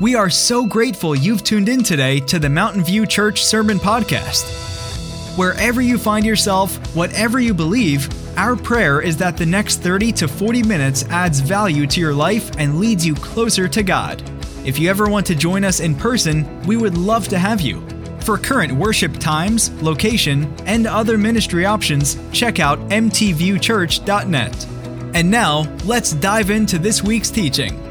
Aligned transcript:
We 0.00 0.14
are 0.14 0.30
so 0.30 0.64
grateful 0.64 1.16
you've 1.16 1.42
tuned 1.42 1.68
in 1.68 1.82
today 1.82 2.20
to 2.20 2.38
the 2.38 2.48
Mountain 2.48 2.84
View 2.84 3.04
Church 3.04 3.44
Sermon 3.44 3.80
Podcast. 3.80 4.44
Wherever 5.36 5.80
you 5.80 5.98
find 5.98 6.24
yourself, 6.24 6.76
whatever 6.94 7.40
you 7.40 7.52
believe, 7.52 8.08
our 8.38 8.54
prayer 8.54 9.00
is 9.00 9.16
that 9.16 9.36
the 9.36 9.44
next 9.44 9.82
30 9.82 10.12
to 10.12 10.28
40 10.28 10.62
minutes 10.62 11.02
adds 11.06 11.40
value 11.40 11.84
to 11.88 11.98
your 11.98 12.14
life 12.14 12.52
and 12.58 12.78
leads 12.78 13.04
you 13.04 13.16
closer 13.16 13.66
to 13.66 13.82
God. 13.82 14.22
If 14.64 14.78
you 14.78 14.88
ever 14.88 15.08
want 15.08 15.26
to 15.26 15.34
join 15.34 15.64
us 15.64 15.80
in 15.80 15.96
person, 15.96 16.62
we 16.62 16.76
would 16.76 16.96
love 16.96 17.26
to 17.28 17.38
have 17.38 17.60
you. 17.60 17.84
For 18.20 18.38
current 18.38 18.72
worship 18.72 19.18
times, 19.18 19.72
location, 19.82 20.54
and 20.64 20.86
other 20.86 21.18
ministry 21.18 21.66
options, 21.66 22.16
check 22.30 22.60
out 22.60 22.78
mtviewchurch.net. 22.90 24.66
And 25.14 25.28
now, 25.28 25.62
let's 25.86 26.12
dive 26.12 26.50
into 26.50 26.78
this 26.78 27.02
week's 27.02 27.30
teaching. 27.30 27.87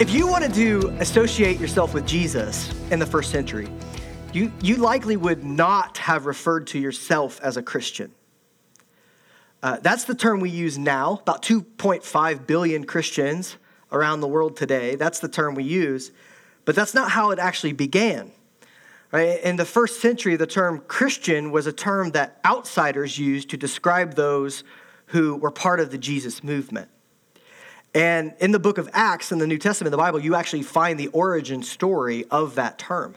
If 0.00 0.12
you 0.12 0.28
wanted 0.28 0.54
to 0.54 0.96
associate 1.00 1.58
yourself 1.58 1.92
with 1.92 2.06
Jesus 2.06 2.72
in 2.92 3.00
the 3.00 3.04
first 3.04 3.32
century, 3.32 3.66
you, 4.32 4.52
you 4.62 4.76
likely 4.76 5.16
would 5.16 5.42
not 5.42 5.98
have 5.98 6.24
referred 6.24 6.68
to 6.68 6.78
yourself 6.78 7.40
as 7.42 7.56
a 7.56 7.64
Christian. 7.64 8.12
Uh, 9.60 9.78
that's 9.82 10.04
the 10.04 10.14
term 10.14 10.38
we 10.38 10.50
use 10.50 10.78
now, 10.78 11.18
about 11.20 11.42
2.5 11.42 12.46
billion 12.46 12.84
Christians 12.84 13.56
around 13.90 14.20
the 14.20 14.28
world 14.28 14.56
today. 14.56 14.94
That's 14.94 15.18
the 15.18 15.28
term 15.28 15.56
we 15.56 15.64
use, 15.64 16.12
but 16.64 16.76
that's 16.76 16.94
not 16.94 17.10
how 17.10 17.32
it 17.32 17.40
actually 17.40 17.72
began. 17.72 18.30
Right? 19.10 19.40
In 19.42 19.56
the 19.56 19.64
first 19.64 20.00
century, 20.00 20.36
the 20.36 20.46
term 20.46 20.84
Christian 20.86 21.50
was 21.50 21.66
a 21.66 21.72
term 21.72 22.12
that 22.12 22.38
outsiders 22.46 23.18
used 23.18 23.50
to 23.50 23.56
describe 23.56 24.14
those 24.14 24.62
who 25.06 25.34
were 25.34 25.50
part 25.50 25.80
of 25.80 25.90
the 25.90 25.98
Jesus 25.98 26.44
movement. 26.44 26.88
And 27.94 28.34
in 28.38 28.52
the 28.52 28.58
book 28.58 28.78
of 28.78 28.88
Acts 28.92 29.32
in 29.32 29.38
the 29.38 29.46
New 29.46 29.58
Testament, 29.58 29.90
the 29.90 29.96
Bible, 29.96 30.20
you 30.20 30.34
actually 30.34 30.62
find 30.62 31.00
the 31.00 31.08
origin 31.08 31.62
story 31.62 32.24
of 32.30 32.54
that 32.56 32.78
term. 32.78 33.16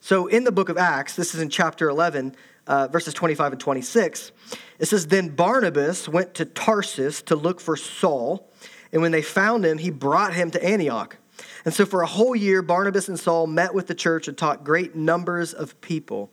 So 0.00 0.26
in 0.26 0.44
the 0.44 0.52
book 0.52 0.68
of 0.68 0.76
Acts, 0.76 1.14
this 1.14 1.34
is 1.34 1.40
in 1.40 1.48
chapter 1.48 1.88
11, 1.88 2.34
uh, 2.66 2.88
verses 2.88 3.14
25 3.14 3.52
and 3.52 3.60
26, 3.60 4.32
it 4.80 4.86
says, 4.86 5.06
Then 5.06 5.28
Barnabas 5.28 6.08
went 6.08 6.34
to 6.34 6.44
Tarsus 6.44 7.22
to 7.22 7.36
look 7.36 7.60
for 7.60 7.76
Saul, 7.76 8.50
and 8.92 9.00
when 9.00 9.12
they 9.12 9.22
found 9.22 9.64
him, 9.64 9.78
he 9.78 9.90
brought 9.90 10.34
him 10.34 10.50
to 10.50 10.64
Antioch. 10.64 11.16
And 11.64 11.72
so 11.72 11.86
for 11.86 12.02
a 12.02 12.06
whole 12.06 12.34
year, 12.34 12.62
Barnabas 12.62 13.08
and 13.08 13.18
Saul 13.18 13.46
met 13.46 13.74
with 13.74 13.86
the 13.86 13.94
church 13.94 14.26
and 14.26 14.36
taught 14.36 14.64
great 14.64 14.96
numbers 14.96 15.54
of 15.54 15.80
people. 15.80 16.30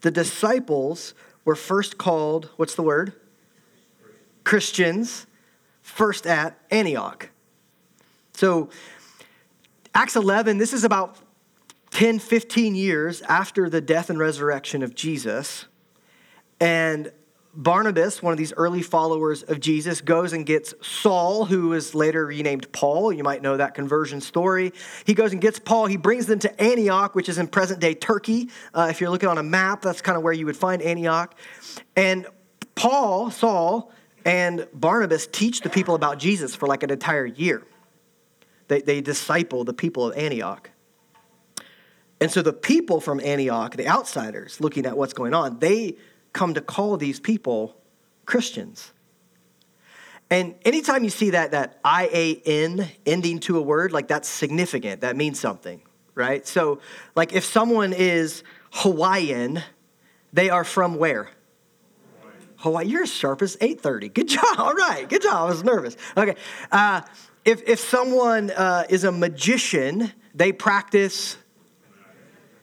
The 0.00 0.10
disciples 0.10 1.14
were 1.44 1.54
first 1.54 1.98
called, 1.98 2.48
what's 2.56 2.74
the 2.74 2.82
word? 2.82 3.12
Christians 4.44 5.26
first 5.92 6.26
at 6.26 6.58
Antioch. 6.70 7.28
So, 8.34 8.70
Acts 9.94 10.16
11, 10.16 10.56
this 10.56 10.72
is 10.72 10.84
about 10.84 11.18
10, 11.90 12.18
15 12.18 12.74
years 12.74 13.20
after 13.22 13.68
the 13.68 13.80
death 13.80 14.08
and 14.08 14.18
resurrection 14.18 14.82
of 14.82 14.94
Jesus. 14.94 15.66
And 16.58 17.12
Barnabas, 17.54 18.22
one 18.22 18.32
of 18.32 18.38
these 18.38 18.54
early 18.54 18.80
followers 18.80 19.42
of 19.42 19.60
Jesus, 19.60 20.00
goes 20.00 20.32
and 20.32 20.46
gets 20.46 20.72
Saul, 20.80 21.44
who 21.44 21.74
is 21.74 21.94
later 21.94 22.24
renamed 22.24 22.72
Paul. 22.72 23.12
You 23.12 23.22
might 23.22 23.42
know 23.42 23.58
that 23.58 23.74
conversion 23.74 24.22
story. 24.22 24.72
He 25.04 25.12
goes 25.12 25.32
and 25.32 25.42
gets 25.42 25.58
Paul. 25.58 25.84
He 25.84 25.98
brings 25.98 26.24
them 26.24 26.38
to 26.38 26.62
Antioch, 26.62 27.14
which 27.14 27.28
is 27.28 27.36
in 27.36 27.48
present 27.48 27.80
day 27.80 27.92
Turkey. 27.92 28.48
Uh, 28.72 28.86
if 28.88 29.02
you're 29.02 29.10
looking 29.10 29.28
on 29.28 29.36
a 29.36 29.42
map, 29.42 29.82
that's 29.82 30.00
kind 30.00 30.16
of 30.16 30.22
where 30.22 30.32
you 30.32 30.46
would 30.46 30.56
find 30.56 30.80
Antioch. 30.80 31.34
And 31.94 32.26
Paul, 32.74 33.30
Saul, 33.30 33.92
and 34.24 34.68
Barnabas 34.72 35.26
teach 35.26 35.60
the 35.60 35.70
people 35.70 35.94
about 35.94 36.18
Jesus 36.18 36.54
for 36.54 36.66
like 36.66 36.82
an 36.82 36.90
entire 36.90 37.26
year. 37.26 37.62
They, 38.68 38.80
they 38.80 39.00
disciple 39.00 39.64
the 39.64 39.74
people 39.74 40.06
of 40.06 40.16
Antioch. 40.16 40.70
And 42.20 42.30
so 42.30 42.40
the 42.40 42.52
people 42.52 43.00
from 43.00 43.20
Antioch, 43.20 43.76
the 43.76 43.88
outsiders 43.88 44.60
looking 44.60 44.86
at 44.86 44.96
what's 44.96 45.12
going 45.12 45.34
on, 45.34 45.58
they 45.58 45.96
come 46.32 46.54
to 46.54 46.60
call 46.60 46.96
these 46.96 47.18
people 47.18 47.76
Christians. 48.26 48.92
And 50.30 50.54
anytime 50.64 51.04
you 51.04 51.10
see 51.10 51.30
that, 51.30 51.50
that 51.50 51.80
IAN 51.84 52.88
ending 53.04 53.40
to 53.40 53.58
a 53.58 53.60
word, 53.60 53.92
like 53.92 54.08
that's 54.08 54.28
significant. 54.28 55.02
That 55.02 55.16
means 55.16 55.38
something, 55.38 55.82
right? 56.14 56.46
So, 56.46 56.80
like 57.14 57.34
if 57.34 57.44
someone 57.44 57.92
is 57.92 58.42
Hawaiian, 58.70 59.62
they 60.32 60.48
are 60.48 60.64
from 60.64 60.96
where? 60.96 61.28
Hawaii, 62.62 62.86
you're 62.86 63.02
as 63.02 63.12
sharp 63.12 63.42
as 63.42 63.56
8.30. 63.56 64.14
Good 64.14 64.28
job. 64.28 64.44
All 64.58 64.74
right. 64.74 65.08
Good 65.08 65.22
job. 65.22 65.34
I 65.34 65.44
was 65.44 65.64
nervous. 65.64 65.96
Okay. 66.16 66.36
Uh, 66.70 67.02
if, 67.44 67.68
if 67.68 67.80
someone 67.80 68.50
uh, 68.50 68.84
is 68.88 69.02
a 69.02 69.10
magician, 69.10 70.12
they 70.32 70.52
practice. 70.52 71.36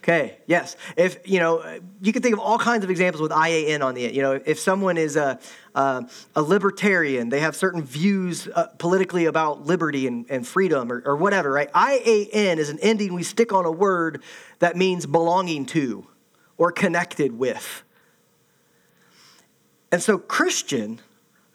Okay, 0.01 0.37
yes. 0.47 0.77
If, 0.95 1.27
you 1.29 1.39
know, 1.39 1.81
you 2.01 2.13
can 2.13 2.21
think 2.21 2.33
of 2.33 2.39
all 2.39 2.57
kinds 2.57 2.85
of 2.85 2.89
examples 2.89 3.21
with 3.21 3.33
IAN 3.33 3.81
on 3.81 3.93
the 3.93 4.05
end. 4.05 4.15
You 4.15 4.21
know, 4.21 4.39
if 4.45 4.57
someone 4.57 4.97
is 4.97 5.17
a, 5.17 5.37
uh, 5.75 6.03
a 6.33 6.41
libertarian, 6.41 7.27
they 7.27 7.41
have 7.41 7.53
certain 7.53 7.83
views 7.83 8.47
uh, 8.47 8.67
politically 8.77 9.25
about 9.25 9.65
liberty 9.65 10.07
and, 10.07 10.25
and 10.29 10.47
freedom 10.47 10.93
or, 10.93 11.03
or 11.05 11.17
whatever, 11.17 11.51
right? 11.51 11.69
IAN 11.75 12.57
is 12.57 12.69
an 12.69 12.79
ending 12.81 13.13
we 13.13 13.23
stick 13.23 13.51
on 13.51 13.65
a 13.65 13.71
word 13.71 14.23
that 14.59 14.77
means 14.77 15.05
belonging 15.05 15.65
to 15.67 16.07
or 16.57 16.71
connected 16.71 17.37
with. 17.37 17.83
And 19.91 20.01
so, 20.01 20.17
Christian, 20.17 20.99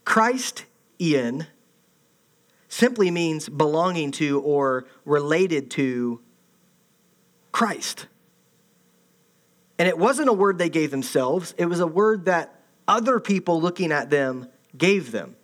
Christ 0.05 0.65
Ian, 1.01 1.47
simply 2.69 3.11
means 3.11 3.49
belonging 3.49 4.11
to 4.13 4.41
or 4.41 4.87
related 5.05 5.71
to 5.73 6.21
Christ. 7.53 8.07
And 9.79 9.89
it 9.89 9.97
wasn't 9.97 10.29
a 10.29 10.33
word 10.33 10.59
they 10.59 10.69
gave 10.69 10.91
themselves, 10.91 11.55
it 11.57 11.67
was 11.67 11.81
a 11.81 11.87
word 11.87 12.25
that 12.25 12.61
other 12.87 13.21
people 13.21 13.61
looking 13.61 13.93
at 13.93 14.11
them 14.11 14.49
gave 14.77 15.13
them. 15.13 15.37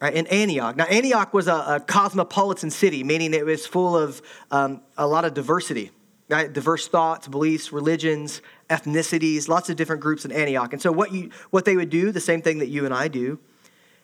Right, 0.00 0.12
in 0.12 0.26
Antioch. 0.26 0.76
Now, 0.76 0.84
Antioch 0.84 1.32
was 1.32 1.48
a, 1.48 1.54
a 1.54 1.80
cosmopolitan 1.80 2.70
city, 2.70 3.02
meaning 3.04 3.32
it 3.32 3.46
was 3.46 3.66
full 3.66 3.96
of 3.96 4.20
um, 4.50 4.82
a 4.98 5.06
lot 5.06 5.24
of 5.24 5.32
diversity 5.32 5.90
right? 6.28 6.52
Diverse 6.52 6.88
thoughts, 6.88 7.28
beliefs, 7.28 7.72
religions, 7.72 8.42
ethnicities, 8.70 9.48
lots 9.48 9.68
of 9.68 9.76
different 9.76 10.02
groups 10.02 10.24
in 10.24 10.32
Antioch. 10.32 10.72
And 10.72 10.80
so 10.80 10.90
what 10.90 11.12
you 11.12 11.30
what 11.50 11.64
they 11.64 11.76
would 11.76 11.90
do, 11.90 12.12
the 12.12 12.20
same 12.20 12.42
thing 12.42 12.58
that 12.58 12.68
you 12.68 12.84
and 12.84 12.94
I 12.94 13.08
do, 13.08 13.38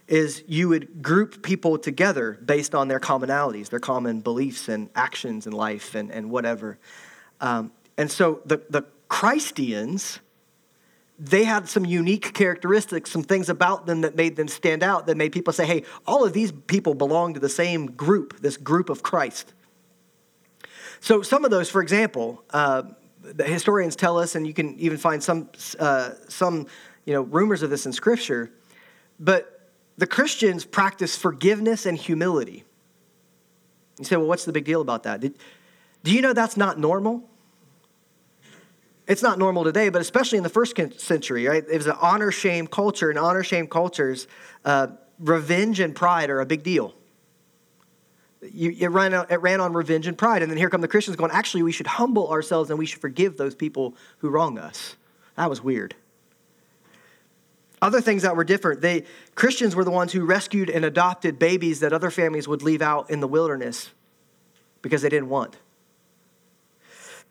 is 0.07 0.43
you 0.49 0.69
would 0.69 1.03
group 1.03 1.43
people 1.43 1.79
together 1.79 2.39
based 2.45 2.75
on 2.75 2.89
their 2.89 3.01
commonalities, 3.01 3.71
their 3.71 3.79
common 3.79 4.21
beliefs 4.21 4.69
and 4.69 4.91
actions 4.95 5.47
in 5.47 5.53
life 5.53 5.95
and, 5.95 6.11
and 6.11 6.31
whatever. 6.31 6.79
Um, 7.41 7.73
and 7.97 8.11
so 8.11 8.41
the, 8.45 8.61
the 8.69 8.85
Christians, 9.09 10.19
they 11.19 11.45
had 11.45 11.69
some 11.69 11.85
unique 11.85 12.35
characteristics, 12.35 13.11
some 13.11 13.23
things 13.23 13.49
about 13.49 13.87
them 13.87 14.01
that 14.01 14.17
made 14.17 14.35
them 14.35 14.49
stand 14.49 14.83
out, 14.83 15.07
that 15.07 15.17
made 15.17 15.31
people 15.33 15.53
say, 15.53 15.65
hey, 15.65 15.85
all 16.07 16.25
of 16.25 16.33
these 16.33 16.53
people 16.67 16.95
belong 16.95 17.35
to 17.35 17.41
the 17.41 17.49
same 17.49 17.87
group, 17.93 18.41
this 18.41 18.57
group 18.57 18.91
of 18.91 19.03
Christ. 19.03 19.55
So, 21.01 21.23
some 21.23 21.47
of 21.47 21.51
those, 21.51 21.71
for 21.71 21.81
example, 21.81 22.45
uh, 22.51 22.83
the 23.23 23.45
historians 23.45 23.97
tell 23.97 24.19
us, 24.19 24.35
and 24.35 24.47
you 24.47 24.53
can 24.53 24.79
even 24.79 24.99
find 24.99 25.23
some, 25.23 25.49
uh, 25.79 26.11
some 26.29 26.67
you 27.07 27.15
know, 27.15 27.23
rumors 27.23 27.63
of 27.63 27.71
this 27.71 27.87
in 27.87 27.93
Scripture, 27.93 28.51
but 29.19 29.71
the 29.97 30.07
Christians 30.07 30.65
practice 30.65 31.17
forgiveness 31.17 31.87
and 31.87 31.97
humility. 31.97 32.65
You 33.99 34.05
say, 34.05 34.17
well, 34.17 34.27
what's 34.27 34.45
the 34.45 34.53
big 34.53 34.65
deal 34.65 34.81
about 34.83 35.03
that? 35.05 35.21
Did, 35.21 35.39
do 36.05 36.13
you 36.13 36.23
know 36.23 36.33
that's 36.33 36.57
not 36.57 36.79
normal? 36.79 37.29
It's 39.07 39.23
not 39.23 39.39
normal 39.39 39.65
today, 39.65 39.89
but 39.89 40.01
especially 40.03 40.39
in 40.39 40.45
the 40.45 40.51
first 40.51 40.77
century, 41.01 41.47
right? 41.47 41.65
It 41.69 41.77
was 41.77 41.87
an 41.87 41.97
honor 42.01 42.31
shame 42.31 42.67
culture, 42.67 43.11
and 43.11 43.19
honor 43.19 43.43
shame 43.43 43.67
cultures, 43.67 44.29
uh, 44.65 44.89
revenge 45.19 45.81
and 45.81 45.95
pride 45.95 46.31
are 46.31 46.41
a 46.41 46.47
big 46.47 46.63
deal 46.63 46.95
you, 48.43 48.75
it, 48.79 48.89
ran, 48.89 49.13
it 49.13 49.41
ran 49.41 49.61
on 49.61 49.73
revenge 49.73 50.07
and 50.07 50.17
pride. 50.17 50.43
And 50.43 50.51
then 50.51 50.59
here 50.59 50.71
come 50.71 50.81
the 50.81 50.89
Christians 50.89 51.17
going, 51.17 51.31
actually, 51.31 51.63
we 51.63 51.73
should 51.73 51.87
humble 51.87 52.31
ourselves 52.31 52.71
and 52.71 52.79
we 52.79 52.87
should 52.87 53.01
forgive 53.01 53.37
those 53.37 53.55
people 53.55 53.97
who 54.19 54.31
wrong 54.31 54.59
us. 54.59 54.97
That 55.37 55.51
was 55.51 55.63
weird. 55.63 55.95
Other 57.83 58.01
things 58.01 58.23
that 58.23 58.37
were 58.37 58.45
different, 58.45 58.83
they 58.83 59.05
Christians 59.35 59.75
were 59.75 59.85
the 59.85 59.91
ones 59.91 60.13
who 60.13 60.25
rescued 60.27 60.69
and 60.69 60.85
adopted 60.85 61.39
babies 61.39 61.81
that 61.81 61.95
other 61.95 62.11
families 62.11 62.47
would 62.47 62.63
leave 62.63 62.83
out 62.83 63.11
in 63.11 63.21
the 63.21 63.29
wilderness 63.29 63.91
because 64.83 65.01
they 65.01 65.09
didn't 65.09 65.31
want. 65.31 65.57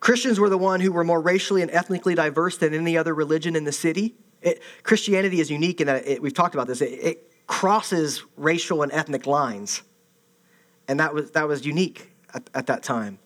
Christians 0.00 0.40
were 0.40 0.48
the 0.48 0.58
one 0.58 0.80
who 0.80 0.90
were 0.90 1.04
more 1.04 1.20
racially 1.20 1.62
and 1.62 1.70
ethnically 1.70 2.14
diverse 2.14 2.56
than 2.56 2.74
any 2.74 2.96
other 2.96 3.14
religion 3.14 3.54
in 3.54 3.64
the 3.64 3.72
city. 3.72 4.16
It, 4.42 4.62
Christianity 4.82 5.40
is 5.40 5.50
unique 5.50 5.80
in 5.80 5.86
that 5.86 6.06
it, 6.08 6.22
we've 6.22 6.34
talked 6.34 6.54
about 6.54 6.66
this. 6.66 6.80
It, 6.80 6.92
it 6.92 7.32
crosses 7.46 8.24
racial 8.36 8.82
and 8.82 8.90
ethnic 8.90 9.26
lines 9.26 9.82
and 10.90 10.98
that 10.98 11.14
was, 11.14 11.30
that 11.30 11.46
was 11.46 11.64
unique 11.64 12.10
at, 12.34 12.50
at 12.52 12.66
that 12.66 12.82
time. 12.82 13.20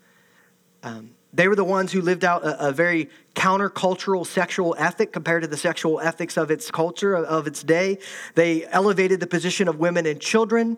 Um, 0.82 1.14
they 1.32 1.48
were 1.48 1.56
the 1.56 1.64
ones 1.64 1.90
who 1.90 2.02
lived 2.02 2.24
out 2.24 2.44
a, 2.44 2.68
a, 2.68 2.72
very 2.72 3.08
countercultural 3.34 4.26
sexual 4.26 4.76
ethic 4.78 5.12
compared 5.12 5.42
to 5.42 5.48
the 5.48 5.56
sexual 5.56 5.98
ethics 5.98 6.36
of 6.36 6.50
its 6.50 6.70
culture, 6.70 7.16
of 7.16 7.46
its 7.46 7.62
day. 7.62 7.98
They 8.34 8.66
elevated 8.66 9.18
the 9.18 9.26
position 9.26 9.66
of 9.66 9.80
women 9.80 10.04
and 10.04 10.20
children. 10.20 10.76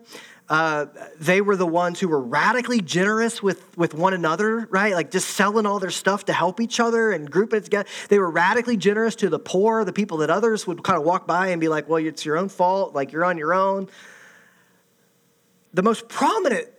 Uh, 0.49 0.85
they 1.19 1.41
were 1.41 1.57
the 1.57 1.67
ones 1.67 1.99
who 1.99 2.07
were 2.07 2.21
radically 2.21 2.79
generous 2.79 3.43
with, 3.43 3.77
with 3.77 3.93
one 3.93 4.13
another, 4.13 4.65
right? 4.71 4.93
Like 4.93 5.11
just 5.11 5.27
selling 5.31 5.65
all 5.65 5.77
their 5.79 5.91
stuff 5.91 6.23
to 6.25 6.33
help 6.33 6.61
each 6.61 6.79
other 6.79 7.11
and 7.11 7.29
group 7.29 7.53
it 7.53 7.65
together. 7.65 7.87
They 8.07 8.17
were 8.17 8.31
radically 8.31 8.77
generous 8.77 9.15
to 9.17 9.29
the 9.29 9.39
poor, 9.39 9.83
the 9.83 9.93
people 9.93 10.17
that 10.19 10.29
others 10.29 10.65
would 10.65 10.83
kind 10.83 10.97
of 10.97 11.05
walk 11.05 11.27
by 11.27 11.49
and 11.49 11.59
be 11.59 11.67
like, 11.67 11.89
well, 11.89 12.03
it's 12.03 12.25
your 12.25 12.37
own 12.37 12.47
fault, 12.47 12.95
like 12.95 13.11
you're 13.11 13.25
on 13.25 13.37
your 13.37 13.53
own. 13.53 13.89
The 15.73 15.83
most 15.83 16.07
prominent 16.07 16.69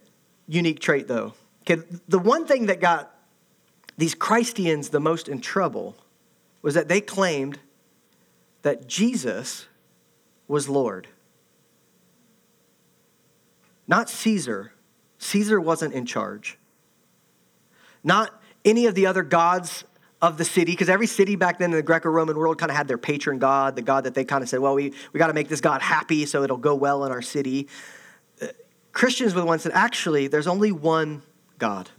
unique 0.49 0.81
trait, 0.81 1.07
though, 1.07 1.35
okay, 1.63 1.83
the 2.09 2.19
one 2.19 2.47
thing 2.47 2.67
that 2.67 2.81
got 2.81 3.15
these 3.97 4.15
Christians 4.15 4.89
the 4.89 5.01
most 5.01 5.29
in 5.29 5.41
trouble 5.41 5.97
was 6.63 6.75
that 6.75 6.89
they 6.89 7.01
claimed 7.01 7.59
that 8.63 8.87
Jesus 8.87 9.67
was 10.47 10.69
Lord. 10.69 11.09
Not 13.87 14.09
Caesar. 14.09 14.73
Caesar 15.19 15.61
wasn't 15.61 15.95
in 15.95 16.07
charge. 16.07 16.59
Not 18.03 18.41
any 18.65 18.87
of 18.87 18.95
the 18.95 19.07
other 19.07 19.23
gods 19.23 19.85
of 20.21 20.37
the 20.37 20.45
city, 20.45 20.73
because 20.73 20.89
every 20.89 21.07
city 21.07 21.37
back 21.37 21.59
then 21.59 21.71
in 21.71 21.77
the 21.77 21.83
Greco 21.83 22.09
Roman 22.09 22.37
world 22.37 22.59
kind 22.59 22.71
of 22.71 22.77
had 22.77 22.89
their 22.89 22.99
patron 22.99 23.39
god, 23.39 23.77
the 23.77 23.83
god 23.83 24.05
that 24.05 24.15
they 24.15 24.25
kind 24.25 24.43
of 24.43 24.49
said, 24.49 24.59
well, 24.59 24.75
we, 24.75 24.93
we 25.13 25.19
got 25.19 25.29
to 25.29 25.33
make 25.33 25.49
this 25.49 25.61
god 25.61 25.81
happy 25.81 26.27
so 26.27 26.43
it'll 26.43 26.57
go 26.57 26.75
well 26.75 27.05
in 27.05 27.13
our 27.13 27.23
city. 27.23 27.69
Christians 28.93 29.35
were 29.35 29.41
the 29.41 29.47
ones 29.47 29.63
that 29.63 29.73
actually, 29.75 30.29
there's 30.29 30.47
only 30.47 30.73
one 30.73 31.23
God. 31.59 31.91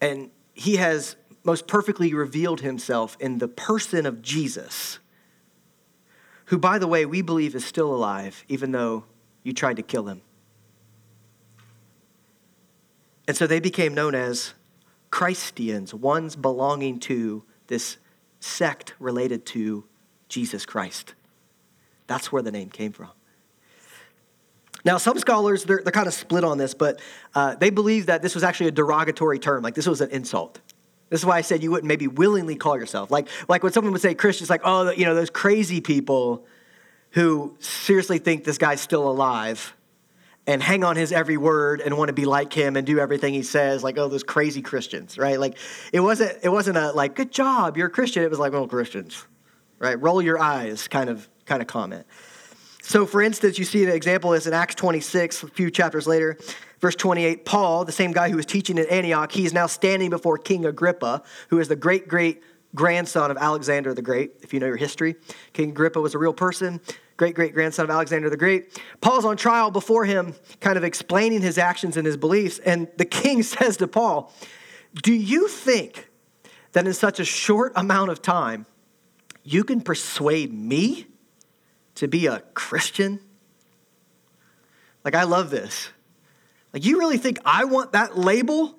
And 0.00 0.30
he 0.54 0.76
has 0.76 1.16
most 1.44 1.66
perfectly 1.66 2.14
revealed 2.14 2.60
himself 2.60 3.16
in 3.20 3.38
the 3.38 3.48
person 3.48 4.06
of 4.06 4.22
Jesus, 4.22 4.98
who, 6.46 6.58
by 6.58 6.78
the 6.78 6.86
way, 6.86 7.06
we 7.06 7.22
believe 7.22 7.54
is 7.54 7.64
still 7.64 7.94
alive, 7.94 8.44
even 8.48 8.72
though 8.72 9.04
you 9.42 9.52
tried 9.52 9.76
to 9.76 9.82
kill 9.82 10.08
him. 10.08 10.22
And 13.26 13.36
so 13.36 13.46
they 13.46 13.60
became 13.60 13.94
known 13.94 14.14
as 14.14 14.54
Christians, 15.10 15.94
ones 15.94 16.36
belonging 16.36 16.98
to 17.00 17.44
this 17.68 17.98
sect 18.40 18.94
related 18.98 19.46
to 19.46 19.84
Jesus 20.28 20.66
Christ. 20.66 21.14
That's 22.06 22.30
where 22.30 22.42
the 22.42 22.52
name 22.52 22.68
came 22.68 22.92
from. 22.92 23.10
Now, 24.84 24.98
some 24.98 25.18
scholars, 25.18 25.64
they're, 25.64 25.80
they're 25.82 25.92
kind 25.92 26.06
of 26.06 26.14
split 26.14 26.44
on 26.44 26.58
this, 26.58 26.74
but 26.74 27.00
uh, 27.34 27.54
they 27.54 27.70
believe 27.70 28.06
that 28.06 28.20
this 28.22 28.34
was 28.34 28.44
actually 28.44 28.68
a 28.68 28.72
derogatory 28.72 29.38
term, 29.38 29.62
like 29.62 29.74
this 29.74 29.86
was 29.86 30.00
an 30.00 30.10
insult. 30.10 30.60
This 31.10 31.20
is 31.20 31.26
why 31.26 31.36
I 31.36 31.40
said 31.42 31.62
you 31.62 31.70
wouldn't 31.70 31.88
maybe 31.88 32.06
willingly 32.08 32.56
call 32.56 32.76
yourself. 32.76 33.10
Like, 33.10 33.28
like 33.48 33.62
when 33.62 33.72
someone 33.72 33.92
would 33.92 34.02
say 34.02 34.14
Christians, 34.14 34.50
like, 34.50 34.62
oh, 34.64 34.90
you 34.90 35.04
know, 35.04 35.14
those 35.14 35.30
crazy 35.30 35.80
people 35.80 36.46
who 37.10 37.56
seriously 37.60 38.18
think 38.18 38.44
this 38.44 38.58
guy's 38.58 38.80
still 38.80 39.08
alive 39.08 39.74
and 40.46 40.62
hang 40.62 40.84
on 40.84 40.96
his 40.96 41.12
every 41.12 41.36
word 41.36 41.80
and 41.80 41.96
want 41.96 42.08
to 42.08 42.12
be 42.12 42.24
like 42.24 42.52
him 42.52 42.76
and 42.76 42.86
do 42.86 42.98
everything 42.98 43.32
he 43.32 43.42
says 43.42 43.82
like 43.82 43.96
oh 43.96 44.08
those 44.08 44.22
crazy 44.22 44.60
christians 44.60 45.16
right 45.16 45.40
like 45.40 45.56
it 45.92 46.00
wasn't 46.00 46.36
it 46.42 46.48
wasn't 46.48 46.76
a 46.76 46.92
like 46.92 47.14
good 47.14 47.32
job 47.32 47.76
you're 47.76 47.86
a 47.86 47.90
christian 47.90 48.22
it 48.22 48.30
was 48.30 48.38
like 48.38 48.52
oh 48.52 48.66
christians 48.66 49.24
right 49.78 50.00
roll 50.02 50.20
your 50.20 50.38
eyes 50.38 50.88
kind 50.88 51.08
of 51.08 51.28
kind 51.46 51.62
of 51.62 51.68
comment 51.68 52.06
so 52.86 53.06
for 53.06 53.22
instance 53.22 53.58
you 53.58 53.64
see 53.64 53.82
an 53.82 53.90
example 53.90 54.32
is 54.32 54.46
in 54.46 54.52
acts 54.52 54.74
26 54.74 55.42
a 55.42 55.48
few 55.48 55.70
chapters 55.70 56.06
later 56.06 56.36
verse 56.80 56.94
28 56.94 57.44
paul 57.44 57.84
the 57.84 57.92
same 57.92 58.12
guy 58.12 58.28
who 58.28 58.36
was 58.36 58.46
teaching 58.46 58.78
in 58.78 58.86
antioch 58.86 59.32
he's 59.32 59.52
now 59.52 59.66
standing 59.66 60.10
before 60.10 60.38
king 60.38 60.64
agrippa 60.64 61.22
who 61.48 61.58
is 61.58 61.68
the 61.68 61.76
great 61.76 62.06
great 62.08 62.42
grandson 62.74 63.30
of 63.30 63.36
alexander 63.36 63.94
the 63.94 64.02
great 64.02 64.32
if 64.42 64.52
you 64.52 64.60
know 64.60 64.66
your 64.66 64.76
history 64.76 65.16
king 65.52 65.70
agrippa 65.70 66.00
was 66.00 66.14
a 66.14 66.18
real 66.18 66.34
person 66.34 66.80
great 67.16 67.34
great 67.34 67.54
grandson 67.54 67.84
of 67.84 67.90
Alexander 67.90 68.28
the 68.28 68.36
Great. 68.36 68.80
Paul's 69.00 69.24
on 69.24 69.36
trial 69.36 69.70
before 69.70 70.04
him, 70.04 70.34
kind 70.60 70.76
of 70.76 70.84
explaining 70.84 71.42
his 71.42 71.58
actions 71.58 71.96
and 71.96 72.06
his 72.06 72.16
beliefs. 72.16 72.58
And 72.58 72.88
the 72.96 73.04
king 73.04 73.42
says 73.44 73.76
to 73.78 73.88
Paul, 73.88 74.32
Do 75.02 75.12
you 75.12 75.48
think 75.48 76.08
that 76.72 76.86
in 76.86 76.92
such 76.92 77.20
a 77.20 77.24
short 77.24 77.72
amount 77.76 78.10
of 78.10 78.20
time, 78.20 78.66
you 79.44 79.62
can 79.62 79.80
persuade 79.80 80.52
me 80.52 81.06
to 81.96 82.08
be 82.08 82.26
a 82.26 82.40
Christian? 82.54 83.20
Like, 85.04 85.14
I 85.14 85.24
love 85.24 85.50
this. 85.50 85.90
Like, 86.72 86.84
you 86.84 86.98
really 86.98 87.18
think 87.18 87.38
I 87.44 87.64
want 87.64 87.92
that 87.92 88.18
label 88.18 88.78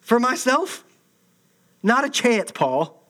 for 0.00 0.18
myself? 0.18 0.84
Not 1.82 2.04
a 2.04 2.10
chance, 2.10 2.50
Paul. 2.50 3.00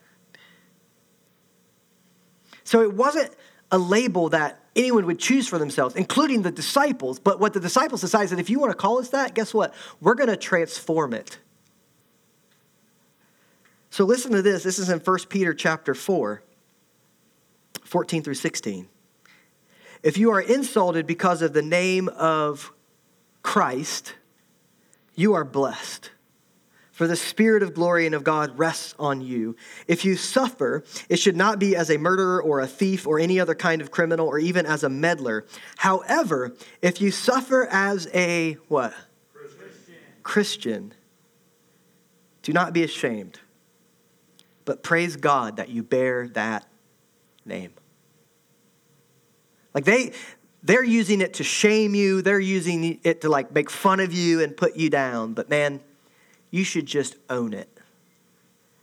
So 2.64 2.82
it 2.82 2.92
wasn't 2.92 3.34
a 3.72 3.78
label 3.78 4.28
that 4.28 4.60
anyone 4.76 5.06
would 5.06 5.18
choose 5.18 5.48
for 5.48 5.58
themselves, 5.58 5.96
including 5.96 6.42
the 6.42 6.50
disciples. 6.50 7.18
But 7.18 7.40
what 7.40 7.52
the 7.52 7.60
disciples 7.60 8.00
decide 8.00 8.24
is 8.24 8.30
that 8.30 8.38
if 8.38 8.50
you 8.50 8.60
want 8.60 8.70
to 8.70 8.76
call 8.76 8.98
us 8.98 9.10
that, 9.10 9.34
guess 9.34 9.54
what? 9.54 9.74
We're 10.00 10.14
going 10.14 10.28
to 10.28 10.36
transform 10.36 11.14
it. 11.14 11.38
So 13.90 14.04
listen 14.04 14.32
to 14.32 14.42
this. 14.42 14.62
This 14.62 14.78
is 14.78 14.88
in 14.88 15.00
1 15.00 15.18
Peter 15.28 15.52
chapter 15.52 15.94
4, 15.94 16.42
14 17.82 18.22
through 18.22 18.34
16. 18.34 18.88
If 20.02 20.16
you 20.16 20.30
are 20.32 20.40
insulted 20.40 21.06
because 21.06 21.42
of 21.42 21.52
the 21.52 21.62
name 21.62 22.08
of 22.08 22.72
Christ, 23.42 24.14
you 25.14 25.34
are 25.34 25.44
blessed 25.44 26.10
for 27.00 27.06
the 27.06 27.16
Spirit 27.16 27.62
of 27.62 27.72
glory 27.72 28.04
and 28.04 28.14
of 28.14 28.22
God 28.22 28.58
rests 28.58 28.94
on 28.98 29.22
you. 29.22 29.56
If 29.88 30.04
you 30.04 30.16
suffer, 30.16 30.84
it 31.08 31.18
should 31.18 31.34
not 31.34 31.58
be 31.58 31.74
as 31.74 31.90
a 31.90 31.96
murderer 31.96 32.42
or 32.42 32.60
a 32.60 32.66
thief 32.66 33.06
or 33.06 33.18
any 33.18 33.40
other 33.40 33.54
kind 33.54 33.80
of 33.80 33.90
criminal 33.90 34.28
or 34.28 34.38
even 34.38 34.66
as 34.66 34.84
a 34.84 34.90
meddler. 34.90 35.46
However, 35.78 36.54
if 36.82 37.00
you 37.00 37.10
suffer 37.10 37.66
as 37.70 38.06
a 38.12 38.58
what? 38.68 38.92
Christian. 39.32 39.94
Christian, 40.22 40.94
do 42.42 42.52
not 42.52 42.74
be 42.74 42.82
ashamed, 42.82 43.40
but 44.66 44.82
praise 44.82 45.16
God 45.16 45.56
that 45.56 45.70
you 45.70 45.82
bear 45.82 46.28
that 46.28 46.66
name. 47.46 47.72
Like 49.74 49.84
they, 49.84 50.12
they're 50.62 50.84
using 50.84 51.20
it 51.20 51.34
to 51.34 51.44
shame 51.44 51.94
you. 51.94 52.22
They're 52.22 52.40
using 52.40 53.00
it 53.02 53.20
to 53.22 53.28
like 53.28 53.52
make 53.52 53.70
fun 53.70 54.00
of 54.00 54.12
you 54.12 54.42
and 54.42 54.56
put 54.56 54.76
you 54.76 54.90
down. 54.90 55.34
But 55.34 55.48
man, 55.48 55.80
you 56.50 56.64
should 56.64 56.86
just 56.86 57.16
own 57.28 57.52
it 57.52 57.68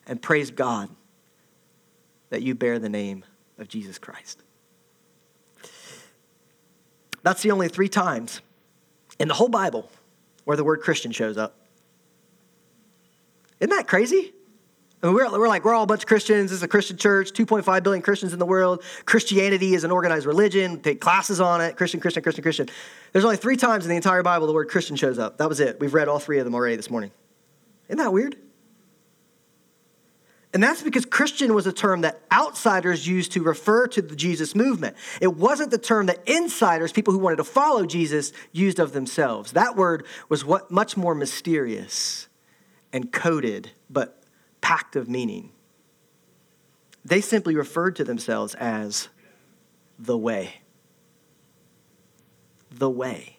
and 0.06 0.22
praise 0.22 0.52
God 0.52 0.90
that 2.30 2.42
you 2.42 2.56
bear 2.56 2.80
the 2.80 2.90
name 2.90 3.24
of 3.58 3.68
Jesus 3.68 3.98
Christ. 3.98 4.42
That's 7.24 7.42
the 7.42 7.52
only 7.52 7.68
three 7.68 7.90
times 7.90 8.42
in 9.20 9.28
the 9.28 9.34
whole 9.34 9.50
Bible 9.50 9.90
where 10.46 10.56
the 10.56 10.64
word 10.64 10.82
Christian 10.82 11.12
shows 11.12 11.38
up. 11.38 11.56
Isn't 13.60 13.76
that 13.76 13.88
crazy? 13.88 14.34
We're, 15.02 15.30
we're 15.30 15.48
like, 15.48 15.64
we're 15.64 15.76
all 15.76 15.84
a 15.84 15.88
bunch 15.88 16.02
of 16.04 16.08
Christians. 16.08 16.50
This 16.50 16.58
is 16.58 16.64
a 16.64 16.68
Christian 16.68 16.98
church, 16.98 17.32
2.5 17.32 17.84
billion 17.84 18.02
Christians 18.02 18.34
in 18.34 18.40
the 18.40 18.48
world. 18.48 18.84
Christianity 19.06 19.76
is 19.76 19.84
an 19.84 19.92
organized 19.92 20.26
religion. 20.26 20.80
Take 20.80 21.00
classes 21.00 21.40
on 21.40 21.62
it. 21.62 21.76
Christian, 21.78 22.00
Christian, 22.00 22.24
Christian, 22.24 22.42
Christian. 22.42 22.70
There's 23.14 23.24
only 23.24 23.38
three 23.38 23.58
times 23.58 23.86
in 23.86 23.90
the 23.90 23.96
entire 23.96 24.24
Bible 24.24 24.48
the 24.48 24.54
word 24.54 24.70
Christian 24.70 24.96
shows 24.96 25.20
up. 25.20 25.38
That 25.38 25.50
was 25.50 25.60
it. 25.60 25.80
We've 25.80 25.94
read 25.94 26.08
all 26.08 26.18
three 26.18 26.40
of 26.40 26.46
them 26.46 26.56
already 26.56 26.76
this 26.78 26.90
morning. 26.90 27.12
Isn't 27.90 28.00
that 28.00 28.12
weird? 28.12 28.38
And 30.52 30.64
that's 30.64 30.82
because 30.82 31.06
Christian 31.06 31.54
was 31.54 31.68
a 31.68 31.74
term 31.74 32.02
that 32.02 32.20
outsiders 32.32 33.08
used 33.08 33.34
to 33.34 33.44
refer 33.44 33.86
to 33.88 34.02
the 34.02 34.16
Jesus 34.16 34.56
movement. 34.56 34.96
It 35.22 35.36
wasn't 35.36 35.70
the 35.70 35.78
term 35.78 36.08
that 36.08 36.28
insiders, 36.28 36.92
people 36.92 37.14
who 37.14 37.20
wanted 37.20 37.36
to 37.36 37.44
follow 37.44 37.86
Jesus, 37.86 38.32
used 38.52 38.80
of 38.80 38.94
themselves. 38.94 39.52
That 39.52 39.76
word 39.76 40.08
was 40.30 40.44
what 40.44 40.72
much 40.72 40.98
more 40.98 41.14
mysterious 41.14 42.28
and 42.92 43.12
coded, 43.12 43.72
but 43.90 44.24
packed 44.62 44.96
of 44.96 45.10
meaning. 45.10 45.52
They 47.06 47.22
simply 47.22 47.56
referred 47.56 47.96
to 47.98 48.04
themselves 48.04 48.54
as 48.56 49.10
the 49.98 50.18
way. 50.18 50.62
The 52.72 52.90
way. 52.90 53.38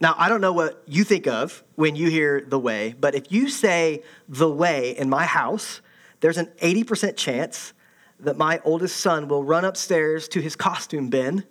Now, 0.00 0.14
I 0.18 0.28
don't 0.28 0.40
know 0.40 0.52
what 0.52 0.82
you 0.86 1.04
think 1.04 1.26
of 1.26 1.64
when 1.74 1.96
you 1.96 2.10
hear 2.10 2.42
the 2.46 2.58
way, 2.58 2.94
but 2.98 3.14
if 3.14 3.32
you 3.32 3.48
say 3.48 4.02
the 4.28 4.50
way 4.50 4.90
in 4.90 5.08
my 5.08 5.24
house, 5.24 5.80
there's 6.20 6.36
an 6.36 6.46
80% 6.62 7.16
chance 7.16 7.72
that 8.20 8.36
my 8.36 8.60
oldest 8.64 8.96
son 8.98 9.28
will 9.28 9.42
run 9.42 9.64
upstairs 9.64 10.28
to 10.28 10.40
his 10.40 10.54
costume 10.54 11.08
bin 11.08 11.44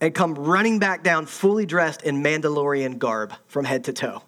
and 0.00 0.14
come 0.14 0.34
running 0.34 0.78
back 0.78 1.02
down 1.02 1.26
fully 1.26 1.66
dressed 1.66 2.02
in 2.02 2.22
Mandalorian 2.22 2.98
garb 2.98 3.32
from 3.46 3.64
head 3.64 3.84
to 3.84 3.92
toe. 3.92 4.22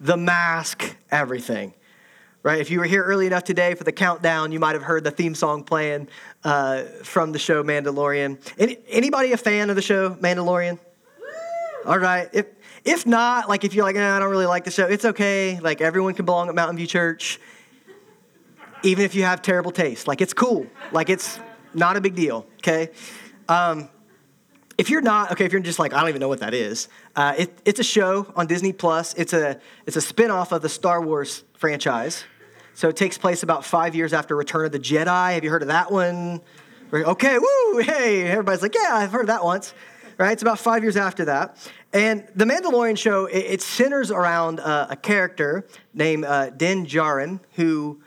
The 0.00 0.16
mask, 0.16 0.96
everything. 1.10 1.74
Right? 2.42 2.60
If 2.60 2.70
you 2.70 2.78
were 2.78 2.84
here 2.84 3.02
early 3.02 3.26
enough 3.26 3.44
today 3.44 3.74
for 3.74 3.84
the 3.84 3.92
countdown, 3.92 4.52
you 4.52 4.60
might 4.60 4.74
have 4.74 4.82
heard 4.82 5.02
the 5.02 5.10
theme 5.10 5.34
song 5.34 5.64
playing 5.64 6.08
uh, 6.44 6.82
from 7.02 7.32
the 7.32 7.38
show 7.38 7.62
Mandalorian. 7.64 8.38
Any, 8.58 8.76
anybody 8.88 9.32
a 9.32 9.38
fan 9.38 9.70
of 9.70 9.76
the 9.76 9.82
show 9.82 10.10
Mandalorian? 10.16 10.78
All 11.86 11.98
right. 11.98 12.28
If 12.32 12.46
if 12.84 13.06
not, 13.06 13.48
like 13.48 13.64
if 13.64 13.74
you're 13.74 13.84
like, 13.84 13.96
eh, 13.96 14.16
I 14.16 14.18
don't 14.18 14.30
really 14.30 14.46
like 14.46 14.64
the 14.64 14.70
show, 14.70 14.86
it's 14.86 15.06
okay. 15.06 15.58
Like 15.58 15.80
everyone 15.80 16.14
can 16.14 16.26
belong 16.26 16.48
at 16.48 16.54
Mountain 16.54 16.76
View 16.76 16.86
Church, 16.86 17.40
even 18.82 19.04
if 19.04 19.14
you 19.14 19.22
have 19.24 19.40
terrible 19.40 19.70
taste. 19.70 20.06
Like 20.06 20.20
it's 20.20 20.34
cool. 20.34 20.66
Like 20.92 21.08
it's 21.08 21.40
not 21.72 21.96
a 21.96 22.00
big 22.00 22.14
deal. 22.14 22.46
Okay. 22.58 22.90
Um, 23.48 23.88
if 24.76 24.90
you're 24.90 25.02
not 25.02 25.32
okay, 25.32 25.44
if 25.44 25.52
you're 25.52 25.62
just 25.62 25.78
like 25.78 25.94
I 25.94 26.00
don't 26.00 26.08
even 26.08 26.20
know 26.20 26.28
what 26.28 26.40
that 26.40 26.52
is, 26.52 26.88
uh, 27.16 27.34
it, 27.38 27.58
it's 27.64 27.80
a 27.80 27.84
show 27.84 28.26
on 28.34 28.46
Disney 28.46 28.72
Plus. 28.72 29.14
It's 29.14 29.32
a 29.32 29.60
it's 29.86 29.96
a 29.96 30.00
spinoff 30.00 30.52
of 30.52 30.62
the 30.62 30.68
Star 30.68 31.00
Wars 31.00 31.44
franchise. 31.54 32.24
So 32.74 32.88
it 32.88 32.96
takes 32.96 33.16
place 33.16 33.42
about 33.44 33.64
five 33.64 33.94
years 33.94 34.12
after 34.12 34.34
Return 34.34 34.66
of 34.66 34.72
the 34.72 34.80
Jedi. 34.80 35.34
Have 35.34 35.44
you 35.44 35.50
heard 35.50 35.62
of 35.62 35.68
that 35.68 35.92
one? 35.92 36.40
Okay, 36.92 37.38
woo, 37.38 37.78
hey, 37.78 38.22
everybody's 38.22 38.62
like, 38.62 38.74
yeah, 38.74 38.90
I've 38.92 39.10
heard 39.10 39.22
of 39.22 39.26
that 39.28 39.44
once. 39.44 39.74
Right? 40.18 40.32
It's 40.32 40.42
about 40.42 40.60
five 40.60 40.82
years 40.82 40.96
after 40.96 41.24
that. 41.24 41.56
And 41.92 42.26
the 42.36 42.44
Mandalorian 42.44 42.96
show, 42.96 43.26
it, 43.26 43.38
it 43.38 43.62
centers 43.62 44.10
around 44.12 44.60
uh, 44.60 44.88
a 44.90 44.96
character 44.96 45.66
named 45.92 46.24
uh, 46.24 46.50
Din 46.50 46.86
Djarin, 46.86 47.40
who 47.54 48.00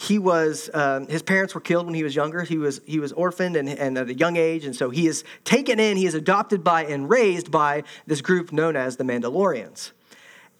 he 0.00 0.16
was 0.16 0.70
um, 0.74 1.08
his 1.08 1.22
parents 1.22 1.56
were 1.56 1.60
killed 1.60 1.86
when 1.86 1.94
he 1.94 2.04
was 2.04 2.14
younger. 2.14 2.44
He 2.44 2.56
was 2.56 2.80
he 2.86 3.00
was 3.00 3.12
orphaned 3.14 3.56
and, 3.56 3.68
and 3.68 3.98
at 3.98 4.08
a 4.08 4.14
young 4.14 4.36
age 4.36 4.64
and 4.64 4.74
so 4.74 4.90
he 4.90 5.08
is 5.08 5.24
taken 5.42 5.80
in 5.80 5.96
he 5.96 6.06
is 6.06 6.14
adopted 6.14 6.62
by 6.62 6.84
and 6.84 7.10
raised 7.10 7.50
by 7.50 7.82
this 8.06 8.20
group 8.20 8.52
known 8.52 8.76
as 8.76 8.96
the 8.96 9.02
mandalorians. 9.02 9.90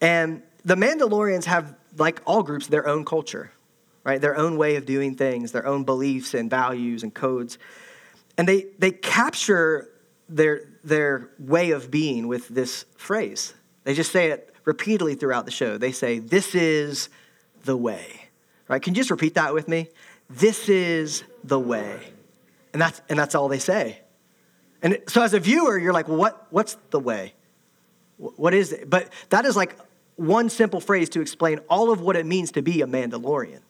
And 0.00 0.42
the 0.64 0.74
mandalorians 0.74 1.44
have 1.44 1.76
like 1.96 2.20
all 2.26 2.42
groups 2.42 2.66
their 2.66 2.88
own 2.88 3.04
culture 3.04 3.52
right? 4.02 4.20
Their 4.20 4.36
own 4.36 4.56
way 4.56 4.74
of 4.74 4.86
doing 4.86 5.14
things 5.14 5.52
their 5.52 5.66
own 5.66 5.84
beliefs 5.84 6.34
and 6.34 6.50
values 6.50 7.04
and 7.04 7.14
codes. 7.14 7.58
And 8.36 8.48
they 8.48 8.66
they 8.76 8.90
capture 8.90 9.88
their 10.28 10.62
their 10.82 11.30
way 11.38 11.70
of 11.70 11.92
being 11.92 12.26
with 12.26 12.48
this 12.48 12.86
phrase. 12.96 13.54
They 13.84 13.94
just 13.94 14.10
say 14.10 14.32
it 14.32 14.52
repeatedly 14.64 15.14
throughout 15.14 15.44
the 15.44 15.52
show. 15.52 15.78
They 15.78 15.92
say 15.92 16.18
this 16.18 16.56
is 16.56 17.08
the 17.64 17.76
way 17.76 18.27
Right? 18.68 18.80
Can 18.82 18.94
you 18.94 19.00
just 19.00 19.10
repeat 19.10 19.34
that 19.34 19.54
with 19.54 19.66
me? 19.66 19.88
This 20.28 20.68
is 20.68 21.24
the 21.42 21.58
way. 21.58 22.12
And 22.72 22.82
that's, 22.82 23.00
and 23.08 23.18
that's 23.18 23.34
all 23.34 23.48
they 23.48 23.58
say. 23.58 24.00
And 24.82 24.98
so 25.08 25.22
as 25.22 25.34
a 25.34 25.40
viewer, 25.40 25.78
you're 25.78 25.92
like, 25.92 26.06
well, 26.06 26.18
what, 26.18 26.46
what's 26.50 26.76
the 26.90 27.00
way? 27.00 27.34
What 28.18 28.52
is 28.52 28.72
it? 28.72 28.88
But 28.88 29.12
that 29.30 29.44
is 29.44 29.56
like 29.56 29.76
one 30.16 30.50
simple 30.50 30.80
phrase 30.80 31.08
to 31.10 31.20
explain 31.20 31.60
all 31.70 31.90
of 31.90 32.00
what 32.00 32.16
it 32.16 32.26
means 32.26 32.52
to 32.52 32.62
be 32.62 32.82
a 32.82 32.86
Mandalorian. 32.86 33.60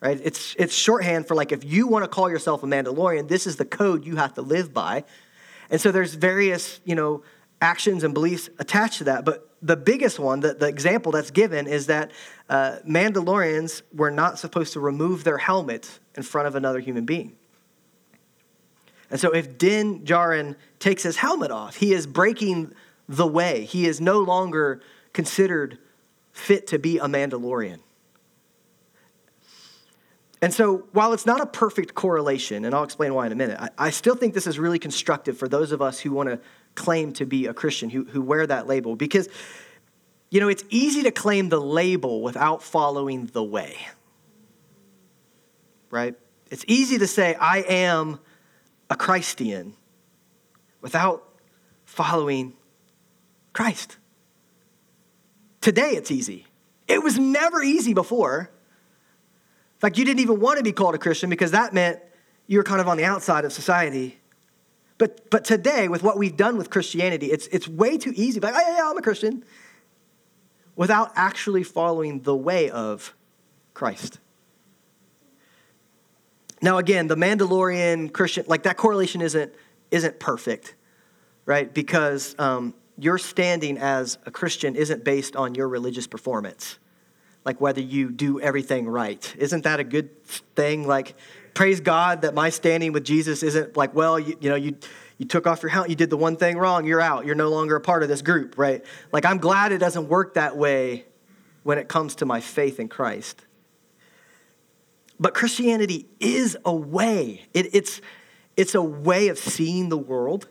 Right? 0.00 0.20
It's, 0.22 0.54
it's 0.58 0.74
shorthand 0.74 1.26
for 1.26 1.34
like 1.34 1.50
if 1.50 1.64
you 1.64 1.86
want 1.86 2.04
to 2.04 2.08
call 2.08 2.30
yourself 2.30 2.62
a 2.62 2.66
Mandalorian, 2.66 3.26
this 3.26 3.46
is 3.46 3.56
the 3.56 3.64
code 3.64 4.04
you 4.04 4.16
have 4.16 4.34
to 4.34 4.42
live 4.42 4.72
by. 4.72 5.04
And 5.70 5.80
so 5.80 5.90
there's 5.90 6.14
various, 6.14 6.80
you 6.84 6.94
know, 6.94 7.22
actions 7.60 8.04
and 8.04 8.14
beliefs 8.14 8.48
attached 8.58 8.98
to 8.98 9.04
that. 9.04 9.24
But 9.24 9.48
the 9.60 9.76
biggest 9.76 10.18
one, 10.18 10.40
the, 10.40 10.54
the 10.54 10.68
example 10.68 11.12
that's 11.12 11.30
given, 11.30 11.66
is 11.66 11.86
that 11.86 12.12
uh, 12.48 12.76
Mandalorians 12.86 13.82
were 13.92 14.10
not 14.10 14.38
supposed 14.38 14.72
to 14.74 14.80
remove 14.80 15.24
their 15.24 15.38
helmet 15.38 15.98
in 16.16 16.22
front 16.22 16.46
of 16.46 16.54
another 16.54 16.80
human 16.80 17.04
being. 17.04 17.36
And 19.10 19.18
so 19.18 19.30
if 19.30 19.58
Din 19.58 20.00
Djarin 20.00 20.56
takes 20.78 21.02
his 21.02 21.16
helmet 21.16 21.50
off, 21.50 21.76
he 21.76 21.92
is 21.92 22.06
breaking 22.06 22.72
the 23.08 23.26
way. 23.26 23.64
He 23.64 23.86
is 23.86 24.00
no 24.00 24.20
longer 24.20 24.80
considered 25.12 25.78
fit 26.32 26.66
to 26.68 26.78
be 26.78 26.98
a 26.98 27.06
Mandalorian. 27.06 27.80
And 30.40 30.54
so, 30.54 30.86
while 30.92 31.12
it's 31.14 31.26
not 31.26 31.40
a 31.40 31.46
perfect 31.46 31.94
correlation, 31.94 32.64
and 32.64 32.72
I'll 32.72 32.84
explain 32.84 33.12
why 33.12 33.26
in 33.26 33.32
a 33.32 33.34
minute, 33.34 33.58
I, 33.58 33.86
I 33.86 33.90
still 33.90 34.14
think 34.14 34.34
this 34.34 34.46
is 34.46 34.56
really 34.56 34.78
constructive 34.78 35.36
for 35.36 35.48
those 35.48 35.72
of 35.72 35.82
us 35.82 35.98
who 35.98 36.12
want 36.12 36.28
to 36.28 36.38
claim 36.78 37.12
to 37.14 37.26
be 37.26 37.46
a 37.46 37.52
Christian, 37.52 37.90
who, 37.90 38.04
who 38.04 38.22
wear 38.22 38.46
that 38.46 38.66
label. 38.66 38.96
Because, 38.96 39.28
you 40.30 40.40
know, 40.40 40.48
it's 40.48 40.64
easy 40.70 41.02
to 41.02 41.10
claim 41.10 41.48
the 41.48 41.60
label 41.60 42.22
without 42.22 42.62
following 42.62 43.26
the 43.26 43.44
way, 43.44 43.76
right? 45.90 46.14
It's 46.50 46.64
easy 46.66 46.98
to 46.98 47.06
say, 47.06 47.34
I 47.34 47.58
am 47.68 48.20
a 48.88 48.96
Christian 48.96 49.74
without 50.80 51.28
following 51.84 52.54
Christ. 53.52 53.98
Today 55.60 55.90
it's 55.90 56.10
easy. 56.10 56.46
It 56.86 57.02
was 57.02 57.18
never 57.18 57.62
easy 57.62 57.92
before. 57.92 58.50
In 59.76 59.80
fact, 59.80 59.98
you 59.98 60.04
didn't 60.04 60.20
even 60.20 60.40
want 60.40 60.58
to 60.58 60.64
be 60.64 60.72
called 60.72 60.94
a 60.94 60.98
Christian 60.98 61.28
because 61.28 61.50
that 61.50 61.74
meant 61.74 62.00
you 62.46 62.58
were 62.58 62.64
kind 62.64 62.80
of 62.80 62.88
on 62.88 62.96
the 62.96 63.04
outside 63.04 63.44
of 63.44 63.52
society. 63.52 64.17
But, 64.98 65.30
but 65.30 65.44
today, 65.44 65.88
with 65.88 66.02
what 66.02 66.18
we've 66.18 66.36
done 66.36 66.58
with 66.58 66.70
Christianity, 66.70 67.26
it's, 67.26 67.46
it's 67.48 67.68
way 67.68 67.96
too 67.96 68.12
easy. 68.16 68.40
Like, 68.40 68.54
oh, 68.54 68.60
yeah, 68.60 68.76
yeah, 68.78 68.90
I'm 68.90 68.98
a 68.98 69.02
Christian. 69.02 69.44
Without 70.74 71.12
actually 71.14 71.62
following 71.62 72.22
the 72.22 72.34
way 72.34 72.68
of 72.68 73.14
Christ. 73.74 74.18
Now, 76.60 76.78
again, 76.78 77.06
the 77.06 77.16
Mandalorian 77.16 78.12
Christian, 78.12 78.44
like 78.48 78.64
that 78.64 78.76
correlation 78.76 79.20
isn't, 79.20 79.54
isn't 79.92 80.18
perfect, 80.18 80.74
right? 81.46 81.72
Because 81.72 82.34
um, 82.40 82.74
your 82.98 83.18
standing 83.18 83.78
as 83.78 84.18
a 84.26 84.32
Christian 84.32 84.74
isn't 84.74 85.04
based 85.04 85.36
on 85.36 85.54
your 85.54 85.68
religious 85.68 86.08
performance, 86.08 86.78
like 87.44 87.60
whether 87.60 87.80
you 87.80 88.10
do 88.10 88.40
everything 88.40 88.88
right. 88.88 89.34
Isn't 89.38 89.64
that 89.64 89.80
a 89.80 89.84
good 89.84 90.24
thing? 90.54 90.86
Like, 90.86 91.14
praise 91.54 91.80
God 91.80 92.22
that 92.22 92.34
my 92.34 92.50
standing 92.50 92.92
with 92.92 93.04
Jesus 93.04 93.42
isn't 93.42 93.76
like, 93.76 93.94
well, 93.94 94.18
you, 94.18 94.36
you 94.40 94.50
know, 94.50 94.56
you, 94.56 94.76
you 95.16 95.26
took 95.26 95.46
off 95.46 95.62
your 95.62 95.70
helmet, 95.70 95.90
you 95.90 95.96
did 95.96 96.10
the 96.10 96.16
one 96.16 96.36
thing 96.36 96.56
wrong, 96.58 96.84
you're 96.86 97.00
out. 97.00 97.26
You're 97.26 97.34
no 97.34 97.48
longer 97.48 97.76
a 97.76 97.80
part 97.80 98.02
of 98.02 98.08
this 98.08 98.22
group, 98.22 98.56
right? 98.56 98.84
Like, 99.12 99.24
I'm 99.24 99.38
glad 99.38 99.72
it 99.72 99.78
doesn't 99.78 100.08
work 100.08 100.34
that 100.34 100.56
way 100.56 101.06
when 101.62 101.78
it 101.78 101.88
comes 101.88 102.14
to 102.16 102.26
my 102.26 102.40
faith 102.40 102.78
in 102.78 102.88
Christ. 102.88 103.44
But 105.20 105.34
Christianity 105.34 106.06
is 106.20 106.56
a 106.64 106.74
way, 106.74 107.46
it, 107.52 107.74
it's, 107.74 108.00
it's 108.56 108.74
a 108.74 108.82
way 108.82 109.28
of 109.28 109.38
seeing 109.38 109.88
the 109.88 109.98
world, 109.98 110.48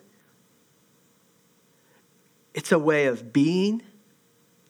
it's 2.54 2.72
a 2.72 2.80
way 2.80 3.06
of 3.06 3.32
being 3.32 3.82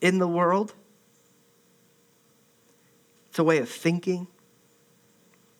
in 0.00 0.18
the 0.18 0.28
world, 0.28 0.74
it's 3.38 3.40
a 3.40 3.44
way 3.44 3.58
of 3.58 3.68
thinking. 3.68 4.26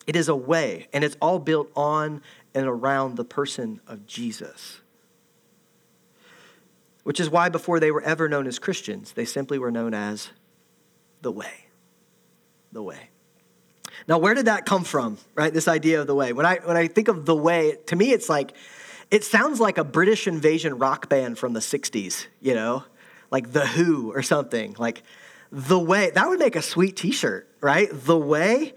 It 0.05 0.17
is 0.17 0.29
a 0.29 0.35
way, 0.35 0.89
and 0.93 1.05
it's 1.05 1.17
all 1.23 1.39
built 1.39 1.71
on 1.77 2.23
and 2.53 2.67
around 2.67 3.17
the 3.17 3.25
person 3.25 3.81
of 3.87 4.05
Jesus. 4.05 4.81
Which 7.05 7.21
is 7.21 7.31
why, 7.31 7.51
before 7.51 7.79
they 7.79 7.93
were 7.93 8.03
ever 8.03 8.29
known 8.29 8.49
as 8.49 8.59
Christians, 8.59 9.13
they 9.13 9.25
simply 9.25 9.61
were 9.61 9.71
known 9.71 9.95
as 9.95 10.31
the 11.23 11.31
way. 11.31 11.67
The 12.73 12.83
way. 12.83 13.11
Now, 14.09 14.19
where 14.19 14.35
did 14.35 14.47
that 14.47 14.67
come 14.67 14.83
from, 14.83 15.19
right? 15.37 15.55
This 15.55 15.69
idea 15.69 16.01
of 16.01 16.09
the 16.09 16.17
way. 16.17 16.33
When 16.33 16.47
I, 16.47 16.57
when 16.57 16.77
I 16.77 16.89
think 16.89 17.07
of 17.07 17.27
the 17.27 17.37
way, 17.37 17.77
to 17.87 17.95
me, 17.95 18.11
it's 18.11 18.29
like, 18.29 18.57
it 19.09 19.23
sounds 19.23 19.61
like 19.61 19.79
a 19.79 19.85
British 19.85 20.27
invasion 20.27 20.79
rock 20.79 21.09
band 21.09 21.39
from 21.39 21.53
the 21.53 21.61
60s, 21.61 22.27
you 22.41 22.55
know? 22.55 22.83
Like 23.31 23.53
The 23.53 23.69
Who 23.69 24.13
or 24.13 24.23
something. 24.23 24.75
Like, 24.81 25.05
the 25.51 25.79
way. 25.79 26.11
That 26.11 26.29
would 26.29 26.39
make 26.39 26.57
a 26.57 26.63
sweet 26.63 26.97
t 26.97 27.11
shirt, 27.11 27.48
right? 27.61 27.89
The 27.91 28.17
way 28.17 28.75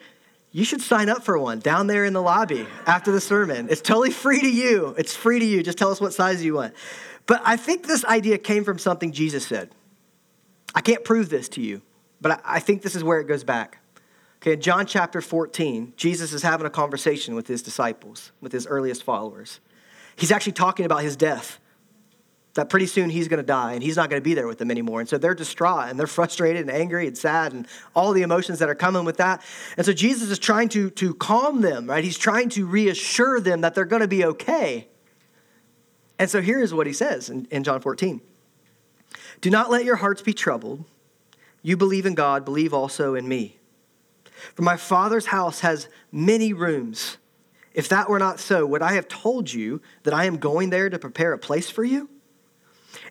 you 0.52 0.66
should 0.66 0.82
sign 0.82 1.10
up 1.10 1.24
for 1.24 1.38
one 1.38 1.60
down 1.60 1.88
there 1.88 2.06
in 2.06 2.14
the 2.14 2.22
lobby 2.22 2.68
after 2.86 3.12
the 3.12 3.22
sermon. 3.22 3.68
It's 3.70 3.82
totally 3.82 4.12
free 4.12 4.40
to 4.40 4.52
you. 4.52 4.96
It's 4.98 5.16
free 5.16 5.40
to 5.40 5.46
you. 5.46 5.64
Just 5.64 5.78
tell 5.78 5.92
us 5.92 6.02
what 6.02 6.14
size 6.14 6.44
you 6.44 6.56
want. 6.56 6.74
But 7.26 7.42
I 7.46 7.56
think 7.58 7.88
this 7.88 8.04
idea 8.06 8.38
came 8.38 8.64
from 8.64 8.78
something 8.78 9.12
Jesus 9.12 9.46
said. 9.46 9.72
I 10.74 10.82
can't 10.82 11.04
prove 11.04 11.30
this 11.30 11.50
to 11.50 11.62
you, 11.62 11.82
but 12.20 12.42
I 12.44 12.60
think 12.60 12.82
this 12.82 12.96
is 12.96 13.04
where 13.04 13.20
it 13.20 13.28
goes 13.28 13.44
back. 13.44 13.80
Okay, 14.42 14.54
in 14.54 14.62
John 14.62 14.86
chapter 14.86 15.22
14, 15.22 15.94
Jesus 15.96 16.34
is 16.34 16.42
having 16.42 16.66
a 16.66 16.70
conversation 16.70 17.36
with 17.36 17.48
his 17.48 17.62
disciples, 17.62 18.32
with 18.42 18.52
his 18.52 18.66
earliest 18.66 19.04
followers. 19.04 19.60
He's 20.16 20.32
actually 20.32 20.54
talking 20.54 20.86
about 20.86 21.04
his 21.04 21.16
death 21.16 21.60
that 22.54 22.70
pretty 22.70 22.86
soon 22.86 23.10
he's 23.10 23.28
going 23.28 23.38
to 23.38 23.46
die 23.46 23.74
and 23.74 23.82
he's 23.82 23.96
not 23.96 24.10
going 24.10 24.22
to 24.22 24.24
be 24.24 24.34
there 24.34 24.48
with 24.48 24.58
them 24.58 24.72
anymore. 24.72 25.00
And 25.00 25.08
so 25.08 25.18
they're 25.18 25.34
distraught 25.34 25.90
and 25.90 25.98
they're 25.98 26.08
frustrated 26.08 26.62
and 26.62 26.72
angry 26.72 27.08
and 27.08 27.18
sad 27.18 27.54
and 27.54 27.66
all 27.96 28.12
the 28.12 28.24
emotions 28.24 28.60
that 28.60 28.70
are 28.70 28.76
coming 28.76 29.06
with 29.06 29.18
that. 29.18 29.42
And 29.78 29.86
so 29.86 29.94
Jesus 29.94 30.30
is 30.30 30.40
trying 30.40 30.70
to, 30.70 30.90
to 30.92 31.14
calm 31.14 31.62
them, 31.62 31.90
right? 31.90 32.04
He's 32.04 32.18
trying 32.18 32.50
to 32.50 32.66
reassure 32.66 33.40
them 33.40 33.62
that 33.62 33.74
they're 33.74 33.86
going 33.86 34.02
to 34.02 34.08
be 34.08 34.26
okay. 34.26 34.88
And 36.20 36.30
so 36.30 36.42
here's 36.42 36.74
what 36.74 36.88
he 36.88 36.94
says 36.94 37.30
in, 37.30 37.48
in 37.52 37.64
John 37.64 37.80
14 37.80 38.22
Do 39.40 39.50
not 39.50 39.72
let 39.72 39.86
your 39.86 39.98
hearts 39.98 40.22
be 40.22 40.34
troubled. 40.34 40.84
You 41.64 41.78
believe 41.78 42.06
in 42.06 42.16
God, 42.16 42.44
believe 42.44 42.74
also 42.74 43.16
in 43.16 43.28
me. 43.28 43.58
For 44.56 44.64
my 44.64 44.76
Father's 44.76 45.28
house 45.28 45.62
has 45.62 45.88
many 46.12 46.54
rooms. 46.54 47.18
If 47.74 47.88
that 47.90 48.10
were 48.10 48.20
not 48.20 48.40
so, 48.40 48.66
would 48.66 48.82
I 48.82 48.94
have 48.94 49.08
told 49.08 49.54
you 49.54 49.82
that 50.04 50.14
I 50.14 50.26
am 50.26 50.38
going 50.38 50.72
there 50.72 50.90
to 50.90 51.00
prepare 51.00 51.32
a 51.32 51.38
place 51.38 51.70
for 51.70 51.84
you? 51.84 52.10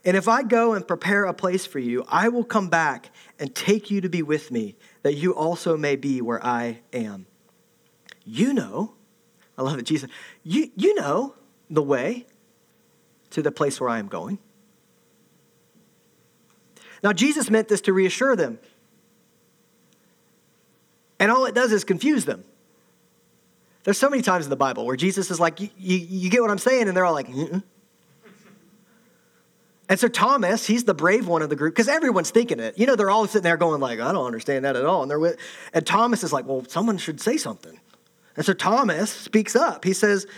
And 0.04 0.16
if 0.16 0.28
I 0.28 0.42
go 0.42 0.72
and 0.72 0.86
prepare 0.86 1.24
a 1.24 1.34
place 1.34 1.66
for 1.66 1.78
you, 1.78 2.04
I 2.08 2.28
will 2.28 2.44
come 2.44 2.68
back 2.68 3.10
and 3.38 3.54
take 3.54 3.90
you 3.90 4.00
to 4.00 4.08
be 4.08 4.22
with 4.22 4.50
me, 4.50 4.76
that 5.02 5.14
you 5.14 5.34
also 5.34 5.76
may 5.76 5.96
be 5.96 6.20
where 6.22 6.44
I 6.44 6.80
am. 6.92 7.26
You 8.24 8.54
know, 8.54 8.94
I 9.58 9.62
love 9.62 9.78
it, 9.78 9.84
Jesus, 9.84 10.08
you, 10.42 10.70
you 10.74 10.94
know 10.94 11.34
the 11.68 11.82
way 11.82 12.26
to 13.30 13.42
the 13.42 13.52
place 13.52 13.80
where 13.80 13.90
I 13.90 13.98
am 13.98 14.08
going. 14.08 14.38
Now, 17.02 17.12
Jesus 17.12 17.50
meant 17.50 17.68
this 17.68 17.80
to 17.82 17.92
reassure 17.92 18.36
them. 18.36 18.58
And 21.18 21.30
all 21.30 21.44
it 21.44 21.54
does 21.54 21.72
is 21.72 21.84
confuse 21.84 22.24
them. 22.24 22.44
There's 23.84 23.98
so 23.98 24.10
many 24.10 24.22
times 24.22 24.46
in 24.46 24.50
the 24.50 24.56
Bible 24.56 24.84
where 24.86 24.96
Jesus 24.96 25.30
is 25.30 25.40
like, 25.40 25.60
You, 25.60 25.68
you, 25.78 25.96
you 25.96 26.30
get 26.30 26.42
what 26.42 26.50
I'm 26.50 26.58
saying? 26.58 26.88
And 26.88 26.96
they're 26.96 27.04
all 27.04 27.14
like, 27.14 27.28
Mm-mm. 27.28 27.62
And 29.90 29.98
so 29.98 30.06
Thomas, 30.06 30.68
he's 30.68 30.84
the 30.84 30.94
brave 30.94 31.26
one 31.26 31.42
of 31.42 31.50
the 31.50 31.56
group 31.56 31.74
because 31.74 31.88
everyone's 31.88 32.30
thinking 32.30 32.60
it. 32.60 32.78
You 32.78 32.86
know, 32.86 32.94
they're 32.94 33.10
all 33.10 33.26
sitting 33.26 33.42
there 33.42 33.56
going 33.56 33.80
like, 33.80 33.98
I 33.98 34.12
don't 34.12 34.24
understand 34.24 34.64
that 34.64 34.76
at 34.76 34.86
all. 34.86 35.02
And 35.02 35.10
they're 35.10 35.18
with, 35.18 35.36
and 35.74 35.84
Thomas 35.84 36.22
is 36.22 36.32
like, 36.32 36.46
well, 36.46 36.64
someone 36.68 36.96
should 36.96 37.20
say 37.20 37.36
something. 37.36 37.78
And 38.36 38.46
so 38.46 38.52
Thomas 38.52 39.10
speaks 39.10 39.56
up. 39.56 39.84
He 39.84 39.92
says, 39.92 40.28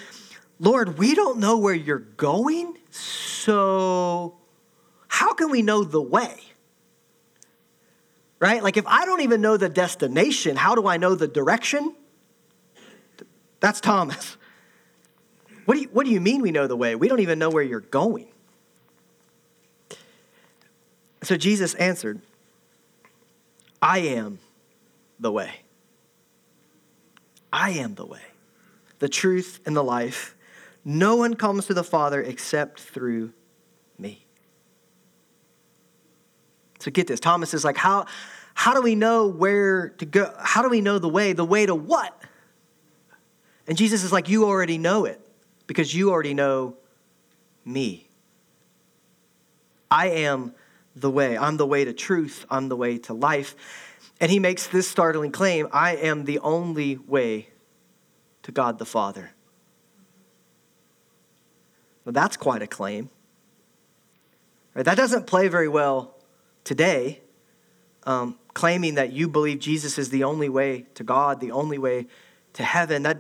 Lord, 0.59 0.99
we 0.99 1.15
don't 1.15 1.39
know 1.39 1.59
where 1.59 1.75
you're 1.75 1.99
going, 1.99 2.79
so 2.91 4.39
how 5.07 5.35
can 5.35 5.51
we 5.51 5.61
know 5.61 5.85
the 5.85 6.01
way? 6.01 6.41
Right? 8.41 8.63
Like 8.63 8.79
if 8.79 8.87
I 8.87 9.05
don't 9.05 9.21
even 9.21 9.43
know 9.43 9.59
the 9.59 9.69
destination, 9.69 10.57
how 10.57 10.75
do 10.75 10.87
I 10.87 10.97
know 10.97 11.15
the 11.15 11.29
direction? 11.29 11.95
That's 13.61 13.83
Thomas. 13.83 14.39
What 15.67 15.75
do 15.75 15.83
you, 15.83 15.89
what 15.93 16.07
do 16.07 16.11
you 16.11 16.23
mean 16.23 16.41
we 16.41 16.53
know 16.53 16.67
the 16.67 16.77
way? 16.77 16.95
We 16.95 17.07
don't 17.07 17.21
even 17.21 17.39
know 17.39 17.51
where 17.51 17.63
you're 17.63 17.81
going. 17.81 18.32
So 21.23 21.37
Jesus 21.37 21.75
answered, 21.75 22.21
I 23.81 23.99
am 23.99 24.39
the 25.21 25.31
way. 25.31 25.51
I 27.53 27.71
am 27.71 27.95
the 27.95 28.07
way, 28.07 28.23
the 28.99 29.09
truth, 29.09 29.61
and 29.67 29.77
the 29.77 29.85
life. 29.85 30.35
No 30.85 31.17
one 31.17 31.35
comes 31.35 31.67
to 31.67 31.75
the 31.75 31.85
Father 31.85 32.21
except 32.23 32.81
through 32.81 33.33
me. 33.99 34.25
So 36.81 36.91
get 36.91 37.07
this. 37.07 37.21
Thomas 37.21 37.55
is 37.55 37.65
like, 37.65 37.77
how, 37.77 38.07
how 38.55 38.75
do 38.75 38.83
we 38.83 38.95
know 38.95 39.29
where 39.29 39.91
to 39.91 40.07
go? 40.07 40.35
How 40.41 40.63
do 40.63 40.69
we 40.69 40.81
know 40.81 40.99
the 40.99 41.09
way? 41.09 41.33
The 41.35 41.45
way 41.45 41.67
to 41.67 41.75
what? 41.75 42.21
And 43.69 43.79
Jesus 43.79 44.03
is 44.03 44.11
like, 44.11 44.29
you 44.29 44.45
already 44.45 44.79
know 44.79 45.05
it 45.05 45.21
because 45.67 45.95
you 45.95 46.11
already 46.11 46.35
know 46.35 46.77
me. 47.65 48.09
I 49.91 50.09
am 50.09 50.55
the 50.95 51.11
way. 51.11 51.37
I'm 51.37 51.57
the 51.57 51.67
way 51.67 51.85
to 51.85 51.93
truth. 51.93 52.45
I'm 52.51 52.69
the 52.69 52.77
way 52.77 52.99
to 52.99 53.15
life. 53.15 53.55
And 54.21 54.31
he 54.31 54.39
makes 54.39 54.67
this 54.67 54.89
startling 54.89 55.33
claim 55.33 55.69
I 55.73 55.97
am 55.97 56.25
the 56.25 56.39
only 56.41 56.97
way 56.97 57.49
to 58.43 58.53
God 58.53 58.79
the 58.79 58.85
Father. 58.85 59.31
Well, 62.05 62.13
that's 62.13 62.37
quite 62.37 62.63
a 62.63 62.67
claim. 62.67 63.11
Right, 64.75 64.85
that 64.85 64.97
doesn't 64.97 65.27
play 65.27 65.49
very 65.49 65.69
well 65.69 66.15
today, 66.65 67.21
um, 68.05 68.39
claiming 68.55 68.95
that 68.95 69.13
you 69.13 69.29
believe 69.29 69.59
Jesus 69.59 69.99
is 69.99 70.11
the 70.11 70.25
only 70.25 70.49
way 70.49 70.87
to 70.95 71.05
God, 71.05 71.41
the 71.41 71.53
only 71.53 71.79
way 71.79 72.07
to 72.55 72.65
heaven. 72.65 73.03
That, 73.03 73.19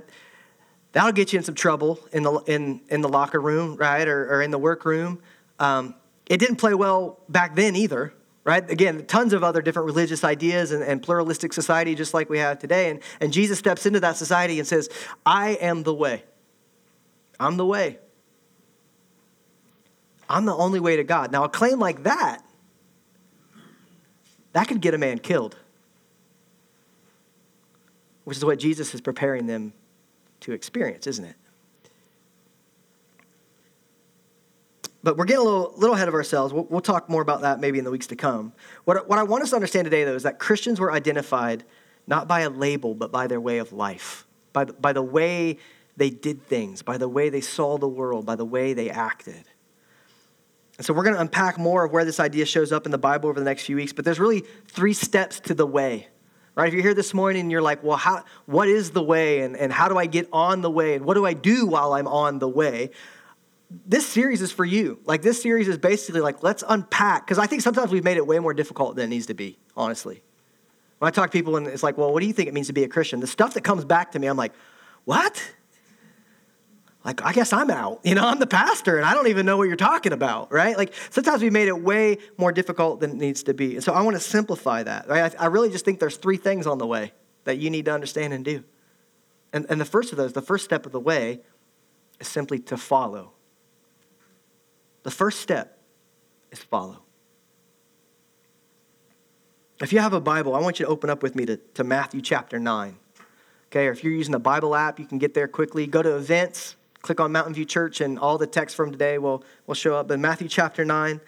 that'll 0.93 1.13
get 1.13 1.33
you 1.33 1.39
in 1.39 1.45
some 1.45 1.55
trouble 1.55 2.01
in 2.13 2.23
the, 2.23 2.33
in, 2.47 2.81
in 2.89 3.01
the 3.03 3.09
locker 3.09 3.41
room, 3.41 3.77
right, 3.77 4.07
or, 4.09 4.35
or 4.35 4.43
in 4.43 4.51
the 4.51 4.59
workroom. 4.59 5.21
Um, 5.59 5.95
it 6.27 6.39
didn't 6.39 6.57
play 6.57 6.75
well 6.75 7.21
back 7.29 7.55
then 7.55 7.77
either, 7.77 8.13
right? 8.45 8.69
Again, 8.71 9.07
tons 9.07 9.33
of 9.33 9.45
other 9.45 9.63
different 9.63 9.87
religious 9.87 10.25
ideas 10.25 10.73
and, 10.73 10.83
and, 10.83 11.03
pluralistic 11.03 11.53
society 11.53 11.95
just 11.95 12.15
like 12.15 12.29
we 12.29 12.39
have 12.39 12.59
today. 12.59 12.91
And, 12.91 13.01
and 13.21 13.33
Jesus 13.33 13.59
steps 13.59 13.87
into 13.87 14.01
that 14.01 14.17
society 14.17 14.59
and 14.59 14.67
says, 14.67 14.89
I 15.25 15.51
am 15.51 15.83
the 15.83 15.95
way. 15.95 16.25
I'm 17.39 17.57
the 17.57 17.67
way. 17.67 17.99
I'm 20.29 20.45
the 20.45 20.55
only 20.55 20.81
way 20.81 20.97
to 20.97 21.05
God. 21.05 21.31
Now, 21.31 21.45
a 21.45 21.49
claim 21.49 21.79
like 21.79 22.05
that, 22.05 22.43
that 24.53 24.69
could 24.69 24.81
get 24.81 24.95
a 24.95 24.99
man 24.99 25.19
killed, 25.19 25.57
which 28.25 28.37
is 28.39 28.45
what 28.45 28.59
Jesus 28.59 28.95
is 28.95 29.01
preparing 29.01 29.47
them 29.47 29.73
to 30.41 30.53
experience, 30.53 31.07
isn't 31.07 31.25
it? 31.25 31.37
But 35.03 35.17
we're 35.17 35.25
getting 35.25 35.41
a 35.41 35.45
little, 35.45 35.75
little 35.77 35.97
ahead 35.97 36.09
of 36.09 36.15
ourselves. 36.15 36.55
We'll, 36.55 36.65
we'll, 36.65 36.81
talk 36.81 37.09
more 37.09 37.23
about 37.23 37.41
that 37.41 37.61
maybe 37.61 37.79
in 37.79 37.85
the 37.85 37.91
weeks 37.91 38.07
to 38.09 38.17
come. 38.17 38.53
What, 38.85 39.09
what 39.09 39.19
I 39.19 39.25
want 39.25 39.43
us 39.43 39.51
to 39.51 39.57
understand 39.57 39.87
today, 39.87 40.05
though, 40.05 40.15
is 40.15 40.23
that 40.23 40.39
Christians 40.39 40.79
were 40.79 40.93
identified 40.93 41.65
not 42.07 42.29
by 42.29 42.41
a 42.41 42.51
label, 42.51 42.95
but 42.95 43.11
by 43.11 43.27
their 43.27 43.41
way 43.41 43.59
of 43.59 43.73
life, 43.73 44.27
by 44.53 44.65
the, 44.65 44.73
by 44.75 44.93
the 44.93 45.03
way 45.03 45.59
they 45.97 46.11
did 46.11 46.47
things, 46.47 46.83
by 46.83 46.99
the 46.99 47.09
way 47.09 47.29
they 47.29 47.41
saw 47.41 47.79
the 47.79 47.89
world, 47.89 48.27
by 48.27 48.37
the 48.37 48.45
way 48.45 48.75
they 48.75 48.91
acted. 48.91 49.45
And 50.79 50.87
so 50.87 50.95
we're 50.95 51.05
going 51.05 51.15
to 51.15 51.21
unpack 51.21 51.59
more 51.59 51.85
of 51.85 51.93
where 51.93 52.05
this 52.05 52.19
idea 52.19 52.47
shows 52.47 52.73
up 52.73 52.87
in 52.87 52.93
the 52.93 52.99
Bible 52.99 53.29
over 53.29 53.39
the 53.39 53.45
next 53.45 53.65
few 53.65 53.77
weeks, 53.77 53.93
but 53.93 54.05
there's 54.05 54.19
really 54.19 54.45
three 54.69 54.95
steps 54.95 55.41
to 55.41 55.55
the 55.55 55.67
way. 55.67 56.09
Right? 56.55 56.69
If 56.69 56.75
you're 56.75 56.83
here 56.83 56.95
this 56.95 57.15
morning 57.15 57.43
and 57.43 57.51
you're 57.51 57.63
like, 57.63 57.83
well, 57.83 57.97
how, 57.97 58.25
what 58.47 58.69
is 58.69 58.91
the 58.91 59.03
way 59.03 59.41
and, 59.41 59.57
and 59.57 59.73
how 59.73 59.89
do 59.89 59.97
I 59.97 60.07
get 60.07 60.29
on 60.33 60.61
the 60.61 60.71
way 60.71 60.95
and 60.95 61.05
what 61.05 61.15
do 61.15 61.25
I 61.25 61.33
do 61.33 61.67
while 61.67 61.95
I'm 61.95 62.07
on 62.07 62.41
the 62.41 62.49
way? 62.49 62.91
This 63.87 64.07
series 64.07 64.43
is 64.43 64.53
for 64.53 64.65
you. 64.65 65.01
Like 65.05 65.23
this 65.23 65.41
series 65.41 65.69
is 65.69 65.79
basically 65.79 66.21
like 66.21 66.43
let's 66.43 66.63
unpack 66.69 67.27
because 67.27 67.39
I 67.39 67.47
think 67.47 67.63
sometimes 67.63 67.91
we've 67.91 68.05
made 68.05 68.17
it 68.17 68.27
way 68.27 68.39
more 68.39 68.55
difficult 68.55 68.97
than 68.97 69.07
it 69.07 69.09
needs 69.09 69.27
to 69.27 69.35
be. 69.35 69.59
Honestly, 69.77 70.23
when 70.99 71.09
I 71.09 71.11
talk 71.11 71.31
to 71.31 71.33
people 71.33 71.57
and 71.57 71.67
it's 71.67 71.83
like, 71.83 71.97
well, 71.97 72.13
what 72.13 72.21
do 72.21 72.27
you 72.27 72.33
think 72.33 72.49
it 72.49 72.55
means 72.55 72.67
to 72.67 72.73
be 72.73 72.85
a 72.85 72.89
Christian? 72.89 73.21
The 73.21 73.27
stuff 73.27 73.55
that 73.55 73.63
comes 73.63 73.85
back 73.85 74.13
to 74.13 74.19
me, 74.19 74.27
I'm 74.27 74.37
like, 74.37 74.53
what? 75.05 75.43
Like 77.05 77.25
I 77.25 77.33
guess 77.33 77.53
I'm 77.53 77.71
out. 77.71 78.01
You 78.05 78.15
know, 78.15 78.27
I'm 78.27 78.39
the 78.39 78.47
pastor 78.47 78.97
and 78.97 79.07
I 79.07 79.15
don't 79.15 79.29
even 79.29 79.47
know 79.47 79.57
what 79.57 79.65
you're 79.65 79.77
talking 79.77 80.13
about, 80.13 80.53
right? 80.53 80.77
Like 80.77 80.93
sometimes 81.11 81.43
we've 81.43 81.53
made 81.53 81.69
it 81.69 81.81
way 81.81 82.19
more 82.37 82.53
difficult 82.53 83.01
than 83.01 83.13
it 83.13 83.17
needs 83.17 83.43
to 83.45 83.55
be. 83.55 83.75
And 83.75 83.83
so 83.83 83.93
I 83.93 84.03
want 84.03 84.17
to 84.17 84.21
simplify 84.21 84.83
that. 84.83 85.09
Right? 85.09 85.35
I, 85.39 85.45
I 85.45 85.47
really 85.47 85.71
just 85.71 85.85
think 85.85 85.99
there's 85.99 86.17
three 86.17 86.37
things 86.37 86.67
on 86.67 86.79
the 86.79 86.87
way 86.87 87.13
that 87.45 87.59
you 87.59 87.71
need 87.71 87.87
to 87.87 87.93
understand 87.93 88.33
and 88.33 88.45
do. 88.45 88.63
And, 89.53 89.67
and 89.69 89.81
the 89.81 89.85
first 89.85 90.13
of 90.13 90.19
those, 90.19 90.33
the 90.33 90.43
first 90.43 90.65
step 90.65 90.87
of 90.87 90.93
the 90.93 91.01
way, 91.01 91.41
is 92.21 92.29
simply 92.29 92.59
to 92.61 92.77
follow 92.77 93.33
the 95.03 95.11
first 95.11 95.41
step 95.41 95.79
is 96.51 96.59
follow. 96.59 97.03
If 99.81 99.93
you 99.93 99.99
have 99.99 100.13
a 100.13 100.21
Bible, 100.21 100.55
I 100.55 100.61
want 100.61 100.79
you 100.79 100.87
to 100.87 100.93
open 100.93 101.11
up 101.11 101.23
with 101.23 101.35
me 101.35 101.45
to, 101.47 101.57
to 101.57 101.83
Matthew 101.83 102.21
chapter 102.21 102.59
9. 102.59 102.97
Okay, 103.67 103.87
or 103.87 103.91
if 103.91 104.05
you're 104.05 104.13
using 104.13 104.33
the 104.33 104.39
Bible 104.39 104.77
app, 104.77 105.01
you 105.01 105.07
can 105.07 105.19
get 105.19 105.35
there 105.35 105.49
quickly. 105.49 105.87
Go 105.87 106.03
to 106.03 106.17
events, 106.17 106.77
click 107.01 107.19
on 107.21 107.33
Mountain 107.33 107.55
View 107.55 107.65
Church, 107.65 108.01
and 108.01 108.19
all 108.19 108.39
the 108.39 108.47
text 108.47 108.77
from 108.77 108.93
today 108.93 109.19
will, 109.19 109.43
will 109.67 109.75
show 109.75 109.97
up 109.97 110.11
in 110.11 110.21
Matthew 110.21 110.47
chapter 110.47 110.85
9. 110.85 111.21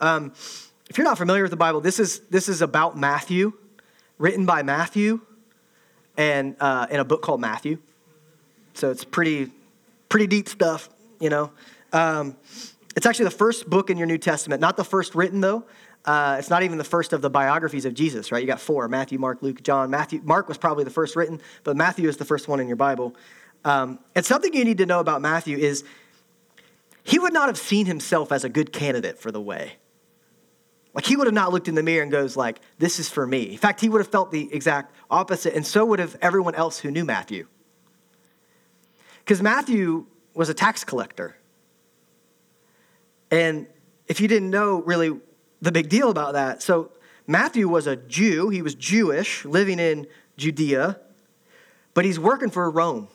Um, 0.00 0.32
if 0.90 0.98
you're 0.98 1.06
not 1.06 1.16
familiar 1.16 1.42
with 1.42 1.52
the 1.52 1.56
Bible, 1.56 1.80
this 1.80 1.98
is, 1.98 2.20
this 2.28 2.48
is 2.48 2.60
about 2.60 2.98
Matthew, 2.98 3.54
written 4.18 4.44
by 4.44 4.62
Matthew, 4.62 5.20
and 6.16 6.54
uh, 6.60 6.86
in 6.90 7.00
a 7.00 7.04
book 7.04 7.22
called 7.22 7.40
Matthew. 7.40 7.78
So 8.74 8.90
it's 8.90 9.04
pretty, 9.04 9.50
pretty 10.08 10.26
deep 10.26 10.48
stuff, 10.48 10.90
you 11.18 11.30
know. 11.30 11.52
Um, 11.92 12.36
it's 12.94 13.06
actually 13.06 13.24
the 13.26 13.30
first 13.30 13.68
book 13.68 13.90
in 13.90 13.96
your 13.96 14.06
New 14.06 14.18
Testament, 14.18 14.60
not 14.60 14.76
the 14.76 14.84
first 14.84 15.14
written, 15.14 15.40
though. 15.40 15.64
Uh, 16.04 16.36
it's 16.38 16.50
not 16.50 16.62
even 16.62 16.78
the 16.78 16.84
first 16.84 17.12
of 17.12 17.22
the 17.22 17.30
biographies 17.30 17.84
of 17.84 17.94
Jesus, 17.94 18.32
right? 18.32 18.40
You 18.40 18.46
got 18.46 18.60
four 18.60 18.88
Matthew, 18.88 19.18
Mark, 19.18 19.40
Luke, 19.40 19.62
John. 19.62 19.90
Matthew, 19.90 20.20
Mark 20.24 20.48
was 20.48 20.58
probably 20.58 20.84
the 20.84 20.90
first 20.90 21.14
written, 21.14 21.40
but 21.64 21.76
Matthew 21.76 22.08
is 22.08 22.16
the 22.16 22.24
first 22.24 22.48
one 22.48 22.60
in 22.60 22.66
your 22.66 22.76
Bible. 22.76 23.14
Um, 23.64 24.00
and 24.14 24.26
something 24.26 24.52
you 24.52 24.64
need 24.64 24.78
to 24.78 24.86
know 24.86 24.98
about 24.98 25.20
Matthew 25.20 25.56
is 25.56 25.84
he 27.04 27.18
would 27.18 27.32
not 27.32 27.48
have 27.48 27.58
seen 27.58 27.86
himself 27.86 28.32
as 28.32 28.44
a 28.44 28.48
good 28.48 28.72
candidate 28.72 29.18
for 29.18 29.30
the 29.30 29.40
way. 29.40 29.74
Like 30.94 31.06
he 31.06 31.16
would 31.16 31.26
have 31.26 31.34
not 31.34 31.52
looked 31.52 31.68
in 31.68 31.74
the 31.74 31.82
mirror 31.82 32.02
and 32.02 32.12
goes 32.12 32.36
like, 32.36 32.60
"This 32.78 32.98
is 32.98 33.08
for 33.08 33.26
me." 33.26 33.44
In 33.44 33.58
fact, 33.58 33.80
he 33.80 33.88
would 33.88 34.00
have 34.00 34.08
felt 34.08 34.30
the 34.30 34.52
exact 34.52 34.94
opposite, 35.10 35.54
and 35.54 35.66
so 35.66 35.86
would 35.86 36.00
have 36.00 36.16
everyone 36.20 36.54
else 36.54 36.80
who 36.80 36.90
knew 36.90 37.04
Matthew. 37.04 37.46
Because 39.20 39.40
Matthew 39.40 40.06
was 40.34 40.48
a 40.48 40.54
tax 40.54 40.84
collector. 40.84 41.36
And 43.32 43.66
if 44.06 44.20
you 44.20 44.28
didn't 44.28 44.50
know 44.50 44.82
really 44.82 45.18
the 45.62 45.72
big 45.72 45.88
deal 45.88 46.10
about 46.10 46.34
that, 46.34 46.62
so 46.62 46.92
Matthew 47.26 47.66
was 47.66 47.86
a 47.86 47.96
Jew, 47.96 48.50
he 48.50 48.60
was 48.60 48.74
Jewish, 48.74 49.44
living 49.44 49.78
in 49.78 50.06
Judea, 50.36 51.00
but 51.94 52.04
he's 52.04 52.18
working 52.18 52.50
for 52.50 52.70
Rome. 52.70 53.08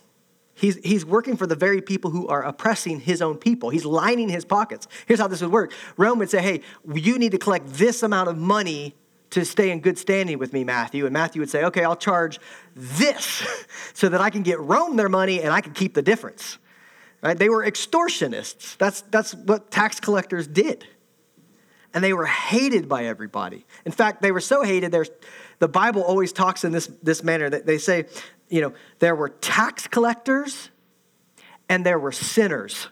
He's, 0.56 0.77
he's 0.77 1.06
working 1.06 1.38
for 1.38 1.45
the 1.45 1.56
very 1.56 1.82
people 1.82 2.10
who 2.10 2.27
are 2.27 2.41
oppressing 2.41 2.99
his 2.99 3.21
own 3.21 3.38
people. 3.38 3.69
He's 3.69 3.86
lining 3.86 4.27
his 4.27 4.43
pockets. 4.43 4.88
Here's 5.06 5.19
how 5.19 5.27
this 5.27 5.41
would 5.41 5.51
work 5.51 5.71
Rome 5.97 6.17
would 6.17 6.32
say, 6.32 6.41
hey, 6.41 6.62
you 6.91 7.19
need 7.19 7.32
to 7.34 7.38
collect 7.38 7.67
this 7.73 8.01
amount 8.01 8.27
of 8.27 8.38
money 8.38 8.95
to 9.30 9.45
stay 9.45 9.69
in 9.69 9.82
good 9.82 9.99
standing 9.99 10.39
with 10.39 10.51
me, 10.51 10.63
Matthew. 10.63 11.06
And 11.06 11.13
Matthew 11.13 11.41
would 11.41 11.49
say, 11.49 11.63
okay, 11.65 11.84
I'll 11.84 11.95
charge 11.95 12.39
this 12.75 13.45
so 13.93 14.10
that 14.10 14.19
I 14.19 14.32
can 14.32 14.41
get 14.41 14.60
Rome 14.60 14.95
their 14.95 15.10
money 15.10 15.43
and 15.43 15.53
I 15.53 15.62
can 15.62 15.73
keep 15.73 15.93
the 15.93 16.01
difference. 16.01 16.58
Right? 17.28 17.38
They 17.38 17.50
were 17.50 17.66
extortionists. 17.66 18.78
That's, 18.78 19.02
that's 19.02 19.36
what 19.36 19.70
tax 19.70 20.00
collectors 20.00 20.48
did. 20.48 20.88
And 21.94 22.02
they 22.02 22.13
were 22.13 22.26
hated 22.26 22.88
by 22.88 23.04
everybody. 23.04 23.66
In 23.84 23.92
fact, 23.92 24.22
they 24.22 24.32
were 24.32 24.40
so 24.40 24.63
hated, 24.63 24.96
the 25.60 25.68
Bible 25.68 26.04
always 26.04 26.32
talks 26.32 26.63
in 26.63 26.72
this, 26.72 26.90
this 27.04 27.26
manner 27.26 27.50
that 27.50 27.66
they 27.66 27.80
say, 27.80 28.06
you 28.48 28.62
know, 28.62 28.72
there 29.00 29.13
were 29.13 29.28
tax 29.28 29.88
collectors 29.88 30.70
and 31.68 31.86
there 31.86 32.00
were 32.00 32.13
sinners. 32.13 32.88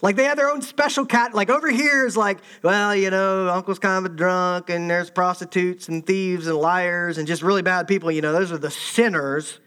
Like 0.00 0.14
they 0.14 0.22
had 0.22 0.38
their 0.38 0.48
own 0.48 0.62
special 0.62 1.04
cat. 1.04 1.34
Like 1.34 1.50
over 1.50 1.72
here 1.72 2.06
is 2.06 2.16
like, 2.16 2.38
well, 2.62 2.94
you 2.94 3.10
know, 3.10 3.48
uncle's 3.48 3.80
kind 3.80 4.06
of 4.06 4.12
a 4.12 4.14
drunk, 4.14 4.70
and 4.70 4.88
there's 4.88 5.10
prostitutes 5.10 5.88
and 5.88 6.06
thieves 6.06 6.46
and 6.46 6.56
liars 6.56 7.18
and 7.18 7.26
just 7.26 7.42
really 7.42 7.62
bad 7.62 7.88
people. 7.88 8.12
You 8.12 8.22
know, 8.22 8.32
those 8.32 8.52
are 8.52 8.58
the 8.58 8.70
sinners. 8.70 9.58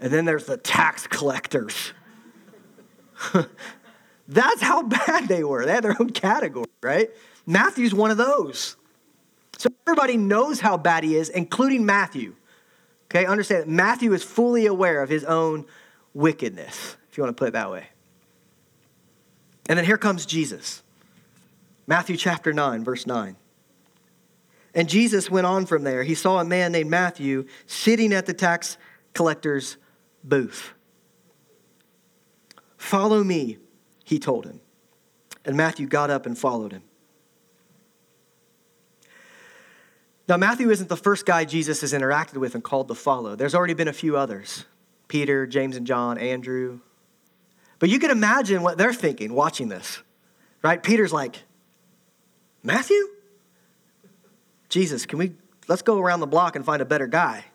And 0.00 0.12
then 0.12 0.24
there's 0.24 0.46
the 0.46 0.56
tax 0.56 1.06
collectors. 1.06 1.92
That's 4.28 4.60
how 4.60 4.82
bad 4.82 5.28
they 5.28 5.42
were. 5.42 5.64
They 5.64 5.72
had 5.72 5.84
their 5.84 5.96
own 5.98 6.10
category, 6.10 6.66
right? 6.82 7.10
Matthew's 7.46 7.94
one 7.94 8.10
of 8.10 8.16
those. 8.16 8.76
So 9.56 9.70
everybody 9.86 10.16
knows 10.16 10.60
how 10.60 10.76
bad 10.76 11.02
he 11.02 11.16
is, 11.16 11.30
including 11.30 11.84
Matthew. 11.84 12.36
Okay, 13.06 13.24
understand 13.24 13.62
that 13.62 13.68
Matthew 13.68 14.12
is 14.12 14.22
fully 14.22 14.66
aware 14.66 15.02
of 15.02 15.08
his 15.08 15.24
own 15.24 15.66
wickedness, 16.14 16.96
if 17.10 17.16
you 17.16 17.24
want 17.24 17.36
to 17.36 17.40
put 17.40 17.48
it 17.48 17.52
that 17.52 17.70
way. 17.70 17.88
And 19.68 19.78
then 19.78 19.84
here 19.84 19.98
comes 19.98 20.26
Jesus. 20.26 20.82
Matthew 21.86 22.16
chapter 22.16 22.52
9, 22.52 22.84
verse 22.84 23.06
9. 23.06 23.36
And 24.74 24.88
Jesus 24.88 25.30
went 25.30 25.46
on 25.46 25.66
from 25.66 25.84
there. 25.84 26.02
He 26.02 26.14
saw 26.14 26.38
a 26.38 26.44
man 26.44 26.72
named 26.72 26.90
Matthew 26.90 27.46
sitting 27.66 28.12
at 28.12 28.26
the 28.26 28.34
tax 28.34 28.76
collector's 29.14 29.78
booth. 30.28 30.74
Follow 32.76 33.24
me, 33.24 33.58
he 34.04 34.18
told 34.18 34.46
him. 34.46 34.60
And 35.44 35.56
Matthew 35.56 35.86
got 35.86 36.10
up 36.10 36.26
and 36.26 36.36
followed 36.36 36.72
him. 36.72 36.82
Now, 40.28 40.36
Matthew 40.36 40.70
isn't 40.70 40.90
the 40.90 40.96
first 40.96 41.24
guy 41.24 41.46
Jesus 41.46 41.80
has 41.80 41.94
interacted 41.94 42.36
with 42.36 42.54
and 42.54 42.62
called 42.62 42.88
to 42.88 42.94
follow. 42.94 43.34
There's 43.34 43.54
already 43.54 43.74
been 43.74 43.88
a 43.88 43.92
few 43.92 44.16
others 44.16 44.64
Peter, 45.08 45.46
James 45.46 45.74
and 45.74 45.86
John, 45.86 46.18
Andrew. 46.18 46.80
But 47.78 47.88
you 47.88 47.98
can 47.98 48.10
imagine 48.10 48.62
what 48.62 48.76
they're 48.76 48.92
thinking 48.92 49.32
watching 49.32 49.68
this, 49.68 50.02
right? 50.62 50.82
Peter's 50.82 51.12
like, 51.12 51.44
Matthew? 52.62 53.08
Jesus, 54.68 55.06
can 55.06 55.18
we, 55.18 55.32
let's 55.66 55.80
go 55.80 55.98
around 55.98 56.20
the 56.20 56.26
block 56.26 56.56
and 56.56 56.64
find 56.64 56.82
a 56.82 56.84
better 56.84 57.06
guy. 57.06 57.46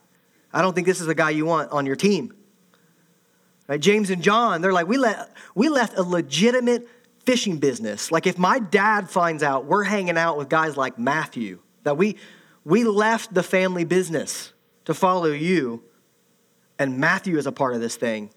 I 0.52 0.62
don't 0.62 0.74
think 0.74 0.86
this 0.86 1.00
is 1.00 1.06
the 1.06 1.14
guy 1.14 1.30
you 1.30 1.46
want 1.46 1.70
on 1.70 1.86
your 1.86 1.96
team. 1.96 2.34
Right? 3.66 3.80
James 3.80 4.10
and 4.10 4.22
John, 4.22 4.60
they're 4.60 4.72
like, 4.72 4.86
we, 4.86 4.98
let, 4.98 5.30
we 5.54 5.68
left 5.68 5.96
a 5.96 6.02
legitimate 6.02 6.86
fishing 7.20 7.58
business. 7.58 8.12
Like 8.12 8.26
if 8.26 8.38
my 8.38 8.58
dad 8.58 9.08
finds 9.08 9.42
out 9.42 9.64
we're 9.64 9.84
hanging 9.84 10.18
out 10.18 10.36
with 10.36 10.48
guys 10.48 10.76
like 10.76 10.98
Matthew, 10.98 11.60
that 11.84 11.96
we, 11.96 12.16
we 12.64 12.84
left 12.84 13.32
the 13.32 13.42
family 13.42 13.84
business 13.84 14.52
to 14.84 14.94
follow 14.94 15.30
you, 15.30 15.82
and 16.78 16.98
Matthew 16.98 17.38
is 17.38 17.46
a 17.46 17.52
part 17.52 17.74
of 17.74 17.80
this 17.80 17.96
thing, 17.96 18.30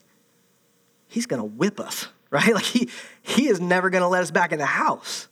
he's 1.08 1.26
going 1.26 1.42
to 1.42 1.46
whip 1.46 1.80
us, 1.80 2.08
right? 2.30 2.54
Like 2.54 2.64
he, 2.64 2.90
he 3.22 3.48
is 3.48 3.60
never 3.60 3.90
going 3.90 4.04
to 4.04 4.08
let 4.08 4.22
us 4.24 4.32
back 4.32 4.52
in 4.52 4.60
the 4.60 4.66
house. 4.66 5.28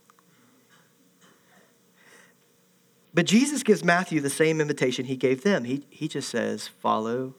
But 3.14 3.26
Jesus 3.26 3.64
gives 3.64 3.82
Matthew 3.82 4.20
the 4.20 4.30
same 4.30 4.60
invitation 4.60 5.06
he 5.06 5.16
gave 5.16 5.44
them. 5.44 5.64
He, 5.64 5.86
he 5.90 6.10
just 6.10 6.28
says, 6.28 6.68
Follow 6.68 7.36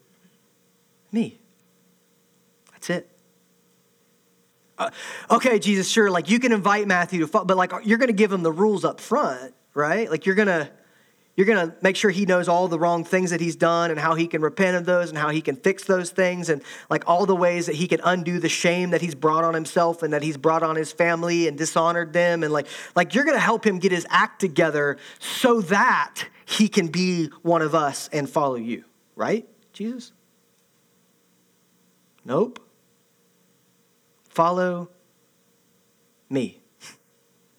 me. 1.12 1.38
That's 2.86 3.04
it. 3.04 3.10
Uh, 4.78 4.90
okay, 5.30 5.58
Jesus, 5.58 5.88
sure, 5.88 6.10
like 6.10 6.28
you 6.28 6.38
can 6.38 6.52
invite 6.52 6.86
Matthew 6.86 7.20
to 7.20 7.26
follow, 7.26 7.46
but 7.46 7.56
like 7.56 7.72
you're 7.84 7.98
going 7.98 8.08
to 8.08 8.14
give 8.14 8.30
him 8.30 8.42
the 8.42 8.52
rules 8.52 8.84
up 8.84 9.00
front, 9.00 9.54
right? 9.74 10.10
Like 10.10 10.26
you're 10.26 10.34
going 10.34 10.48
to 10.48 10.70
you're 11.34 11.46
going 11.46 11.68
to 11.68 11.76
make 11.82 11.96
sure 11.96 12.10
he 12.10 12.24
knows 12.24 12.48
all 12.48 12.66
the 12.66 12.78
wrong 12.78 13.04
things 13.04 13.30
that 13.30 13.42
he's 13.42 13.56
done 13.56 13.90
and 13.90 14.00
how 14.00 14.14
he 14.14 14.26
can 14.26 14.40
repent 14.40 14.76
of 14.76 14.86
those 14.86 15.10
and 15.10 15.18
how 15.18 15.28
he 15.28 15.42
can 15.42 15.56
fix 15.56 15.84
those 15.84 16.10
things 16.10 16.48
and 16.48 16.62
like 16.88 17.04
all 17.06 17.26
the 17.26 17.36
ways 17.36 17.66
that 17.66 17.74
he 17.74 17.86
can 17.86 18.00
undo 18.04 18.38
the 18.38 18.48
shame 18.48 18.90
that 18.90 19.02
he's 19.02 19.14
brought 19.14 19.44
on 19.44 19.52
himself 19.52 20.02
and 20.02 20.14
that 20.14 20.22
he's 20.22 20.38
brought 20.38 20.62
on 20.62 20.76
his 20.76 20.92
family 20.92 21.46
and 21.46 21.58
dishonored 21.58 22.14
them 22.14 22.42
and 22.42 22.52
like 22.52 22.66
like 22.94 23.14
you're 23.14 23.24
going 23.24 23.36
to 23.36 23.40
help 23.40 23.66
him 23.66 23.78
get 23.78 23.92
his 23.92 24.06
act 24.08 24.40
together 24.40 24.96
so 25.18 25.60
that 25.62 26.24
he 26.46 26.68
can 26.68 26.86
be 26.86 27.26
one 27.42 27.60
of 27.60 27.74
us 27.74 28.08
and 28.12 28.30
follow 28.30 28.56
you, 28.56 28.84
right? 29.14 29.46
Jesus? 29.74 30.12
Nope. 32.24 32.65
Follow 34.36 34.90
me. 36.28 36.60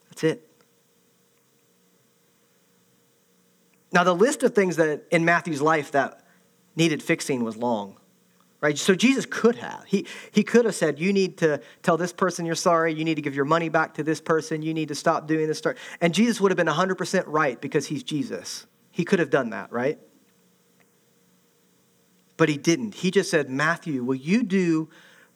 That's 0.09 0.23
it. 0.23 0.47
Now, 3.91 4.03
the 4.03 4.13
list 4.13 4.43
of 4.43 4.53
things 4.53 4.75
that 4.75 5.05
in 5.09 5.25
Matthew's 5.25 5.59
life 5.59 5.93
that 5.93 6.21
needed 6.75 7.01
fixing 7.01 7.43
was 7.43 7.57
long, 7.57 7.97
right? 8.61 8.77
So 8.77 8.93
Jesus 8.93 9.25
could 9.25 9.55
have. 9.55 9.85
He, 9.87 10.05
he 10.31 10.43
could 10.43 10.65
have 10.65 10.75
said, 10.75 10.99
You 10.99 11.11
need 11.11 11.39
to 11.39 11.61
tell 11.81 11.97
this 11.97 12.13
person 12.13 12.45
you're 12.45 12.53
sorry. 12.53 12.93
You 12.93 13.05
need 13.05 13.15
to 13.15 13.23
give 13.23 13.33
your 13.33 13.45
money 13.45 13.69
back 13.69 13.95
to 13.95 14.03
this 14.03 14.21
person. 14.21 14.61
You 14.61 14.75
need 14.75 14.89
to 14.89 14.95
stop 14.95 15.25
doing 15.25 15.47
this. 15.47 15.63
And 15.99 16.13
Jesus 16.13 16.39
would 16.39 16.51
have 16.51 16.57
been 16.57 16.67
100% 16.67 17.23
right 17.25 17.59
because 17.59 17.87
he's 17.87 18.03
Jesus. 18.03 18.67
He 18.91 19.03
could 19.03 19.17
have 19.17 19.31
done 19.31 19.49
that, 19.49 19.71
right? 19.71 19.97
But 22.37 22.49
he 22.49 22.57
didn't. 22.57 22.93
He 22.93 23.09
just 23.09 23.31
said, 23.31 23.49
Matthew, 23.49 24.03
will 24.03 24.13
you 24.13 24.43
do 24.43 24.89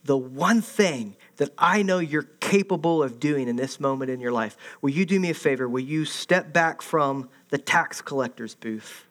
the 0.04 0.18
one 0.18 0.62
thing 0.62 1.16
that 1.38 1.50
I 1.58 1.82
know 1.82 2.00
you're 2.00 2.24
capable 2.24 3.02
of 3.02 3.20
doing 3.20 3.48
in 3.48 3.56
this 3.56 3.80
moment 3.80 4.12
in 4.12 4.20
your 4.20 4.32
life? 4.32 4.58
Will 4.82 4.92
you 4.92 5.06
do 5.06 5.20
me 5.20 5.30
a 5.30 5.34
favor? 5.34 5.68
Will 5.68 5.82
you 5.82 6.06
step 6.06 6.54
back 6.54 6.82
from 6.82 7.30
the 7.50 7.58
tax 7.58 8.02
collector's 8.02 8.56
booth 8.56 9.06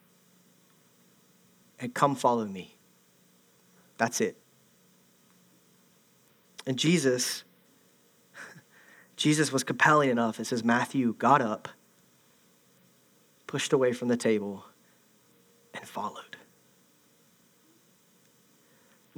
and 1.80 1.94
come 1.94 2.14
follow 2.14 2.44
me. 2.44 2.76
That's 3.96 4.20
it. 4.20 4.36
And 6.66 6.78
Jesus, 6.78 7.44
Jesus 9.16 9.50
was 9.50 9.64
compelling 9.64 10.10
enough. 10.10 10.38
It 10.38 10.46
says 10.46 10.62
Matthew 10.62 11.14
got 11.14 11.40
up, 11.40 11.68
pushed 13.46 13.72
away 13.72 13.92
from 13.92 14.08
the 14.08 14.16
table, 14.16 14.64
and 15.74 15.86
followed. 15.86 16.29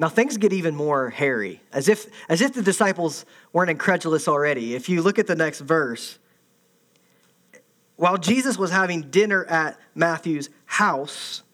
Now 0.02 0.08
things 0.08 0.36
get 0.36 0.52
even 0.52 0.74
more 0.74 1.10
hairy, 1.10 1.62
as 1.72 1.88
if, 1.88 2.08
as 2.28 2.40
if 2.40 2.54
the 2.54 2.62
disciples 2.62 3.24
weren't 3.52 3.70
incredulous 3.70 4.26
already. 4.26 4.74
If 4.74 4.88
you 4.88 5.00
look 5.00 5.16
at 5.16 5.28
the 5.28 5.36
next 5.36 5.60
verse, 5.60 6.18
while 7.94 8.16
Jesus 8.16 8.58
was 8.58 8.72
having 8.72 9.02
dinner 9.12 9.44
at 9.44 9.78
Matthew's 9.94 10.50
house, 10.64 11.44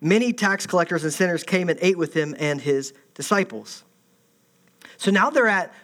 many 0.00 0.32
tax 0.32 0.68
collectors 0.68 1.02
and 1.02 1.12
sinners 1.12 1.42
came 1.42 1.68
and 1.68 1.80
ate 1.82 1.98
with 1.98 2.14
him 2.14 2.36
and 2.38 2.60
his 2.60 2.94
disciples. 3.14 3.82
So 4.96 5.10
now 5.10 5.28
they're 5.28 5.48
at 5.48 5.74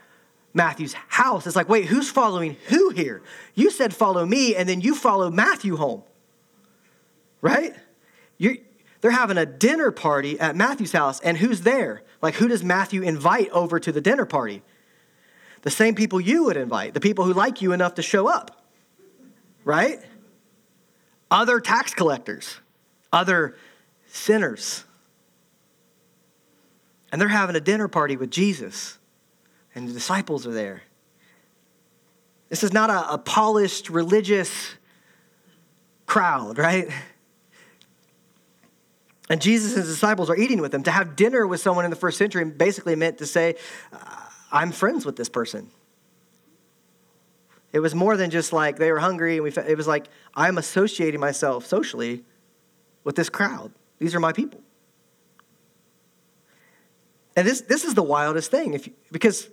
Matthew's 0.52 0.92
house. 0.92 1.44
It's 1.44 1.56
like, 1.56 1.68
wait, 1.68 1.86
who's 1.86 2.08
following 2.08 2.56
who 2.68 2.90
here? 2.90 3.20
You 3.56 3.72
said 3.72 3.92
follow 3.92 4.24
me, 4.24 4.54
and 4.54 4.68
then 4.68 4.80
you 4.80 4.94
follow 4.94 5.28
Matthew 5.28 5.74
home. 5.74 6.04
Right? 7.40 7.74
You're, 8.38 8.58
they're 9.04 9.12
having 9.12 9.36
a 9.36 9.44
dinner 9.44 9.90
party 9.90 10.40
at 10.40 10.56
Matthew's 10.56 10.92
house, 10.92 11.20
and 11.20 11.36
who's 11.36 11.60
there? 11.60 12.02
Like, 12.22 12.36
who 12.36 12.48
does 12.48 12.64
Matthew 12.64 13.02
invite 13.02 13.50
over 13.50 13.78
to 13.78 13.92
the 13.92 14.00
dinner 14.00 14.24
party? 14.24 14.62
The 15.60 15.70
same 15.70 15.94
people 15.94 16.20
you 16.20 16.44
would 16.44 16.56
invite, 16.56 16.94
the 16.94 17.00
people 17.00 17.26
who 17.26 17.34
like 17.34 17.60
you 17.60 17.72
enough 17.72 17.94
to 17.96 18.02
show 18.02 18.26
up 18.26 18.64
right? 19.64 20.00
Other 21.30 21.58
tax 21.58 21.94
collectors, 21.94 22.60
other 23.12 23.56
sinners. 24.06 24.84
And 27.10 27.20
they're 27.20 27.28
having 27.28 27.56
a 27.56 27.60
dinner 27.60 27.88
party 27.88 28.16
with 28.16 28.30
Jesus, 28.30 28.98
and 29.74 29.88
the 29.88 29.92
disciples 29.92 30.46
are 30.46 30.52
there. 30.52 30.82
This 32.48 32.62
is 32.62 32.72
not 32.72 32.90
a, 32.90 33.14
a 33.14 33.18
polished 33.18 33.88
religious 33.88 34.74
crowd, 36.06 36.58
right? 36.58 36.88
And 39.34 39.42
Jesus 39.42 39.72
and 39.72 39.82
his 39.82 39.92
disciples 39.92 40.30
are 40.30 40.36
eating 40.36 40.60
with 40.60 40.70
them. 40.70 40.84
To 40.84 40.92
have 40.92 41.16
dinner 41.16 41.44
with 41.44 41.60
someone 41.60 41.84
in 41.84 41.90
the 41.90 41.96
first 41.96 42.18
century 42.18 42.44
basically 42.44 42.94
meant 42.94 43.18
to 43.18 43.26
say, 43.26 43.56
uh, 43.92 43.98
I'm 44.52 44.70
friends 44.70 45.04
with 45.04 45.16
this 45.16 45.28
person. 45.28 45.72
It 47.72 47.80
was 47.80 47.96
more 47.96 48.16
than 48.16 48.30
just 48.30 48.52
like 48.52 48.76
they 48.76 48.92
were 48.92 49.00
hungry 49.00 49.34
and 49.34 49.42
we 49.42 49.50
it 49.50 49.76
was 49.76 49.88
like 49.88 50.06
I'm 50.36 50.56
associating 50.56 51.18
myself 51.18 51.66
socially 51.66 52.22
with 53.02 53.16
this 53.16 53.28
crowd. 53.28 53.72
These 53.98 54.14
are 54.14 54.20
my 54.20 54.32
people. 54.32 54.60
And 57.34 57.44
this 57.44 57.62
this 57.62 57.84
is 57.84 57.94
the 57.94 58.04
wildest 58.04 58.52
thing 58.52 58.74
if 58.74 58.86
you, 58.86 58.92
because 59.10 59.48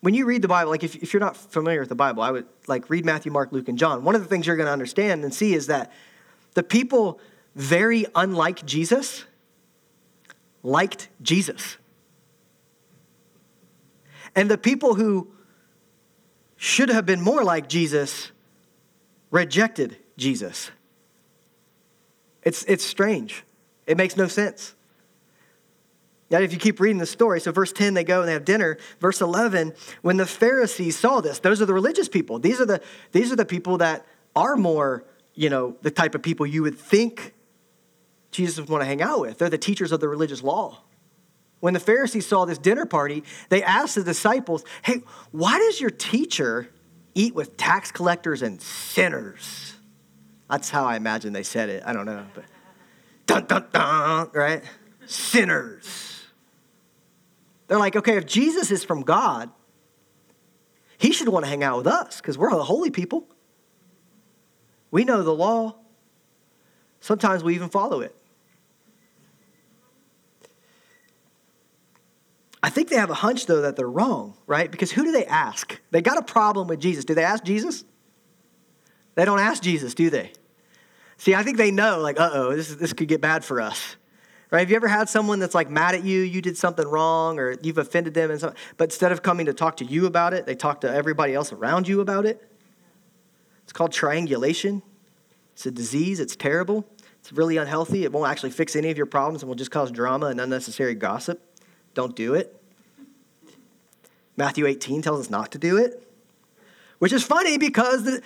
when 0.00 0.12
you 0.14 0.26
read 0.26 0.42
the 0.42 0.48
Bible, 0.48 0.72
like 0.72 0.82
if, 0.82 0.96
if 0.96 1.12
you're 1.12 1.20
not 1.20 1.36
familiar 1.36 1.78
with 1.78 1.88
the 1.88 1.94
Bible, 1.94 2.24
I 2.24 2.32
would 2.32 2.46
like 2.66 2.90
read 2.90 3.04
Matthew, 3.04 3.30
Mark, 3.30 3.52
Luke, 3.52 3.68
and 3.68 3.78
John. 3.78 4.02
One 4.02 4.16
of 4.16 4.22
the 4.22 4.26
things 4.26 4.48
you're 4.48 4.56
going 4.56 4.66
to 4.66 4.72
understand 4.72 5.22
and 5.22 5.32
see 5.32 5.54
is 5.54 5.68
that 5.68 5.92
the 6.54 6.64
people 6.64 7.20
very 7.54 8.06
unlike 8.14 8.64
Jesus 8.64 9.24
liked 10.62 11.08
Jesus. 11.22 11.76
And 14.34 14.50
the 14.50 14.58
people 14.58 14.94
who 14.94 15.32
should 16.56 16.88
have 16.88 17.06
been 17.06 17.20
more 17.20 17.42
like 17.42 17.68
Jesus 17.68 18.30
rejected 19.30 19.96
Jesus. 20.16 20.70
It's, 22.42 22.64
it's 22.64 22.84
strange. 22.84 23.44
It 23.86 23.96
makes 23.96 24.16
no 24.16 24.28
sense. 24.28 24.74
Now, 26.30 26.38
if 26.38 26.52
you 26.52 26.58
keep 26.58 26.78
reading 26.78 26.98
the 26.98 27.06
story, 27.06 27.40
so 27.40 27.50
verse 27.50 27.72
10, 27.72 27.94
they 27.94 28.04
go 28.04 28.20
and 28.20 28.28
they 28.28 28.34
have 28.34 28.44
dinner. 28.44 28.78
Verse 29.00 29.20
11, 29.20 29.74
when 30.02 30.16
the 30.16 30.26
Pharisees 30.26 30.96
saw 30.96 31.20
this, 31.20 31.40
those 31.40 31.60
are 31.60 31.66
the 31.66 31.74
religious 31.74 32.08
people. 32.08 32.38
These 32.38 32.60
are 32.60 32.66
the, 32.66 32.80
these 33.10 33.32
are 33.32 33.36
the 33.36 33.44
people 33.44 33.78
that 33.78 34.06
are 34.36 34.56
more, 34.56 35.04
you 35.34 35.50
know, 35.50 35.76
the 35.82 35.90
type 35.90 36.14
of 36.14 36.22
people 36.22 36.46
you 36.46 36.62
would 36.62 36.78
think 36.78 37.34
Jesus 38.30 38.58
would 38.58 38.68
want 38.68 38.82
to 38.82 38.86
hang 38.86 39.02
out 39.02 39.20
with. 39.20 39.38
They're 39.38 39.50
the 39.50 39.58
teachers 39.58 39.92
of 39.92 40.00
the 40.00 40.08
religious 40.08 40.42
law. 40.42 40.82
When 41.60 41.74
the 41.74 41.80
Pharisees 41.80 42.26
saw 42.26 42.44
this 42.44 42.58
dinner 42.58 42.86
party, 42.86 43.22
they 43.48 43.62
asked 43.62 43.94
the 43.94 44.02
disciples, 44.02 44.64
Hey, 44.82 45.02
why 45.30 45.58
does 45.58 45.80
your 45.80 45.90
teacher 45.90 46.70
eat 47.14 47.34
with 47.34 47.56
tax 47.56 47.92
collectors 47.92 48.42
and 48.42 48.60
sinners? 48.62 49.74
That's 50.48 50.70
how 50.70 50.84
I 50.84 50.96
imagine 50.96 51.32
they 51.32 51.42
said 51.42 51.68
it. 51.68 51.82
I 51.86 51.92
don't 51.92 52.06
know. 52.06 52.24
But 52.34 52.44
dun 53.26 53.44
dun 53.46 53.66
dun, 53.72 54.30
right? 54.32 54.62
Sinners. 55.06 56.24
They're 57.68 57.78
like, 57.78 57.94
okay, 57.94 58.16
if 58.16 58.26
Jesus 58.26 58.72
is 58.72 58.82
from 58.82 59.02
God, 59.02 59.48
he 60.98 61.12
should 61.12 61.28
want 61.28 61.44
to 61.44 61.48
hang 61.48 61.62
out 61.62 61.78
with 61.78 61.86
us 61.86 62.20
because 62.20 62.36
we're 62.36 62.50
the 62.50 62.64
holy 62.64 62.90
people. 62.90 63.28
We 64.90 65.04
know 65.04 65.22
the 65.22 65.32
law. 65.32 65.76
Sometimes 66.98 67.44
we 67.44 67.54
even 67.54 67.68
follow 67.68 68.00
it. 68.00 68.14
I 72.62 72.70
think 72.70 72.88
they 72.88 72.96
have 72.96 73.10
a 73.10 73.14
hunch, 73.14 73.46
though, 73.46 73.62
that 73.62 73.76
they're 73.76 73.88
wrong, 73.88 74.36
right? 74.46 74.70
Because 74.70 74.92
who 74.92 75.04
do 75.04 75.12
they 75.12 75.24
ask? 75.24 75.80
They 75.90 76.02
got 76.02 76.18
a 76.18 76.22
problem 76.22 76.68
with 76.68 76.80
Jesus. 76.80 77.04
Do 77.04 77.14
they 77.14 77.24
ask 77.24 77.42
Jesus? 77.42 77.84
They 79.14 79.24
don't 79.24 79.38
ask 79.38 79.62
Jesus, 79.62 79.94
do 79.94 80.10
they? 80.10 80.32
See, 81.16 81.34
I 81.34 81.42
think 81.42 81.56
they 81.56 81.70
know, 81.70 82.00
like, 82.00 82.18
uh 82.20 82.30
oh, 82.32 82.56
this, 82.56 82.74
this 82.74 82.92
could 82.92 83.08
get 83.08 83.20
bad 83.20 83.44
for 83.44 83.60
us. 83.60 83.96
Right? 84.50 84.60
Have 84.60 84.70
you 84.70 84.76
ever 84.76 84.88
had 84.88 85.08
someone 85.08 85.38
that's 85.38 85.54
like 85.54 85.70
mad 85.70 85.94
at 85.94 86.04
you, 86.04 86.20
you 86.20 86.42
did 86.42 86.56
something 86.56 86.86
wrong, 86.86 87.38
or 87.38 87.56
you've 87.62 87.78
offended 87.78 88.14
them, 88.14 88.30
and 88.30 88.40
so, 88.40 88.52
but 88.76 88.84
instead 88.84 89.12
of 89.12 89.22
coming 89.22 89.46
to 89.46 89.52
talk 89.52 89.76
to 89.78 89.84
you 89.84 90.06
about 90.06 90.34
it, 90.34 90.46
they 90.46 90.54
talk 90.54 90.80
to 90.80 90.90
everybody 90.90 91.34
else 91.34 91.52
around 91.52 91.88
you 91.88 92.00
about 92.00 92.26
it? 92.26 92.42
It's 93.62 93.72
called 93.72 93.92
triangulation. 93.92 94.82
It's 95.52 95.66
a 95.66 95.70
disease, 95.70 96.20
it's 96.20 96.36
terrible, 96.36 96.86
it's 97.18 97.32
really 97.32 97.58
unhealthy. 97.58 98.04
It 98.04 98.12
won't 98.12 98.30
actually 98.30 98.50
fix 98.50 98.74
any 98.74 98.90
of 98.90 98.96
your 98.96 99.04
problems 99.04 99.42
and 99.42 99.48
will 99.48 99.56
just 99.56 99.70
cause 99.70 99.90
drama 99.90 100.26
and 100.26 100.40
unnecessary 100.40 100.94
gossip. 100.94 101.38
Don't 101.94 102.14
do 102.14 102.34
it. 102.34 102.56
Matthew 104.36 104.66
18 104.66 105.02
tells 105.02 105.20
us 105.20 105.30
not 105.30 105.52
to 105.52 105.58
do 105.58 105.76
it, 105.76 106.02
which 106.98 107.12
is 107.12 107.22
funny 107.22 107.58
because 107.58 108.04
the, 108.04 108.22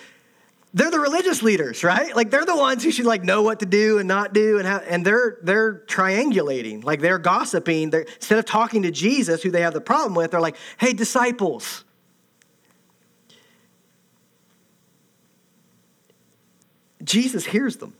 they're 0.72 0.90
the 0.90 1.00
religious 1.00 1.42
leaders, 1.42 1.82
right? 1.82 2.14
Like 2.14 2.30
they're 2.30 2.44
the 2.44 2.56
ones 2.56 2.84
who 2.84 2.90
should 2.90 3.06
like 3.06 3.22
know 3.22 3.42
what 3.42 3.60
to 3.60 3.66
do 3.66 3.98
and 3.98 4.06
not 4.06 4.32
do, 4.32 4.58
and 4.58 4.66
how, 4.66 4.78
and 4.78 5.04
they're 5.04 5.38
they're 5.42 5.80
triangulating, 5.86 6.84
like 6.84 7.00
they're 7.00 7.18
gossiping. 7.18 7.90
They're, 7.90 8.02
instead 8.02 8.38
of 8.38 8.44
talking 8.44 8.82
to 8.82 8.90
Jesus, 8.90 9.42
who 9.42 9.50
they 9.50 9.62
have 9.62 9.72
the 9.72 9.80
problem 9.80 10.14
with, 10.14 10.32
they're 10.32 10.40
like, 10.40 10.56
"Hey, 10.78 10.92
disciples." 10.92 11.84
Jesus 17.02 17.44
hears 17.46 17.76
them. 17.76 17.94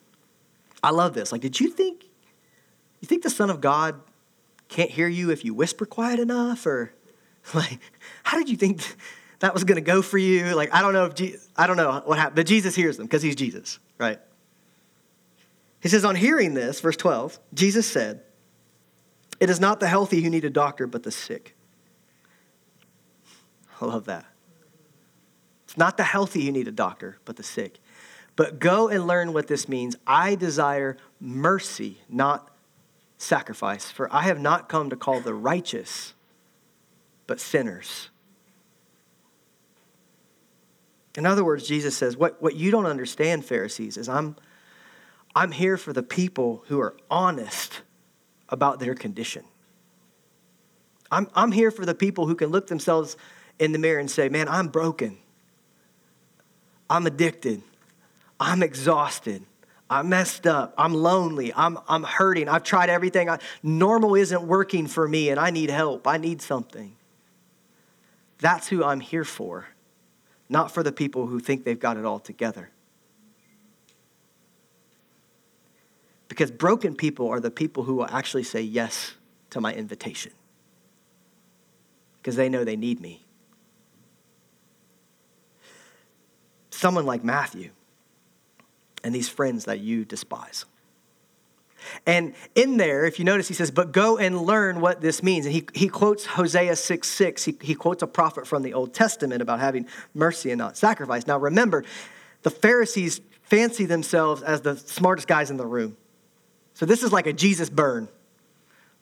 I 0.82 0.90
love 0.90 1.14
this. 1.14 1.30
Like, 1.30 1.42
did 1.42 1.60
you 1.60 1.68
think 1.68 2.04
you 3.00 3.06
think 3.06 3.22
the 3.22 3.30
Son 3.30 3.50
of 3.50 3.60
God 3.60 4.00
can't 4.74 4.90
hear 4.90 5.08
you 5.08 5.30
if 5.30 5.44
you 5.44 5.54
whisper 5.54 5.86
quiet 5.86 6.18
enough, 6.20 6.66
or 6.66 6.92
like, 7.54 7.78
how 8.24 8.36
did 8.38 8.48
you 8.48 8.56
think? 8.56 8.82
that 9.44 9.52
was 9.52 9.64
going 9.64 9.76
to 9.76 9.82
go 9.82 10.00
for 10.00 10.16
you. 10.16 10.54
Like, 10.54 10.72
I 10.72 10.80
don't 10.80 10.94
know 10.94 11.04
if, 11.04 11.14
Je- 11.14 11.36
I 11.54 11.66
don't 11.66 11.76
know 11.76 12.00
what 12.06 12.18
happened, 12.18 12.36
but 12.36 12.46
Jesus 12.46 12.74
hears 12.74 12.96
them 12.96 13.04
because 13.04 13.20
he's 13.20 13.36
Jesus, 13.36 13.78
right? 13.98 14.18
He 15.82 15.90
says, 15.90 16.02
on 16.02 16.16
hearing 16.16 16.54
this, 16.54 16.80
verse 16.80 16.96
12, 16.96 17.38
Jesus 17.52 17.86
said, 17.86 18.22
It 19.40 19.50
is 19.50 19.60
not 19.60 19.80
the 19.80 19.86
healthy 19.86 20.22
who 20.22 20.30
need 20.30 20.46
a 20.46 20.50
doctor, 20.50 20.86
but 20.86 21.02
the 21.02 21.10
sick. 21.10 21.54
I 23.82 23.84
love 23.84 24.06
that. 24.06 24.24
It's 25.64 25.76
not 25.76 25.98
the 25.98 26.04
healthy 26.04 26.46
who 26.46 26.52
need 26.52 26.68
a 26.68 26.72
doctor, 26.72 27.18
but 27.26 27.36
the 27.36 27.42
sick. 27.42 27.80
But 28.36 28.58
go 28.58 28.88
and 28.88 29.06
learn 29.06 29.34
what 29.34 29.46
this 29.46 29.68
means. 29.68 29.94
I 30.06 30.36
desire 30.36 30.96
mercy, 31.20 31.98
not 32.08 32.53
sacrifice, 33.18 33.90
for 33.90 34.12
I 34.14 34.22
have 34.22 34.40
not 34.40 34.68
come 34.68 34.90
to 34.90 34.96
call 34.96 35.20
the 35.20 35.34
righteous, 35.34 36.14
but 37.26 37.40
sinners. 37.40 38.10
In 41.16 41.26
other 41.26 41.44
words, 41.44 41.66
Jesus 41.66 41.96
says, 41.96 42.16
What, 42.16 42.42
what 42.42 42.56
you 42.56 42.70
don't 42.70 42.86
understand, 42.86 43.44
Pharisees, 43.44 43.96
is 43.96 44.08
I'm, 44.08 44.36
I'm 45.34 45.52
here 45.52 45.76
for 45.76 45.92
the 45.92 46.02
people 46.02 46.64
who 46.68 46.80
are 46.80 46.96
honest 47.10 47.82
about 48.48 48.80
their 48.80 48.94
condition. 48.94 49.44
I'm, 51.10 51.28
I'm 51.34 51.52
here 51.52 51.70
for 51.70 51.86
the 51.86 51.94
people 51.94 52.26
who 52.26 52.34
can 52.34 52.50
look 52.50 52.66
themselves 52.66 53.16
in 53.58 53.72
the 53.72 53.78
mirror 53.78 54.00
and 54.00 54.10
say, 54.10 54.28
Man, 54.28 54.48
I'm 54.48 54.68
broken. 54.68 55.18
I'm 56.90 57.06
addicted. 57.06 57.62
I'm 58.38 58.62
exhausted. 58.62 59.44
I'm 59.90 60.08
messed 60.08 60.46
up. 60.46 60.74
I'm 60.78 60.94
lonely. 60.94 61.52
I'm, 61.54 61.78
I'm 61.88 62.02
hurting. 62.02 62.48
I've 62.48 62.64
tried 62.64 62.90
everything. 62.90 63.28
I, 63.28 63.38
normal 63.62 64.14
isn't 64.14 64.42
working 64.42 64.86
for 64.86 65.06
me, 65.06 65.28
and 65.28 65.38
I 65.38 65.50
need 65.50 65.70
help. 65.70 66.06
I 66.06 66.16
need 66.16 66.40
something. 66.40 66.96
That's 68.38 68.68
who 68.68 68.82
I'm 68.82 69.00
here 69.00 69.24
for 69.24 69.66
not 70.48 70.70
for 70.70 70.82
the 70.82 70.92
people 70.92 71.26
who 71.26 71.40
think 71.40 71.64
they've 71.64 71.80
got 71.80 71.96
it 71.96 72.04
all 72.04 72.18
together. 72.18 72.70
Because 76.28 76.50
broken 76.50 76.94
people 76.96 77.28
are 77.28 77.40
the 77.40 77.50
people 77.50 77.84
who 77.84 77.96
will 77.96 78.06
actually 78.06 78.42
say 78.42 78.60
yes 78.60 79.14
to 79.50 79.60
my 79.60 79.72
invitation 79.72 80.32
because 82.16 82.36
they 82.36 82.48
know 82.48 82.64
they 82.64 82.76
need 82.76 83.00
me. 83.00 83.24
Someone 86.70 87.06
like 87.06 87.22
Matthew 87.22 87.70
and 89.04 89.14
these 89.14 89.28
friends 89.28 89.66
that 89.66 89.80
you 89.80 90.04
despise. 90.04 90.64
And 92.06 92.34
in 92.54 92.78
there, 92.78 93.04
if 93.04 93.18
you 93.18 93.24
notice, 93.24 93.46
he 93.46 93.54
says, 93.54 93.70
But 93.70 93.92
go 93.92 94.16
and 94.16 94.40
learn 94.40 94.80
what 94.80 95.00
this 95.00 95.22
means. 95.22 95.46
And 95.46 95.54
he, 95.54 95.66
he 95.74 95.88
quotes 95.88 96.24
Hosea 96.24 96.76
6 96.76 97.08
6. 97.08 97.44
He, 97.44 97.56
he 97.60 97.74
quotes 97.74 98.02
a 98.02 98.06
prophet 98.06 98.46
from 98.46 98.62
the 98.62 98.72
Old 98.72 98.94
Testament 98.94 99.42
about 99.42 99.60
having 99.60 99.86
mercy 100.14 100.50
and 100.50 100.58
not 100.58 100.76
sacrifice. 100.76 101.26
Now 101.26 101.38
remember, 101.38 101.84
the 102.42 102.50
Pharisees 102.50 103.20
fancy 103.42 103.84
themselves 103.84 104.42
as 104.42 104.62
the 104.62 104.76
smartest 104.76 105.28
guys 105.28 105.50
in 105.50 105.56
the 105.56 105.66
room. 105.66 105.96
So 106.72 106.86
this 106.86 107.02
is 107.02 107.12
like 107.12 107.26
a 107.26 107.32
Jesus 107.32 107.70
burn, 107.70 108.08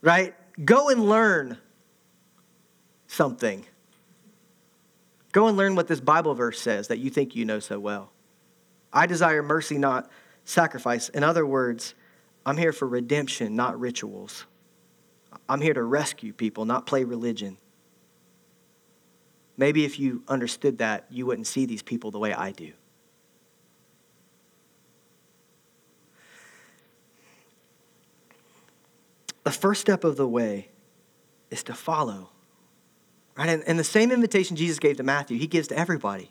right? 0.02 0.34
Go 0.62 0.90
and 0.90 1.08
learn 1.08 1.58
something. 3.06 3.64
Go 5.32 5.46
and 5.46 5.56
learn 5.56 5.74
what 5.74 5.88
this 5.88 6.00
Bible 6.00 6.34
verse 6.34 6.60
says 6.60 6.88
that 6.88 6.98
you 6.98 7.08
think 7.08 7.34
you 7.34 7.44
know 7.44 7.60
so 7.60 7.80
well. 7.80 8.12
I 8.92 9.07
desire 9.07 9.42
mercy, 9.42 9.78
not 9.78 10.11
sacrifice. 10.44 11.09
In 11.09 11.24
other 11.24 11.46
words, 11.46 11.94
I'm 12.44 12.57
here 12.57 12.72
for 12.72 12.87
redemption, 12.87 13.57
not 13.57 13.78
rituals. 13.78 14.46
I'm 15.48 15.61
here 15.61 15.74
to 15.74 15.83
rescue 15.83 16.33
people, 16.33 16.64
not 16.64 16.87
play 16.87 17.05
religion. 17.05 17.59
Maybe 19.57 19.85
if 19.85 19.98
you 19.98 20.22
understood 20.28 20.78
that, 20.78 21.07
you 21.11 21.26
wouldn't 21.26 21.46
see 21.46 21.66
these 21.66 21.83
people 21.83 22.11
the 22.11 22.18
way 22.18 22.33
I 22.33 22.52
do. 22.52 22.72
The 29.44 29.50
first 29.50 29.81
step 29.81 30.05
of 30.05 30.16
the 30.16 30.28
way 30.28 30.68
is 31.50 31.62
to 31.64 31.74
follow. 31.74 32.31
Right? 33.37 33.48
And, 33.48 33.62
and 33.66 33.78
the 33.78 33.85
same 33.85 34.11
invitation 34.11 34.57
Jesus 34.57 34.78
gave 34.78 34.96
to 34.98 35.02
Matthew, 35.02 35.38
he 35.38 35.46
gives 35.46 35.68
to 35.68 35.78
everybody. 35.78 36.31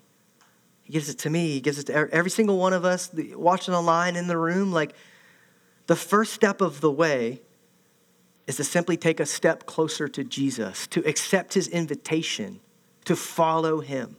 He 0.82 0.92
gives 0.92 1.08
it 1.08 1.18
to 1.20 1.30
me, 1.30 1.52
he 1.52 1.60
gives 1.60 1.78
it 1.78 1.86
to 1.86 2.08
every 2.12 2.30
single 2.30 2.58
one 2.58 2.72
of 2.72 2.84
us 2.84 3.10
watching 3.34 3.74
online 3.74 4.16
in 4.16 4.26
the 4.26 4.36
room. 4.36 4.72
Like, 4.72 4.94
the 5.86 5.96
first 5.96 6.32
step 6.32 6.60
of 6.60 6.80
the 6.80 6.90
way 6.90 7.40
is 8.46 8.56
to 8.56 8.64
simply 8.64 8.96
take 8.96 9.20
a 9.20 9.26
step 9.26 9.66
closer 9.66 10.08
to 10.08 10.24
Jesus, 10.24 10.86
to 10.88 11.00
accept 11.06 11.54
his 11.54 11.68
invitation, 11.68 12.60
to 13.04 13.16
follow 13.16 13.80
him. 13.80 14.16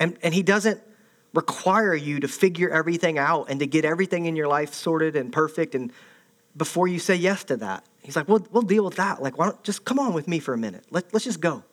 And, 0.00 0.18
and 0.22 0.34
he 0.34 0.42
doesn't 0.42 0.80
require 1.32 1.94
you 1.94 2.20
to 2.20 2.28
figure 2.28 2.70
everything 2.70 3.18
out 3.18 3.46
and 3.48 3.60
to 3.60 3.66
get 3.66 3.84
everything 3.84 4.26
in 4.26 4.36
your 4.36 4.48
life 4.48 4.74
sorted 4.74 5.16
and 5.16 5.32
perfect 5.32 5.74
and 5.74 5.92
before 6.56 6.86
you 6.86 6.98
say 6.98 7.16
yes 7.16 7.42
to 7.44 7.56
that. 7.56 7.84
He's 8.02 8.14
like, 8.14 8.28
we'll, 8.28 8.46
we'll 8.52 8.62
deal 8.62 8.84
with 8.84 8.96
that. 8.96 9.20
Like, 9.20 9.36
why 9.38 9.46
don't 9.46 9.62
just 9.64 9.84
come 9.84 9.98
on 9.98 10.12
with 10.12 10.28
me 10.28 10.38
for 10.38 10.54
a 10.54 10.58
minute? 10.58 10.84
Let, 10.90 11.12
let's 11.12 11.24
just 11.24 11.40
go. 11.40 11.64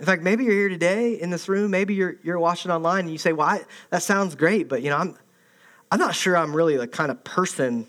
In 0.00 0.06
fact, 0.06 0.22
maybe 0.22 0.44
you're 0.44 0.54
here 0.54 0.68
today 0.68 1.14
in 1.14 1.30
this 1.30 1.48
room. 1.48 1.70
Maybe 1.70 1.94
you're, 1.94 2.16
you're 2.22 2.38
watching 2.38 2.70
online 2.70 3.00
and 3.00 3.10
you 3.10 3.18
say, 3.18 3.32
well, 3.32 3.48
I, 3.48 3.60
that 3.90 4.02
sounds 4.02 4.34
great, 4.34 4.68
but 4.68 4.82
you 4.82 4.90
know, 4.90 4.96
I'm, 4.96 5.16
I'm 5.90 5.98
not 5.98 6.14
sure 6.14 6.36
I'm 6.36 6.54
really 6.54 6.76
the 6.76 6.86
kind 6.86 7.10
of 7.10 7.24
person 7.24 7.88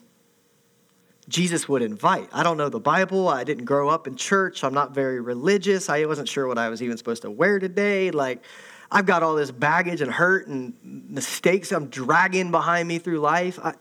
Jesus 1.27 1.69
would 1.69 1.83
invite. 1.83 2.27
I 2.33 2.41
don't 2.41 2.57
know 2.57 2.69
the 2.69 2.79
Bible. 2.79 3.27
I 3.27 3.43
didn't 3.43 3.65
grow 3.65 3.89
up 3.89 4.07
in 4.07 4.15
church. 4.15 4.63
I'm 4.63 4.73
not 4.73 4.95
very 4.95 5.21
religious. 5.21 5.87
I 5.87 6.03
wasn't 6.05 6.27
sure 6.27 6.47
what 6.47 6.57
I 6.57 6.69
was 6.69 6.81
even 6.81 6.97
supposed 6.97 7.21
to 7.21 7.29
wear 7.29 7.59
today. 7.59 8.09
Like, 8.09 8.43
I've 8.91 9.05
got 9.05 9.21
all 9.21 9.35
this 9.35 9.51
baggage 9.51 10.01
and 10.01 10.11
hurt 10.11 10.47
and 10.47 10.73
mistakes 10.83 11.71
I'm 11.71 11.89
dragging 11.89 12.49
behind 12.49 12.87
me 12.87 12.97
through 12.97 13.19
life. 13.19 13.59
I, 13.61 13.75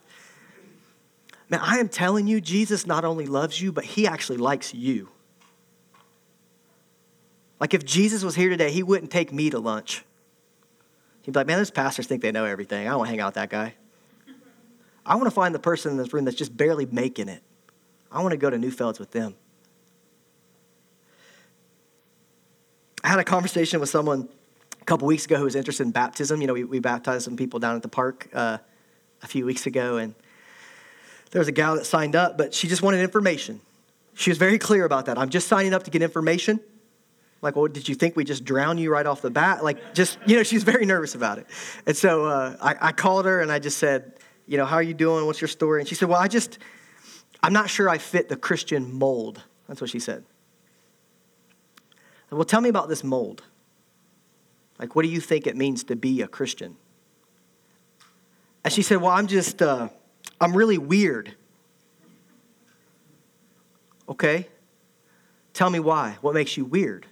Man, 1.51 1.61
I 1.63 1.79
am 1.79 1.89
telling 1.89 2.27
you, 2.27 2.41
Jesus 2.41 2.87
not 2.87 3.05
only 3.05 3.27
loves 3.27 3.61
you, 3.61 3.73
but 3.73 3.85
he 3.85 4.07
actually 4.07 4.37
likes 4.37 4.75
you. 4.75 5.09
Like 7.61 7.75
if 7.75 7.85
Jesus 7.85 8.23
was 8.23 8.35
here 8.35 8.49
today, 8.49 8.71
he 8.71 8.83
wouldn't 8.83 9.11
take 9.11 9.33
me 9.33 9.51
to 9.51 9.59
lunch. 9.59 10.05
He'd 11.23 11.33
be 11.33 11.41
like, 11.41 11.47
man, 11.47 11.59
those 11.59 11.71
pastors 11.71 12.07
think 12.07 12.23
they 12.23 12.33
know 12.33 12.45
everything. 12.45 12.87
I 12.87 12.91
don't 12.91 12.99
want 12.99 13.09
to 13.09 13.11
hang 13.11 13.21
out 13.21 13.29
with 13.29 13.35
that 13.35 13.51
guy. 13.51 13.75
I 15.05 15.15
want 15.17 15.27
to 15.27 15.31
find 15.31 15.55
the 15.55 15.59
person 15.59 15.91
in 15.91 15.97
this 15.97 16.13
room 16.13 16.25
that's 16.25 16.37
just 16.37 16.57
barely 16.57 16.87
making 16.87 17.29
it. 17.29 17.43
I 18.13 18.23
want 18.23 18.33
to 18.33 18.37
go 18.37 18.51
to 18.51 18.57
Newfields 18.57 18.99
with 18.99 19.11
them. 19.11 19.35
I 23.03 23.09
had 23.09 23.19
a 23.19 23.25
conversation 23.25 23.81
with 23.81 23.89
someone 23.89 24.29
a 24.81 24.85
couple 24.85 25.07
weeks 25.07 25.25
ago 25.25 25.37
who 25.37 25.45
was 25.45 25.55
interested 25.55 25.85
in 25.85 25.93
baptism. 25.93 26.41
You 26.41 26.47
know, 26.47 26.53
we, 26.53 26.65
we 26.65 26.79
baptized 26.79 27.25
some 27.25 27.37
people 27.37 27.59
down 27.59 27.77
at 27.77 27.83
the 27.83 27.89
park 27.89 28.29
uh, 28.33 28.59
a 29.23 29.27
few 29.27 29.45
weeks 29.45 29.67
ago, 29.67 29.97
and 29.97 30.15
there 31.31 31.41
was 31.41 31.49
a 31.49 31.53
gal 31.53 31.77
that 31.77 31.87
signed 31.87 32.17
up, 32.17 32.37
but 32.37 32.53
she 32.55 32.69
just 32.69 32.83
wanted 32.83 33.01
information. 33.01 33.61
She 34.15 34.31
was 34.31 34.39
very 34.39 34.59
clear 34.59 34.85
about 34.85 35.07
that. 35.07 35.17
I'm 35.17 35.29
just 35.29 35.49
signing 35.49 35.75
up 35.75 35.85
to 35.85 35.91
get 35.91 36.03
information. 36.03 36.61
Like, 37.41 37.55
well, 37.55 37.69
did 37.69 37.89
you 37.89 37.95
think 37.95 38.17
we 38.17 38.25
just 38.25 38.45
drown 38.45 38.79
you 38.79 38.91
right 38.91 39.07
off 39.07 39.23
the 39.23 39.31
bat? 39.31 39.63
Like, 39.63 39.95
just, 39.95 40.19
you 40.27 40.37
know, 40.37 40.43
she's 40.43 40.65
very 40.65 40.85
nervous 40.85 41.15
about 41.15 41.39
it. 41.39 41.47
And 41.87 41.97
so 41.97 42.25
uh, 42.25 42.57
I, 42.61 42.89
I 42.89 42.93
called 42.93 43.27
her 43.27 43.41
and 43.41 43.53
I 43.53 43.59
just 43.59 43.79
said, 43.79 44.15
you 44.47 44.57
know, 44.57 44.65
how 44.65 44.77
are 44.77 44.83
you 44.83 44.95
doing? 44.95 45.27
What's 45.27 45.41
your 45.41 45.49
story? 45.49 45.81
And 45.81 45.89
she 45.89 45.95
said, 45.95 46.09
well, 46.09 46.21
I 46.21 46.27
just, 46.27 46.59
I'm 47.43 47.53
not 47.53 47.71
sure 47.71 47.89
I 47.89 47.99
fit 47.99 48.29
the 48.29 48.37
Christian 48.37 48.93
mold. 48.93 49.43
That's 49.69 49.81
what 49.81 49.91
she 49.91 50.01
said. 50.01 50.25
Well, 52.31 52.45
tell 52.45 52.61
me 52.61 52.69
about 52.69 52.89
this 52.89 53.05
mold. 53.05 53.43
Like, 54.79 54.95
what 54.95 55.03
do 55.03 55.09
you 55.09 55.21
think 55.21 55.47
it 55.47 55.57
means 55.57 55.85
to 55.85 55.97
be 55.97 56.23
a 56.23 56.29
Christian? 56.29 56.77
And 58.65 58.73
she 58.73 58.83
said, 58.83 58.99
Well, 58.99 59.13
I'm 59.13 59.27
just, 59.27 59.63
uh, 59.63 59.89
I'm 60.41 60.57
really 60.57 60.79
weird. 60.79 61.35
Okay. 64.09 64.49
Tell 65.53 65.71
me 65.71 65.81
why. 65.81 66.19
What 66.21 66.35
makes 66.35 66.57
you 66.57 66.65
weird? 66.65 67.07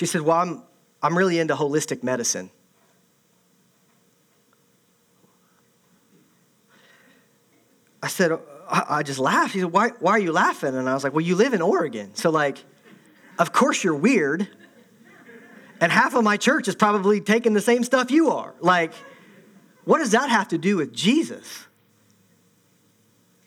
She 0.00 0.06
said, 0.06 0.22
Well, 0.22 0.38
I'm, 0.38 0.62
I'm 1.02 1.18
really 1.18 1.38
into 1.38 1.54
holistic 1.54 2.02
medicine. 2.02 2.48
I 8.02 8.08
said, 8.08 8.32
I, 8.66 9.02
just 9.02 9.18
laughed. 9.18 9.52
She 9.52 9.60
said, 9.60 9.72
why, 9.72 9.90
why 9.98 10.12
are 10.12 10.18
you 10.18 10.32
laughing? 10.32 10.74
And 10.74 10.88
I 10.88 10.94
was 10.94 11.04
like, 11.04 11.12
Well, 11.12 11.20
you 11.20 11.36
live 11.36 11.52
in 11.52 11.60
Oregon. 11.60 12.14
So, 12.14 12.30
like, 12.30 12.64
of 13.38 13.52
course 13.52 13.84
you're 13.84 13.94
weird. 13.94 14.48
And 15.82 15.92
half 15.92 16.14
of 16.14 16.24
my 16.24 16.38
church 16.38 16.66
is 16.66 16.74
probably 16.74 17.20
taking 17.20 17.52
the 17.52 17.60
same 17.60 17.84
stuff 17.84 18.10
you 18.10 18.30
are. 18.30 18.54
Like, 18.58 18.94
what 19.84 19.98
does 19.98 20.12
that 20.12 20.30
have 20.30 20.48
to 20.48 20.56
do 20.56 20.78
with 20.78 20.94
Jesus? 20.94 21.66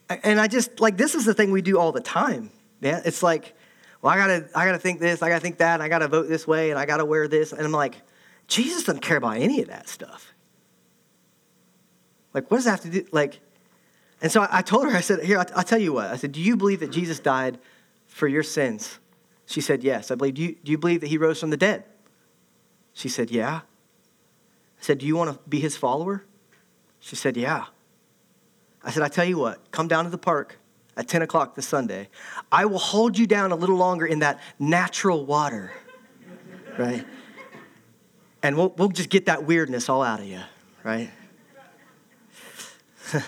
And 0.08 0.40
I 0.40 0.48
just, 0.48 0.80
like, 0.80 0.98
this 0.98 1.16
is 1.16 1.26
the 1.26 1.34
thing 1.34 1.50
we 1.50 1.64
do 1.64 1.80
all 1.80 1.92
the 1.92 2.00
time. 2.00 2.52
Yeah. 2.80 3.02
It's 3.04 3.24
like, 3.24 3.56
well, 4.04 4.14
I 4.14 4.18
gotta, 4.18 4.50
I 4.54 4.66
gotta 4.66 4.80
think 4.80 5.00
this, 5.00 5.24
I 5.24 5.30
gotta 5.30 5.40
think 5.40 5.60
that, 5.60 5.80
I 5.80 5.88
gotta 5.88 6.10
vote 6.10 6.28
this 6.28 6.46
way, 6.46 6.72
and 6.72 6.78
I 6.78 6.86
gotta 6.86 7.06
wear 7.06 7.30
this. 7.30 7.54
And 7.54 7.62
I'm 7.62 7.72
like, 7.72 8.02
Jesus 8.48 8.84
doesn't 8.84 9.02
care 9.02 9.16
about 9.16 9.38
any 9.38 9.62
of 9.62 9.70
that 9.70 9.88
stuff. 9.88 10.34
Like, 12.34 12.52
what 12.52 12.58
does 12.58 12.66
that 12.66 12.72
have 12.72 12.82
to 12.82 12.90
do? 12.90 13.08
Like, 13.14 13.40
and 14.22 14.30
so 14.30 14.46
I, 14.52 14.62
told 14.62 14.92
her, 14.92 14.96
I 14.96 15.00
said, 15.00 15.24
Here, 15.24 15.40
I'll, 15.40 15.64
tell 15.64 15.80
you 15.80 15.94
what. 15.94 16.08
I 16.08 16.18
said, 16.18 16.34
Do 16.34 16.42
you 16.42 16.58
believe 16.58 16.82
that 16.82 16.92
Jesus 16.92 17.20
died 17.20 17.60
for 18.08 18.28
your 18.28 18.44
sins? 18.44 19.00
She 19.46 19.62
said, 19.62 19.84
Yes. 19.84 20.12
I 20.12 20.16
believe. 20.16 20.34
Do 20.34 20.42
you, 20.42 20.56
do 20.62 20.72
you 20.72 20.78
believe 20.78 21.00
that 21.00 21.08
he 21.08 21.18
rose 21.18 21.40
from 21.40 21.50
the 21.50 21.58
dead? 21.58 21.86
She 22.92 23.08
said, 23.08 23.32
Yeah. 23.32 23.62
I 23.62 24.82
said, 24.82 24.98
Do 24.98 25.06
you 25.06 25.16
want 25.16 25.32
to 25.32 25.50
be 25.50 25.60
his 25.62 25.78
follower? 25.78 26.26
She 27.00 27.16
said, 27.16 27.38
Yeah. 27.38 27.66
I 28.84 28.92
said, 28.92 29.04
I 29.04 29.08
tell 29.08 29.26
you 29.26 29.38
what, 29.38 29.72
come 29.72 29.88
down 29.88 30.04
to 30.04 30.10
the 30.10 30.18
park 30.18 30.58
at 30.96 31.08
10 31.08 31.22
o'clock 31.22 31.56
this 31.56 31.68
Sunday. 31.68 32.10
I 32.52 32.66
will 32.66 32.80
hold 32.80 33.18
you 33.18 33.28
down 33.28 33.52
a 33.52 33.56
little 33.56 33.78
longer 33.78 34.06
in 34.06 34.20
that 34.20 34.40
natural 34.60 35.26
water, 35.26 35.72
right? 36.78 37.06
And 38.42 38.58
we'll, 38.58 38.70
we'll 38.78 38.90
just 38.90 39.10
get 39.10 39.26
that 39.28 39.46
weirdness 39.46 39.90
all 39.90 40.04
out 40.04 40.20
of 40.20 40.26
you, 40.26 40.42
right? 40.84 41.10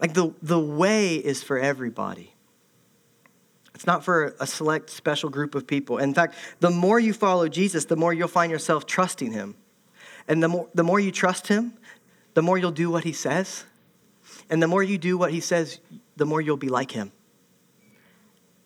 Like 0.00 0.14
the, 0.14 0.34
the 0.42 0.58
way 0.58 1.14
is 1.14 1.42
for 1.42 1.58
everybody. 1.58 2.32
It's 3.74 3.86
not 3.86 4.04
for 4.04 4.34
a 4.40 4.46
select 4.46 4.90
special 4.90 5.30
group 5.30 5.54
of 5.54 5.66
people. 5.66 5.98
In 5.98 6.14
fact, 6.14 6.34
the 6.60 6.70
more 6.70 6.98
you 6.98 7.12
follow 7.12 7.48
Jesus, 7.48 7.84
the 7.84 7.96
more 7.96 8.12
you'll 8.12 8.28
find 8.28 8.50
yourself 8.50 8.86
trusting 8.86 9.32
him. 9.32 9.54
And 10.28 10.42
the 10.42 10.48
more, 10.48 10.68
the 10.74 10.82
more 10.82 10.98
you 10.98 11.12
trust 11.12 11.48
him, 11.48 11.74
the 12.34 12.42
more 12.42 12.58
you'll 12.58 12.70
do 12.70 12.90
what 12.90 13.04
he 13.04 13.12
says. 13.12 13.64
And 14.50 14.62
the 14.62 14.66
more 14.66 14.82
you 14.82 14.98
do 14.98 15.16
what 15.18 15.30
he 15.30 15.40
says, 15.40 15.80
the 16.16 16.26
more 16.26 16.40
you'll 16.40 16.56
be 16.56 16.68
like 16.68 16.90
him. 16.90 17.12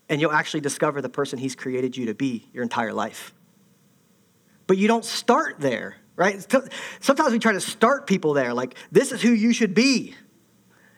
And 0.08 0.20
you'll 0.20 0.32
actually 0.32 0.60
discover 0.60 1.02
the 1.02 1.08
person 1.08 1.38
he's 1.38 1.54
created 1.54 1.96
you 1.96 2.06
to 2.06 2.14
be 2.14 2.48
your 2.52 2.62
entire 2.62 2.92
life. 2.92 3.32
But 4.66 4.76
you 4.76 4.88
don't 4.88 5.04
start 5.04 5.60
there, 5.60 5.96
right? 6.16 6.44
Sometimes 7.00 7.32
we 7.32 7.38
try 7.38 7.52
to 7.52 7.60
start 7.60 8.06
people 8.06 8.32
there, 8.32 8.54
like, 8.54 8.76
this 8.90 9.12
is 9.12 9.22
who 9.22 9.30
you 9.30 9.52
should 9.52 9.74
be. 9.74 10.14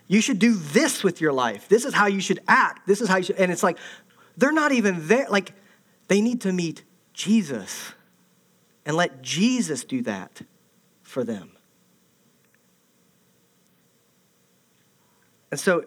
You 0.08 0.20
should 0.20 0.38
do 0.38 0.54
this 0.54 1.02
with 1.02 1.20
your 1.20 1.32
life. 1.32 1.68
This 1.68 1.84
is 1.84 1.94
how 1.94 2.06
you 2.06 2.20
should 2.20 2.40
act. 2.46 2.86
This 2.86 3.00
is 3.00 3.08
how 3.08 3.16
you 3.16 3.22
should. 3.24 3.36
And 3.36 3.50
it's 3.50 3.62
like, 3.62 3.78
they're 4.36 4.52
not 4.52 4.72
even 4.72 5.06
there. 5.08 5.26
Like, 5.30 5.52
they 6.08 6.20
need 6.20 6.42
to 6.42 6.52
meet 6.52 6.84
Jesus 7.14 7.94
and 8.84 8.96
let 8.96 9.22
Jesus 9.22 9.84
do 9.84 10.02
that 10.02 10.42
for 11.02 11.24
them. 11.24 11.52
And 15.50 15.60
so, 15.60 15.84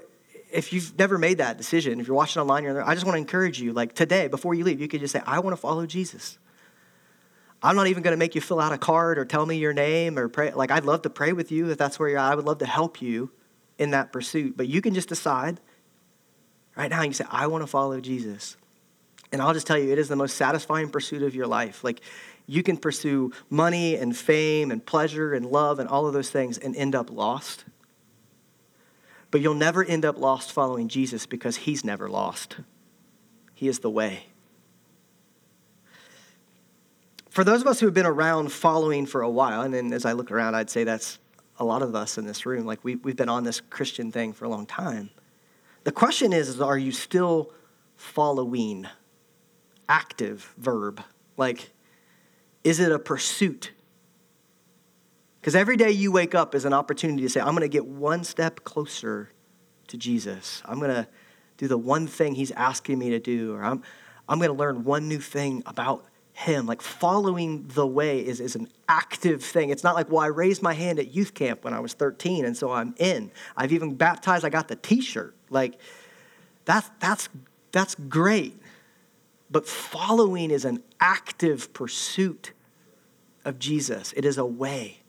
if 0.56 0.72
you've 0.72 0.98
never 0.98 1.18
made 1.18 1.39
that 1.39 1.58
decision, 1.58 2.00
if 2.00 2.08
you're 2.08 2.15
watching 2.15 2.41
online, 2.41 2.63
you're 2.63 2.74
there, 2.74 2.88
I 2.88 2.94
just 2.94 3.06
want 3.06 3.15
to 3.15 3.20
encourage 3.20 3.60
you, 3.60 3.74
like 3.74 3.94
today, 3.94 4.28
before 4.28 4.54
you 4.54 4.63
leave, 4.63 4.80
you 4.80 4.88
could 4.88 5.02
just 5.02 5.12
say, 5.12 5.22
I 5.26 5.39
want 5.39 5.54
to 5.54 5.62
follow 5.62 5.86
Jesus. 5.86 6.38
I'm 7.62 7.76
not 7.76 7.88
even 7.88 8.04
going 8.04 8.13
to 8.13 8.18
make 8.18 8.36
you 8.36 8.41
fill 8.41 8.60
out 8.60 8.72
a 8.72 8.78
card 8.78 9.18
or 9.18 9.26
tell 9.26 9.46
me 9.46 9.58
your 9.58 9.74
name 9.74 10.18
or 10.18 10.30
pray. 10.30 10.54
Like, 10.54 10.72
I'd 10.72 10.86
love 10.86 11.02
to 11.04 11.10
pray 11.10 11.34
with 11.34 11.52
you 11.52 11.72
if 11.72 11.78
that's 11.78 12.00
where 12.00 12.10
you're 12.10 12.20
at. 12.20 12.32
I 12.32 12.36
would 12.36 12.46
love 12.46 12.60
to 12.60 12.65
help 12.65 13.02
you 13.02 13.32
in 13.78 13.91
that 13.91 14.13
pursuit. 14.13 14.56
But 14.56 14.68
you 14.68 14.82
can 14.82 14.94
just 14.94 15.10
decide 15.10 15.60
right 16.76 16.89
now, 16.89 17.02
you 17.02 17.13
say, 17.13 17.26
I 17.30 17.48
want 17.48 17.63
to 17.63 17.68
follow 17.68 18.00
Jesus. 18.00 18.56
And 19.32 19.41
I'll 19.41 19.54
just 19.54 19.68
tell 19.68 19.78
you, 19.78 19.91
it 19.91 20.00
is 20.00 20.08
the 20.08 20.15
most 20.15 20.38
satisfying 20.38 20.89
pursuit 20.89 21.24
of 21.24 21.36
your 21.36 21.48
life. 21.48 21.84
Like, 21.84 22.02
you 22.48 22.63
can 22.63 22.78
pursue 22.78 23.34
money 23.50 23.96
and 23.96 24.15
fame 24.15 24.72
and 24.72 24.86
pleasure 24.86 25.34
and 25.34 25.46
love 25.46 25.80
and 25.80 25.89
all 25.89 26.08
of 26.08 26.13
those 26.13 26.30
things 26.30 26.58
and 26.58 26.76
end 26.76 26.96
up 26.96 27.10
lost. 27.10 27.64
But 29.36 29.41
you'll 29.41 29.54
never 29.54 29.84
end 29.84 30.06
up 30.06 30.17
lost 30.17 30.54
following 30.54 30.88
Jesus 30.88 31.26
because 31.26 31.58
he's 31.58 31.84
never 31.84 32.08
lost. 32.08 32.56
He 33.54 33.67
is 33.67 33.80
the 33.80 33.89
way. 33.89 34.28
For 37.30 37.43
those 37.43 37.60
of 37.60 37.67
us 37.67 37.82
who 37.82 37.86
have 37.86 37.93
been 37.93 38.06
around 38.06 38.54
following 38.54 39.06
for 39.06 39.21
a 39.21 39.30
while, 39.30 39.63
and 39.63 39.74
then 39.74 39.91
as 39.91 40.06
I 40.06 40.13
look 40.13 40.32
around, 40.32 40.56
I'd 40.56 40.69
say 40.69 40.86
that's 40.86 41.19
a 41.60 41.65
lot 41.65 41.82
of 41.82 41.95
us 41.95 42.17
in 42.17 42.26
this 42.26 42.45
room, 42.45 42.65
like 42.65 42.82
we, 42.86 42.95
we've 42.95 43.17
been 43.17 43.28
on 43.28 43.43
this 43.43 43.60
Christian 43.60 44.10
thing 44.10 44.32
for 44.32 44.45
a 44.45 44.48
long 44.48 44.65
time. 44.65 45.10
The 45.84 45.91
question 45.91 46.32
is, 46.32 46.48
is 46.48 46.62
are 46.62 46.78
you 46.78 46.93
still 46.93 47.52
following? 47.98 48.88
Active 49.89 50.54
verb. 50.58 51.04
Like, 51.36 51.71
is 52.63 52.80
it 52.80 52.89
a 52.89 53.00
pursuit? 53.00 53.71
Because 55.45 55.53
every 55.53 55.77
day 55.77 55.91
you 55.91 56.12
wake 56.12 56.34
up 56.34 56.55
is 56.55 56.65
an 56.65 56.73
opportunity 56.73 57.21
to 57.21 57.29
say, 57.29 57.39
I'm 57.39 57.51
going 57.51 57.62
to 57.62 57.67
get 57.67 57.86
one 57.86 58.23
step 58.23 58.63
closer 58.63 59.29
to 59.89 59.95
Jesus. 59.95 60.63
I'm 60.65 60.79
going 60.79 60.89
to 60.89 61.08
do 61.58 61.67
the 61.67 61.77
one 61.77 62.08
thing 62.08 62.34
he's 62.34 62.49
asking 62.49 62.97
me 62.97 63.12
to 63.12 63.19
do, 63.19 63.53
or 63.53 63.63
I'm, 63.63 63.84
I'm 64.27 64.39
going 64.39 64.49
to 64.49 64.58
learn 64.58 64.84
one 64.84 65.08
new 65.08 65.19
thing 65.19 65.62
about 65.67 66.03
him. 66.34 66.65
Like 66.65 66.81
following 66.81 67.67
the 67.67 67.86
way 67.86 68.25
is, 68.25 68.39
is 68.39 68.55
an 68.55 68.69
active 68.89 69.43
thing. 69.43 69.69
It's 69.69 69.84
not 69.84 69.93
like, 69.93 70.10
well, 70.10 70.21
I 70.21 70.29
raised 70.29 70.63
my 70.63 70.73
hand 70.73 70.97
at 70.97 71.13
youth 71.13 71.36
camp 71.36 71.63
when 71.63 71.75
I 71.75 71.79
was 71.79 71.93
13 71.93 72.43
and 72.43 72.58
so 72.58 72.71
I'm 72.71 72.95
in. 72.97 73.29
I've 73.55 73.71
even 73.71 73.93
baptized, 73.93 74.45
I 74.45 74.49
got 74.49 74.67
the 74.67 74.75
t 74.75 74.99
shirt. 74.99 75.36
Like 75.51 75.79
that's, 76.65 76.89
that's, 76.99 77.29
that's 77.71 77.93
great. 77.93 78.60
But 79.51 79.67
following 79.67 80.49
is 80.49 80.65
an 80.65 80.81
active 80.99 81.71
pursuit 81.71 82.51
of 83.45 83.60
Jesus, 83.60 84.12
it 84.17 84.25
is 84.25 84.39
a 84.39 84.45
way. 84.45 85.01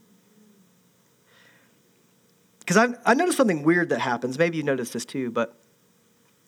Because 2.67 2.97
I, 3.05 3.13
I 3.13 3.15
noticed 3.15 3.37
something 3.37 3.63
weird 3.63 3.91
that 3.91 4.01
happens. 4.01 4.41
Maybe 4.41 4.57
you 4.57 4.64
noticed 4.64 4.93
this 4.93 5.05
too, 5.05 5.31
but 5.31 5.55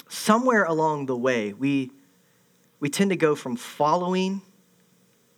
somewhere 0.09 0.64
along 0.64 1.07
the 1.07 1.16
way, 1.16 1.53
we, 1.53 1.93
we 2.81 2.89
tend 2.89 3.11
to 3.11 3.16
go 3.16 3.37
from 3.37 3.55
following 3.55 4.43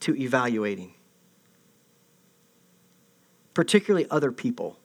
to 0.01 0.16
evaluating, 0.16 0.95
particularly 3.53 4.07
other 4.11 4.33
people. 4.33 4.78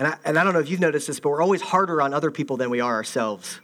And 0.00 0.08
I, 0.08 0.16
and 0.24 0.36
I 0.36 0.42
don't 0.42 0.52
know 0.52 0.58
if 0.58 0.68
you've 0.68 0.80
noticed 0.80 1.06
this, 1.06 1.20
but 1.20 1.28
we're 1.28 1.42
always 1.42 1.62
harder 1.62 2.02
on 2.02 2.12
other 2.12 2.32
people 2.32 2.56
than 2.56 2.70
we 2.70 2.80
are 2.80 2.94
ourselves. 2.94 3.60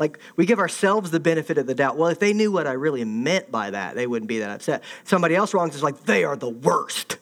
Like, 0.00 0.18
we 0.34 0.44
give 0.44 0.58
ourselves 0.58 1.12
the 1.12 1.20
benefit 1.20 1.56
of 1.56 1.68
the 1.68 1.74
doubt. 1.76 1.96
Well, 1.96 2.08
if 2.08 2.18
they 2.18 2.32
knew 2.32 2.50
what 2.50 2.66
I 2.66 2.72
really 2.72 3.04
meant 3.04 3.52
by 3.52 3.70
that, 3.70 3.94
they 3.94 4.08
wouldn't 4.08 4.28
be 4.28 4.40
that 4.40 4.50
upset. 4.50 4.82
Somebody 5.04 5.36
else 5.36 5.54
wrongs 5.54 5.76
is 5.76 5.84
like, 5.84 6.02
they 6.02 6.24
are 6.24 6.34
the 6.34 6.48
worst. 6.48 7.18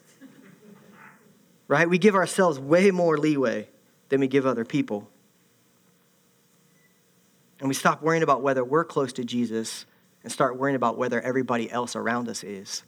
Right? 1.69 1.89
We 1.89 1.99
give 1.99 2.15
ourselves 2.15 2.59
way 2.59 2.91
more 2.91 3.19
leeway 3.19 3.69
than 4.09 4.21
we 4.21 4.29
give 4.29 4.47
other 4.47 4.65
people. 4.65 5.09
And 7.59 7.69
we 7.69 7.75
stop 7.75 8.03
worrying 8.03 8.23
about 8.23 8.43
whether 8.43 8.65
we're 8.65 8.85
close 8.85 9.13
to 9.15 9.25
Jesus 9.25 9.87
and 10.23 10.33
start 10.33 10.59
worrying 10.59 10.77
about 10.77 10.99
whether 10.99 11.21
everybody 11.21 11.71
else 11.71 11.97
around 11.97 12.29
us 12.29 12.45
is. 12.45 12.83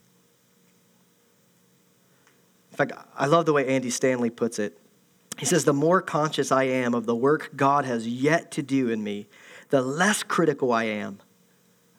In 2.70 2.76
fact, 2.76 2.92
I 3.16 3.26
love 3.26 3.46
the 3.46 3.52
way 3.52 3.66
Andy 3.66 3.90
Stanley 3.90 4.30
puts 4.30 4.58
it. 4.58 4.78
He 5.38 5.46
says, 5.46 5.64
The 5.64 5.72
more 5.72 6.02
conscious 6.02 6.52
I 6.52 6.64
am 6.64 6.94
of 6.94 7.06
the 7.06 7.14
work 7.14 7.50
God 7.56 7.84
has 7.84 8.06
yet 8.06 8.50
to 8.52 8.62
do 8.62 8.88
in 8.88 9.02
me, 9.02 9.28
the 9.70 9.80
less 9.80 10.22
critical 10.22 10.72
I 10.72 10.84
am 10.84 11.20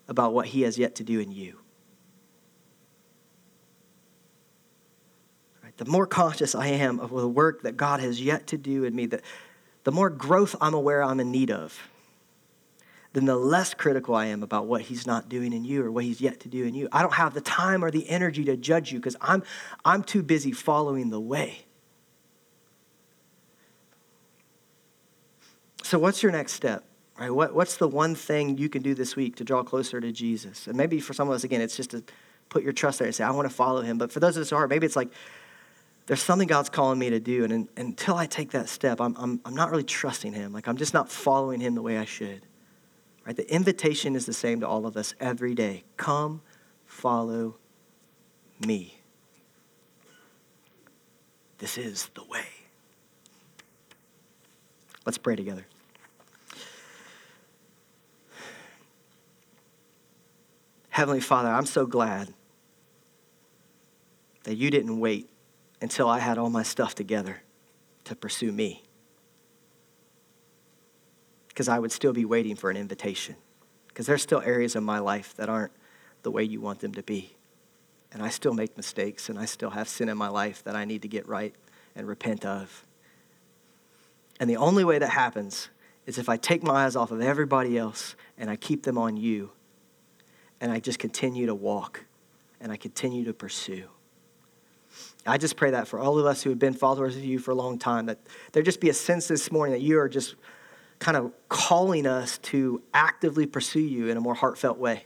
about 0.08 0.34
what 0.34 0.48
He 0.48 0.62
has 0.62 0.78
yet 0.78 0.96
to 0.96 1.04
do 1.04 1.20
in 1.20 1.32
you. 1.32 1.59
The 5.80 5.86
more 5.86 6.06
conscious 6.06 6.54
I 6.56 6.68
am 6.68 7.00
of 7.00 7.10
the 7.10 7.28
work 7.28 7.64
that 7.64 7.76
God 7.76 8.00
has 8.00 8.22
yet 8.22 8.48
to 8.48 8.58
do 8.58 8.84
in 8.84 8.96
me, 8.96 9.06
the, 9.08 9.22
the 9.84 9.92
more 9.92 10.10
growth 10.10 10.56
I'm 10.62 10.74
aware 10.74 11.04
I'm 11.04 11.20
in 11.20 11.32
need 11.32 11.52
of 11.52 11.80
then 13.14 13.26
the 13.26 13.36
less 13.36 13.74
critical 13.74 14.14
I 14.14 14.26
am 14.26 14.44
about 14.44 14.68
what 14.68 14.82
he's 14.82 15.08
not 15.08 15.30
doing 15.30 15.52
in 15.52 15.66
you 15.66 15.84
or 15.84 15.92
what 15.92 16.04
he's 16.04 16.22
yet 16.22 16.40
to 16.42 16.48
do 16.48 16.66
in 16.66 16.76
you. 16.76 16.88
I 16.92 17.02
don't 17.02 17.16
have 17.16 17.34
the 17.34 17.42
time 17.42 17.84
or 17.84 17.90
the 17.90 18.08
energy 18.08 18.44
to 18.46 18.56
judge 18.56 18.92
you 18.92 19.00
because 19.00 19.16
I'm, 19.20 19.42
I'm 19.84 20.04
too 20.04 20.22
busy 20.22 20.52
following 20.52 21.10
the 21.10 21.20
way. 21.20 21.66
So, 25.84 25.98
what's 25.98 26.22
your 26.22 26.32
next 26.32 26.54
step? 26.54 26.84
Right? 27.20 27.32
What, 27.32 27.56
what's 27.56 27.78
the 27.78 27.88
one 27.88 28.14
thing 28.14 28.60
you 28.60 28.70
can 28.70 28.84
do 28.84 28.94
this 28.94 29.16
week 29.16 29.38
to 29.38 29.44
draw 29.44 29.64
closer 29.64 30.00
to 30.00 30.12
Jesus? 30.12 30.68
And 30.68 30.78
maybe 30.78 31.00
for 31.00 31.14
some 31.14 31.28
of 31.28 31.34
us, 31.34 31.44
again, 31.44 31.62
it's 31.62 31.76
just 31.76 31.92
to 31.92 32.04
put 32.50 32.64
your 32.64 32.74
trust 32.74 33.00
there 33.00 33.08
and 33.08 33.16
say, 33.16 33.24
I 33.24 33.32
want 33.32 33.50
to 33.50 33.54
follow 33.54 33.82
him. 33.82 33.98
But 33.98 34.12
for 34.12 34.20
those 34.20 34.38
of 34.38 34.42
us 34.42 34.52
who 34.52 34.56
are, 34.56 34.68
maybe 34.68 34.86
it's 34.86 34.96
like, 34.96 35.10
there's 36.10 36.24
something 36.24 36.48
God's 36.48 36.70
calling 36.70 36.98
me 36.98 37.12
to 37.12 37.20
do. 37.20 37.44
And, 37.44 37.54
and 37.54 37.70
until 37.78 38.16
I 38.16 38.26
take 38.26 38.50
that 38.52 38.68
step, 38.68 39.00
I'm, 39.00 39.16
I'm, 39.16 39.40
I'm 39.46 39.54
not 39.54 39.70
really 39.70 39.84
trusting 39.84 40.34
him. 40.34 40.52
Like, 40.52 40.68
I'm 40.68 40.76
just 40.76 40.92
not 40.92 41.08
following 41.08 41.60
him 41.60 41.76
the 41.76 41.84
way 41.84 42.00
I 42.00 42.06
should. 42.06 42.48
Right? 43.28 43.36
The 43.36 43.48
invitation 43.54 44.16
is 44.16 44.26
the 44.26 44.34
same 44.34 44.62
to 44.62 44.68
all 44.68 44.88
of 44.88 44.98
us 44.98 45.14
every 45.20 45.54
day. 45.54 45.84
Come, 45.98 46.42
follow 46.88 47.58
me. 48.66 49.00
This 51.60 51.78
is 51.78 52.10
the 52.16 52.24
way. 52.24 52.48
Let's 55.06 55.20
pray 55.20 55.36
together. 55.36 55.68
Heavenly 60.90 61.22
Father, 61.22 61.50
I'm 61.50 61.68
so 61.68 61.86
glad 61.86 62.34
that 64.46 64.56
you 64.56 64.72
didn't 64.72 65.00
wait 65.00 65.30
until 65.82 66.08
I 66.10 66.20
had 66.20 66.38
all 66.38 66.50
my 66.50 66.64
stuff 66.64 66.96
together 66.96 67.42
to 68.06 68.16
pursue 68.16 68.52
me 68.52 68.84
because 71.60 71.68
I 71.68 71.78
would 71.78 71.92
still 71.92 72.14
be 72.14 72.24
waiting 72.24 72.56
for 72.56 72.70
an 72.70 72.78
invitation. 72.78 73.36
Because 73.90 74.06
there's 74.06 74.22
still 74.22 74.40
areas 74.40 74.78
of 74.78 74.84
my 74.84 75.00
life 75.00 75.36
that 75.36 75.50
aren't 75.50 75.74
the 76.24 76.32
way 76.32 76.42
you 76.42 76.62
want 76.62 76.80
them 76.80 76.94
to 76.94 77.04
be. 77.04 77.36
And 78.14 78.24
I 78.24 78.30
still 78.30 78.54
make 78.54 78.78
mistakes, 78.78 79.28
and 79.28 79.38
I 79.38 79.44
still 79.44 79.72
have 79.72 79.90
sin 79.90 80.08
in 80.08 80.18
my 80.18 80.30
life 80.30 80.64
that 80.64 80.78
I 80.78 80.86
need 80.86 81.02
to 81.02 81.10
get 81.10 81.28
right 81.28 81.54
and 81.98 82.08
repent 82.08 82.46
of. 82.46 82.86
And 84.40 84.50
the 84.50 84.56
only 84.56 84.86
way 84.86 85.00
that 85.00 85.10
happens 85.10 85.68
is 86.06 86.18
if 86.18 86.30
I 86.30 86.38
take 86.38 86.64
my 86.64 86.86
eyes 86.86 86.96
off 86.96 87.12
of 87.12 87.20
everybody 87.20 87.78
else 87.78 88.16
and 88.38 88.50
I 88.50 88.56
keep 88.56 88.84
them 88.84 88.98
on 88.98 89.18
you, 89.18 89.52
and 90.62 90.72
I 90.72 90.80
just 90.80 90.98
continue 90.98 91.46
to 91.48 91.56
walk 91.56 92.06
and 92.62 92.72
I 92.72 92.78
continue 92.78 93.26
to 93.26 93.34
pursue. 93.34 93.90
I 95.30 95.38
just 95.38 95.56
pray 95.56 95.72
that 95.72 95.88
for 95.88 96.00
all 96.00 96.18
of 96.18 96.26
us 96.26 96.42
who 96.42 96.50
have 96.50 96.60
been 96.60 96.74
followers 96.74 97.16
of 97.16 97.24
you 97.24 97.40
for 97.40 97.52
a 97.52 97.56
long 97.56 97.78
time, 97.78 98.08
that 98.08 98.20
there 98.52 98.64
just 98.64 98.80
be 98.80 98.90
a 98.90 98.94
sense 98.94 99.28
this 99.28 99.52
morning 99.52 99.74
that 99.74 99.82
you 99.82 100.00
are 100.00 100.10
just 100.10 100.36
kind 101.00 101.16
of 101.16 101.32
calling 101.48 102.06
us 102.06 102.38
to 102.40 102.82
actively 102.94 103.46
pursue 103.46 103.80
you 103.80 104.10
in 104.10 104.18
a 104.18 104.22
more 104.22 104.34
heartfelt 104.34 104.78
way. 104.78 105.06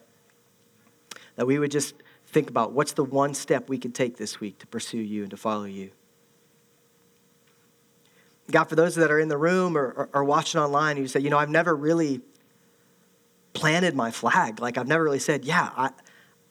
That 1.36 1.46
we 1.46 1.60
would 1.60 1.72
just 1.72 1.96
think 2.28 2.50
about 2.50 2.72
what's 2.74 2.94
the 2.94 3.04
one 3.04 3.34
step 3.34 3.70
we 3.70 3.78
can 3.78 3.92
take 3.92 4.18
this 4.18 4.40
week 4.40 4.60
to 4.60 4.68
pursue 4.68 4.98
you 4.98 5.22
and 5.22 5.32
to 5.32 5.38
follow 5.38 5.66
you. 5.66 5.92
God, 8.52 8.66
for 8.66 8.76
those 8.76 8.96
that 8.96 9.12
are 9.12 9.20
in 9.20 9.30
the 9.30 9.38
room 9.38 9.78
or, 9.78 9.86
or, 9.92 10.10
or 10.14 10.24
watching 10.24 10.60
online, 10.60 10.98
you 10.98 11.08
say, 11.08 11.20
you 11.20 11.30
know, 11.30 11.38
I've 11.38 11.50
never 11.50 11.76
really 11.76 12.22
planted 13.54 13.96
my 13.96 14.12
flag. 14.12 14.60
Like, 14.60 14.78
I've 14.78 14.88
never 14.88 15.04
really 15.04 15.20
said, 15.20 15.46
yeah, 15.46 15.70
I, 15.78 15.92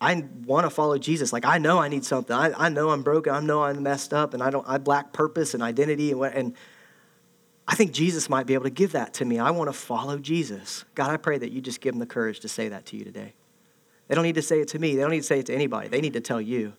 I 0.03 0.25
want 0.45 0.67
to 0.67 0.71
follow 0.71 0.99
Jesus. 0.99 1.33
Like, 1.33 1.45
I 1.45 1.59
know 1.59 1.79
I 1.79 1.87
need 1.87 2.05
something. 2.05 2.35
I, 2.35 2.53
I 2.67 2.69
know 2.71 2.91
I'm 2.91 3.05
broken. 3.05 3.33
I 3.33 3.39
know 3.39 3.63
I'm 3.63 3.85
messed 3.85 4.13
up 4.13 4.35
and 4.35 4.43
I 4.43 4.51
don't, 4.51 4.69
I 4.69 4.79
lack 4.79 5.13
purpose 5.13 5.55
and 5.55 5.63
identity 5.63 6.11
and, 6.11 6.25
and 6.25 6.55
I 7.69 7.77
think 7.77 7.93
Jesus 7.93 8.29
might 8.29 8.45
be 8.45 8.55
able 8.55 8.65
to 8.65 8.71
give 8.71 8.93
that 8.93 9.15
to 9.15 9.25
me. 9.25 9.39
I 9.39 9.53
want 9.53 9.69
to 9.69 9.73
follow 9.73 10.19
Jesus. 10.19 10.85
God, 10.97 11.11
I 11.11 11.19
pray 11.19 11.39
that 11.39 11.53
you 11.53 11.61
just 11.61 11.81
give 11.81 11.95
them 11.95 12.01
the 12.01 12.07
courage 12.07 12.41
to 12.41 12.49
say 12.49 12.69
that 12.69 12.85
to 12.87 12.97
you 12.97 13.05
today. 13.05 13.35
They 14.09 14.17
don't 14.17 14.25
need 14.25 14.35
to 14.35 14.43
say 14.43 14.61
it 14.61 14.67
to 14.69 14.81
me, 14.81 14.97
they 14.97 15.03
don't 15.03 15.13
need 15.13 15.21
to 15.21 15.27
say 15.27 15.39
it 15.39 15.47
to 15.47 15.55
anybody. 15.55 15.87
They 15.87 16.01
need 16.01 16.15
to 16.15 16.21
tell 16.21 16.41
you, 16.41 16.73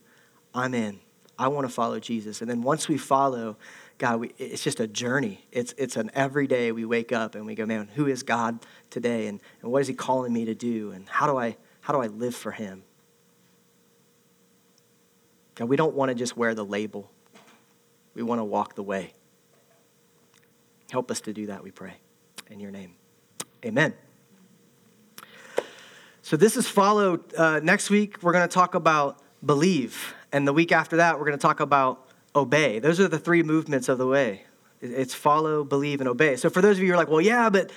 I'm 0.54 0.74
in. 0.74 1.00
I 1.38 1.48
want 1.48 1.66
to 1.66 1.72
follow 1.72 1.98
Jesus. 1.98 2.42
And 2.42 2.50
then 2.50 2.60
once 2.60 2.88
we 2.88 2.98
follow, 2.98 3.56
God, 3.96 4.20
we, 4.20 4.34
it's 4.36 4.62
just 4.62 4.80
a 4.80 4.86
journey. 4.86 5.46
It's, 5.50 5.74
it's 5.78 5.96
an 5.96 6.10
everyday 6.12 6.72
we 6.72 6.84
wake 6.84 7.10
up 7.10 7.34
and 7.34 7.46
we 7.46 7.54
go, 7.54 7.64
man, 7.64 7.88
who 7.94 8.06
is 8.06 8.22
God 8.22 8.58
today? 8.90 9.28
And, 9.28 9.40
and 9.62 9.72
what 9.72 9.80
is 9.80 9.88
he 9.88 9.94
calling 9.94 10.32
me 10.34 10.44
to 10.44 10.54
do? 10.54 10.90
And 10.90 11.08
how 11.08 11.26
do 11.26 11.38
I, 11.38 11.56
how 11.80 11.94
do 11.94 12.02
I 12.02 12.08
live 12.08 12.34
for 12.34 12.52
him? 12.52 12.84
God, 15.54 15.68
we 15.68 15.76
don't 15.76 15.94
want 15.94 16.10
to 16.10 16.14
just 16.14 16.36
wear 16.36 16.54
the 16.54 16.64
label. 16.64 17.10
We 18.14 18.22
want 18.22 18.40
to 18.40 18.44
walk 18.44 18.74
the 18.74 18.82
way. 18.82 19.12
Help 20.90 21.10
us 21.10 21.20
to 21.22 21.32
do 21.32 21.46
that, 21.46 21.62
we 21.62 21.70
pray. 21.70 21.94
In 22.50 22.60
your 22.60 22.70
name. 22.70 22.94
Amen. 23.64 23.94
So, 26.22 26.36
this 26.36 26.56
is 26.56 26.66
followed. 26.66 27.34
Uh, 27.34 27.60
next 27.60 27.90
week, 27.90 28.22
we're 28.22 28.32
going 28.32 28.48
to 28.48 28.52
talk 28.52 28.74
about 28.74 29.18
believe. 29.44 30.14
And 30.32 30.46
the 30.46 30.52
week 30.52 30.72
after 30.72 30.96
that, 30.96 31.18
we're 31.18 31.26
going 31.26 31.38
to 31.38 31.42
talk 31.42 31.60
about 31.60 32.06
obey. 32.34 32.78
Those 32.78 33.00
are 33.00 33.08
the 33.08 33.18
three 33.18 33.42
movements 33.42 33.88
of 33.88 33.98
the 33.98 34.06
way 34.06 34.42
it's 34.84 35.14
follow, 35.14 35.64
believe, 35.64 36.00
and 36.00 36.08
obey. 36.08 36.36
So, 36.36 36.50
for 36.50 36.60
those 36.60 36.76
of 36.76 36.82
you 36.82 36.88
who 36.88 36.94
are 36.94 36.96
like, 36.96 37.08
well, 37.08 37.20
yeah, 37.20 37.48
but 37.50 37.70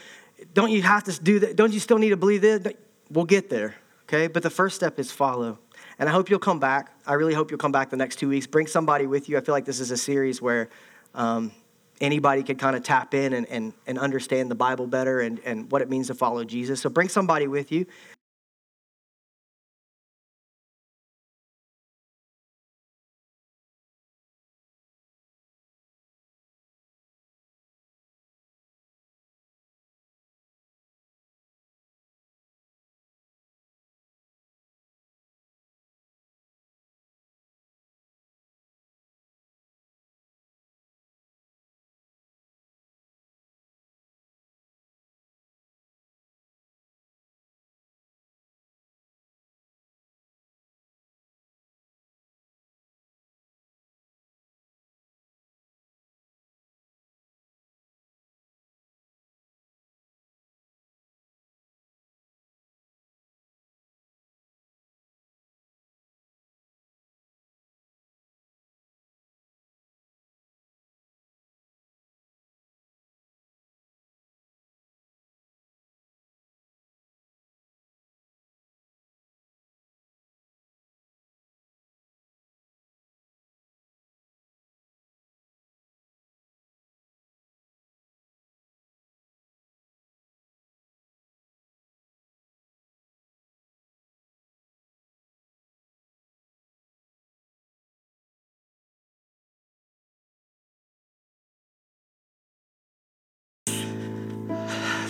don't 0.53 0.71
you 0.71 0.81
have 0.81 1.05
to 1.05 1.19
do 1.21 1.39
that? 1.39 1.55
Don't 1.55 1.73
you 1.73 1.79
still 1.79 1.97
need 1.97 2.09
to 2.09 2.17
believe 2.17 2.41
this? 2.41 2.73
We'll 3.09 3.25
get 3.25 3.49
there, 3.49 3.75
okay? 4.03 4.27
But 4.27 4.43
the 4.43 4.49
first 4.49 4.75
step 4.75 4.99
is 4.99 5.11
follow. 5.11 5.59
And 5.99 6.07
I 6.07 6.11
hope 6.11 6.29
you'll 6.29 6.39
come 6.39 6.59
back. 6.59 6.91
I 7.05 7.13
really 7.13 7.33
hope 7.33 7.49
you'll 7.49 7.57
come 7.57 7.71
back 7.71 7.89
the 7.89 7.97
next 7.97 8.17
two 8.17 8.29
weeks. 8.29 8.45
Bring 8.45 8.67
somebody 8.67 9.07
with 9.07 9.29
you. 9.29 9.37
I 9.37 9.41
feel 9.41 9.53
like 9.53 9.65
this 9.65 9.79
is 9.79 9.91
a 9.91 9.97
series 9.97 10.41
where 10.41 10.69
um, 11.15 11.51
anybody 11.99 12.43
could 12.43 12.59
kind 12.59 12.75
of 12.75 12.83
tap 12.83 13.13
in 13.13 13.33
and, 13.33 13.47
and, 13.47 13.73
and 13.87 13.97
understand 13.97 14.51
the 14.51 14.55
Bible 14.55 14.87
better 14.87 15.21
and, 15.21 15.39
and 15.39 15.71
what 15.71 15.81
it 15.81 15.89
means 15.89 16.07
to 16.07 16.13
follow 16.13 16.43
Jesus. 16.43 16.81
So 16.81 16.89
bring 16.89 17.09
somebody 17.09 17.47
with 17.47 17.71
you. 17.71 17.85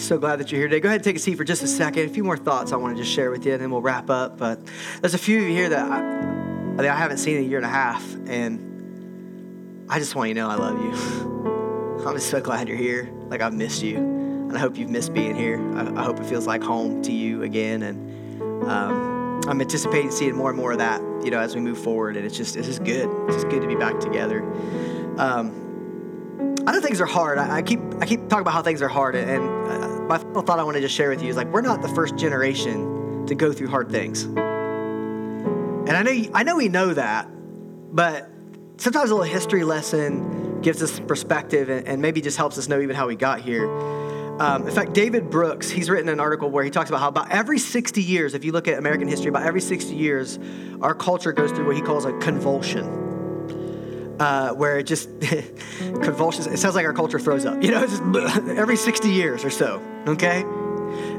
So 0.07 0.17
glad 0.17 0.39
that 0.39 0.51
you're 0.51 0.61
here 0.61 0.69
today. 0.69 0.79
Go 0.79 0.87
ahead 0.87 0.99
and 0.99 1.03
take 1.03 1.17
a 1.17 1.19
seat 1.19 1.35
for 1.35 1.43
just 1.43 1.61
a 1.63 1.67
second. 1.67 2.05
A 2.05 2.09
few 2.09 2.23
more 2.23 2.37
thoughts 2.37 2.71
I 2.71 2.77
want 2.77 2.95
to 2.95 3.03
just 3.03 3.13
share 3.13 3.29
with 3.29 3.45
you, 3.45 3.51
and 3.51 3.61
then 3.61 3.69
we'll 3.69 3.81
wrap 3.81 4.09
up. 4.09 4.37
But 4.37 4.59
there's 5.01 5.13
a 5.13 5.17
few 5.17 5.39
of 5.39 5.43
you 5.43 5.49
here 5.49 5.67
that 5.67 5.91
I, 5.91 5.97
I, 5.97 6.01
mean, 6.01 6.79
I 6.79 6.95
haven't 6.95 7.17
seen 7.17 7.37
in 7.37 7.43
a 7.43 7.47
year 7.47 7.57
and 7.57 7.65
a 7.65 7.69
half, 7.69 8.01
and 8.25 9.85
I 9.89 9.99
just 9.99 10.15
want 10.15 10.29
you 10.29 10.35
to 10.35 10.41
know 10.41 10.49
I 10.49 10.55
love 10.55 10.81
you. 10.81 12.03
I'm 12.07 12.15
just 12.15 12.29
so 12.29 12.39
glad 12.39 12.69
you're 12.69 12.77
here. 12.77 13.11
Like, 13.27 13.41
I've 13.41 13.53
missed 13.53 13.83
you, 13.83 13.97
and 13.97 14.55
I 14.55 14.59
hope 14.59 14.77
you've 14.77 14.89
missed 14.89 15.13
being 15.13 15.35
here. 15.35 15.59
I, 15.75 15.99
I 15.99 16.03
hope 16.03 16.21
it 16.21 16.25
feels 16.25 16.47
like 16.47 16.63
home 16.63 17.01
to 17.01 17.11
you 17.11 17.43
again, 17.43 17.83
and 17.83 18.41
um, 18.69 19.41
I'm 19.45 19.59
anticipating 19.59 20.11
seeing 20.11 20.35
more 20.35 20.49
and 20.49 20.57
more 20.57 20.71
of 20.71 20.77
that, 20.77 21.01
you 21.21 21.31
know, 21.31 21.39
as 21.39 21.53
we 21.53 21.59
move 21.59 21.79
forward. 21.79 22.15
And 22.15 22.25
it's 22.25 22.37
just, 22.37 22.55
it's 22.55 22.67
just 22.67 22.83
good. 22.85 23.09
It's 23.25 23.35
just 23.35 23.49
good 23.49 23.61
to 23.61 23.67
be 23.67 23.75
back 23.75 23.99
together. 23.99 24.41
Um, 25.17 26.55
I 26.65 26.71
know 26.71 26.79
things 26.79 27.01
are 27.01 27.05
hard. 27.05 27.39
I, 27.39 27.57
I, 27.57 27.61
keep 27.61 27.79
I 27.99 28.05
keep 28.05 28.29
talking 28.29 28.41
about 28.41 28.53
how 28.53 28.61
things 28.61 28.81
are 28.81 28.87
hard, 28.87 29.15
and 29.15 29.67
uh, 29.67 29.96
my 30.07 30.17
final 30.17 30.41
thought 30.41 30.59
I 30.59 30.63
want 30.63 30.77
to 30.77 30.87
share 30.87 31.09
with 31.09 31.21
you 31.21 31.29
is 31.29 31.35
like 31.35 31.47
we're 31.47 31.61
not 31.61 31.81
the 31.81 31.89
first 31.89 32.15
generation 32.15 33.25
to 33.27 33.35
go 33.35 33.51
through 33.51 33.67
hard 33.67 33.89
things, 33.89 34.23
and 34.23 35.89
I 35.91 36.01
know 36.03 36.29
I 36.33 36.43
know 36.43 36.55
we 36.55 36.69
know 36.69 36.93
that, 36.93 37.27
but 37.93 38.29
sometimes 38.77 39.09
a 39.09 39.15
little 39.15 39.31
history 39.31 39.63
lesson 39.63 40.61
gives 40.61 40.81
us 40.81 40.99
perspective 40.99 41.69
and, 41.69 41.87
and 41.87 42.01
maybe 42.01 42.21
just 42.21 42.37
helps 42.37 42.57
us 42.57 42.67
know 42.67 42.79
even 42.79 42.95
how 42.95 43.07
we 43.07 43.15
got 43.15 43.41
here. 43.41 43.69
Um, 44.39 44.67
in 44.67 44.73
fact, 44.73 44.93
David 44.93 45.31
Brooks, 45.31 45.69
he's 45.69 45.89
written 45.89 46.09
an 46.09 46.19
article 46.19 46.51
where 46.51 46.63
he 46.63 46.69
talks 46.69 46.89
about 46.89 46.99
how 46.99 47.07
about 47.07 47.31
every 47.31 47.57
60 47.57 48.03
years, 48.03 48.35
if 48.35 48.45
you 48.45 48.51
look 48.51 48.67
at 48.67 48.77
American 48.77 49.07
history, 49.07 49.29
about 49.29 49.43
every 49.43 49.61
60 49.61 49.95
years, 49.95 50.37
our 50.81 50.93
culture 50.93 51.31
goes 51.31 51.51
through 51.51 51.65
what 51.65 51.75
he 51.75 51.81
calls 51.81 52.05
a 52.05 52.13
convulsion 52.19 53.07
uh, 54.19 54.51
where 54.51 54.79
it 54.79 54.83
just 54.83 55.09
convulsions. 55.79 56.47
It 56.47 56.57
sounds 56.57 56.75
like 56.75 56.85
our 56.85 56.93
culture 56.93 57.19
throws 57.19 57.45
up. 57.45 57.61
You 57.63 57.71
know, 57.71 57.81
just 57.87 58.01
every 58.49 58.77
60 58.77 59.09
years 59.09 59.43
or 59.43 59.49
so. 59.49 59.81
Okay. 60.07 60.45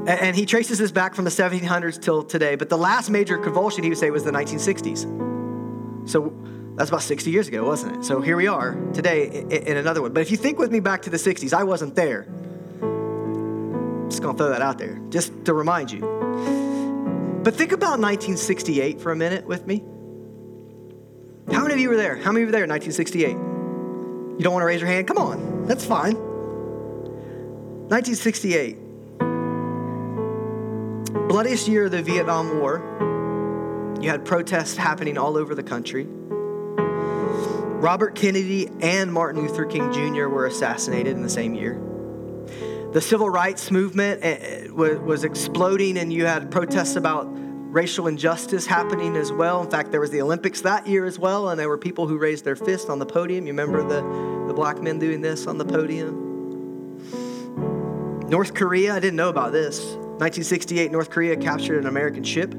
And, 0.07 0.35
he 0.35 0.47
traces 0.47 0.79
this 0.79 0.91
back 0.91 1.15
from 1.15 1.25
the 1.25 1.31
1700s 1.31 2.01
till 2.01 2.23
today. 2.23 2.57
But 2.57 2.71
the 2.71 2.79
last 2.79 3.11
major 3.11 3.37
convulsion 3.37 3.85
he 3.85 3.91
would 3.91 3.99
say 3.99 4.11
was 4.11 4.25
the 4.25 4.31
1960s. 4.31 6.09
So 6.09 6.33
that's 6.77 6.89
about 6.89 7.03
60 7.03 7.31
years 7.31 7.49
ago, 7.49 7.65
wasn't 7.67 7.97
it? 7.97 8.05
So 8.05 8.21
here 8.21 8.37
we 8.37 8.47
are 8.47 8.75
today 8.95 9.45
in, 9.51 9.77
another 9.77 10.01
one. 10.01 10.13
But 10.13 10.21
if 10.21 10.31
you 10.31 10.37
think 10.37 10.59
with 10.59 10.71
me 10.71 10.81
back 10.81 11.03
to 11.03 11.11
the 11.11 11.19
60s, 11.19 11.53
I 11.53 11.65
wasn't 11.65 11.95
there. 11.95 12.23
Just 14.09 14.23
gonna 14.23 14.39
throw 14.39 14.49
that 14.49 14.63
out 14.63 14.79
there, 14.79 14.99
just 15.11 15.33
to 15.45 15.53
remind 15.53 15.91
you. 15.91 16.01
But 17.45 17.55
think 17.55 17.73
about 17.73 18.01
1968 18.01 19.01
for 19.01 19.13
a 19.13 19.17
minute 19.17 19.47
with 19.47 19.67
me. 19.67 19.85
How 21.53 21.63
many 21.63 21.75
of 21.75 21.81
you 21.81 21.89
were 21.91 21.97
there? 21.97 22.17
How 22.17 22.33
many 22.33 22.43
of 22.43 22.43
you 22.43 22.47
were 22.47 22.53
there 22.53 22.65
in 22.65 22.71
1968? 22.71 23.31
You 23.31 24.39
don't 24.41 24.53
want 24.53 24.63
to 24.63 24.67
raise 24.67 24.81
your 24.81 24.89
hand? 24.89 25.07
Come 25.07 25.19
on, 25.19 25.67
that's 25.67 25.85
fine. 25.85 26.28
1968. 27.89 28.77
Bloodiest 31.27 31.69
year 31.69 31.87
of 31.87 31.91
the 31.91 32.03
Vietnam 32.03 32.61
War. 32.61 33.97
You 34.03 34.11
had 34.11 34.27
protests 34.27 34.77
happening 34.77 35.17
all 35.17 35.39
over 35.39 35.55
the 35.55 35.63
country. 35.63 36.07
Robert 37.81 38.15
Kennedy 38.15 38.69
and 38.83 39.11
Martin 39.11 39.41
Luther 39.41 39.65
King 39.65 39.91
Jr. 39.91 40.29
were 40.29 40.45
assassinated 40.45 41.17
in 41.17 41.23
the 41.23 41.31
same 41.31 41.55
year. 41.55 41.81
The 42.93 43.01
civil 43.01 43.31
rights 43.31 43.71
movement 43.71 44.23
eh, 44.23 44.67
eh, 44.67 44.69
was 44.69 45.25
exploding, 45.25 45.97
and 45.97 46.13
you 46.13 46.27
had 46.27 46.51
protests 46.51 46.97
about 46.97 47.27
racial 47.31 48.07
injustice 48.07 48.67
happening 48.67 49.17
as 49.17 49.33
well. 49.33 49.63
In 49.63 49.71
fact, 49.71 49.93
there 49.93 50.01
was 50.01 50.11
the 50.11 50.21
Olympics 50.21 50.61
that 50.61 50.87
year 50.87 51.07
as 51.07 51.19
well, 51.19 51.49
and 51.49 51.59
there 51.59 51.71
were 51.71 51.79
people 51.79 52.07
who 52.07 52.19
raised 52.19 52.45
their 52.45 52.57
fist 52.57 52.91
on 52.91 52.99
the 52.99 53.07
podium. 53.07 53.47
You 53.47 53.53
remember 53.55 53.83
the, 53.83 54.47
the 54.47 54.53
black 54.53 54.83
men 54.83 54.99
doing 54.99 55.23
this 55.23 55.47
on 55.47 55.57
the 55.57 55.65
podium? 55.65 56.28
North 58.29 58.53
Korea, 58.53 58.95
I 58.95 59.01
didn't 59.01 59.17
know 59.17 59.31
about 59.31 59.53
this. 59.53 59.81
1968, 59.81 60.93
North 60.93 61.09
Korea 61.09 61.35
captured 61.35 61.79
an 61.79 61.87
American 61.87 62.23
ship, 62.23 62.51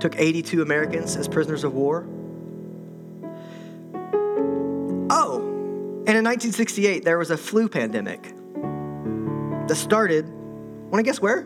took 0.00 0.18
82 0.18 0.60
Americans 0.60 1.16
as 1.16 1.26
prisoners 1.26 1.64
of 1.64 1.72
war. 1.72 2.06
Oh, 5.10 5.38
and 6.06 6.16
in 6.16 6.24
1968, 6.24 7.06
there 7.06 7.18
was 7.18 7.30
a 7.30 7.38
flu 7.38 7.70
pandemic 7.70 8.34
that 9.66 9.76
started, 9.76 10.28
want 10.28 10.96
to 10.96 11.02
guess 11.02 11.22
where? 11.22 11.40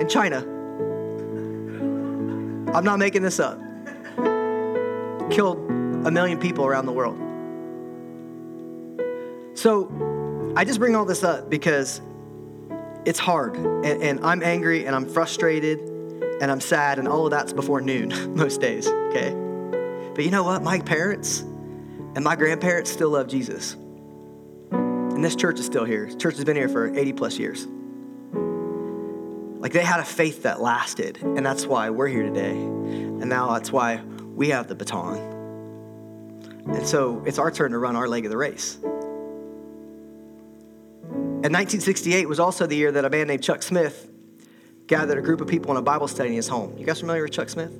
In 0.00 0.08
China. 0.08 0.38
I'm 2.74 2.84
not 2.84 2.98
making 2.98 3.22
this 3.22 3.38
up. 3.38 3.60
Killed 5.30 5.58
a 6.04 6.10
million 6.10 6.40
people 6.40 6.66
around 6.66 6.86
the 6.86 6.92
world. 6.92 7.18
So 9.56 10.17
I 10.58 10.64
just 10.64 10.80
bring 10.80 10.96
all 10.96 11.04
this 11.04 11.22
up 11.22 11.48
because 11.48 12.00
it's 13.04 13.20
hard. 13.20 13.54
And, 13.54 14.02
and, 14.02 14.24
I'm 14.24 14.42
angry 14.42 14.86
and 14.86 14.96
I'm 14.96 15.08
frustrated 15.08 15.78
and 15.78 16.50
I'm 16.50 16.60
sad, 16.60 16.98
and 16.98 17.06
all 17.06 17.26
of 17.26 17.30
that's 17.30 17.52
before 17.52 17.80
noon 17.80 18.34
most 18.34 18.60
days, 18.60 18.88
okay? 18.88 19.30
But 20.16 20.24
you 20.24 20.32
know 20.32 20.42
what? 20.42 20.64
My 20.64 20.80
parents 20.80 21.42
and 21.42 22.24
my 22.24 22.34
grandparents 22.34 22.90
still 22.90 23.10
love 23.10 23.28
Jesus. 23.28 23.74
And 24.72 25.24
this 25.24 25.36
church 25.36 25.60
is 25.60 25.66
still 25.66 25.84
here. 25.84 26.06
This 26.06 26.16
church 26.16 26.34
has 26.34 26.44
been 26.44 26.56
here 26.56 26.68
for 26.68 26.92
80 26.92 27.12
plus 27.12 27.38
years. 27.38 27.64
Like 29.60 29.72
they 29.72 29.84
had 29.84 30.00
a 30.00 30.04
faith 30.04 30.42
that 30.42 30.60
lasted, 30.60 31.18
and 31.22 31.46
that's 31.46 31.66
why 31.66 31.90
we're 31.90 32.08
here 32.08 32.24
today. 32.24 32.50
And 32.50 33.28
now 33.28 33.52
that's 33.52 33.70
why 33.70 34.00
we 34.34 34.48
have 34.48 34.66
the 34.66 34.74
baton. 34.74 35.18
And 36.66 36.84
so 36.84 37.22
it's 37.24 37.38
our 37.38 37.52
turn 37.52 37.70
to 37.70 37.78
run 37.78 37.94
our 37.94 38.08
leg 38.08 38.24
of 38.24 38.32
the 38.32 38.36
race. 38.36 38.78
And 41.38 41.54
1968 41.54 42.28
was 42.28 42.40
also 42.40 42.66
the 42.66 42.74
year 42.74 42.90
that 42.90 43.04
a 43.04 43.10
man 43.10 43.28
named 43.28 43.44
Chuck 43.44 43.62
Smith 43.62 44.10
gathered 44.88 45.18
a 45.18 45.22
group 45.22 45.40
of 45.40 45.46
people 45.46 45.70
in 45.70 45.76
a 45.76 45.82
Bible 45.82 46.08
study 46.08 46.30
in 46.30 46.34
his 46.34 46.48
home. 46.48 46.76
You 46.76 46.84
guys 46.84 46.98
familiar 46.98 47.22
with 47.22 47.30
Chuck 47.30 47.48
Smith? 47.48 47.70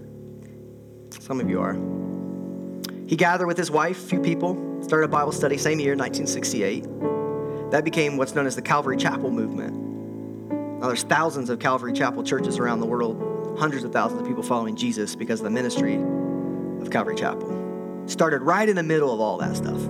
Some 1.19 1.41
of 1.41 1.51
you 1.51 1.61
are. 1.61 1.77
He 3.09 3.17
gathered 3.17 3.49
with 3.49 3.57
his 3.57 3.69
wife, 3.69 4.05
a 4.05 4.09
few 4.09 4.21
people, 4.21 4.81
started 4.85 5.07
a 5.07 5.09
Bible 5.09 5.33
study 5.33 5.59
same 5.59 5.81
year, 5.81 5.97
1968. 5.97 7.73
That 7.73 7.83
became 7.85 8.17
what's 8.17 8.37
known 8.37 8.47
as 8.47 8.55
the 8.55 8.63
Calvary 8.63 8.97
Chapel 8.97 9.33
movement. 9.33 9.75
Now, 10.81 10.87
there's 10.87 11.03
thousands 11.03 11.51
of 11.51 11.59
Calvary 11.59 11.93
Chapel 11.93 12.23
churches 12.23 12.61
around 12.61 12.79
the 12.79 12.87
world, 12.87 13.57
hundreds 13.59 13.83
of 13.83 13.93
thousands 13.93 14.21
of 14.21 14.27
people 14.29 14.45
following 14.45 14.77
Jesus 14.77 15.17
because 15.17 15.41
of 15.41 15.45
the 15.45 15.51
ministry 15.51 15.97
of 16.81 16.91
Calvary 16.93 17.17
Chapel. 17.17 18.05
Started 18.07 18.43
right 18.43 18.69
in 18.69 18.77
the 18.77 18.85
middle 18.85 19.13
of 19.13 19.19
all 19.19 19.37
that 19.39 19.57
stuff. 19.57 19.81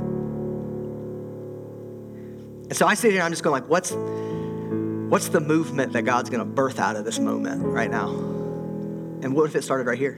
And 2.68 2.76
so 2.76 2.86
I 2.86 2.94
sit 2.94 3.12
here 3.12 3.20
and 3.20 3.24
I'm 3.24 3.32
just 3.32 3.42
going 3.42 3.60
like, 3.60 3.68
what's 3.68 3.92
what's 3.92 5.28
the 5.28 5.40
movement 5.40 5.94
that 5.94 6.02
God's 6.02 6.28
going 6.30 6.40
to 6.40 6.44
birth 6.44 6.78
out 6.78 6.96
of 6.96 7.04
this 7.04 7.18
moment 7.18 7.62
right 7.64 7.90
now? 7.90 8.10
And 8.10 9.34
what 9.34 9.46
if 9.46 9.56
it 9.56 9.64
started 9.64 9.86
right 9.86 9.98
here? 9.98 10.14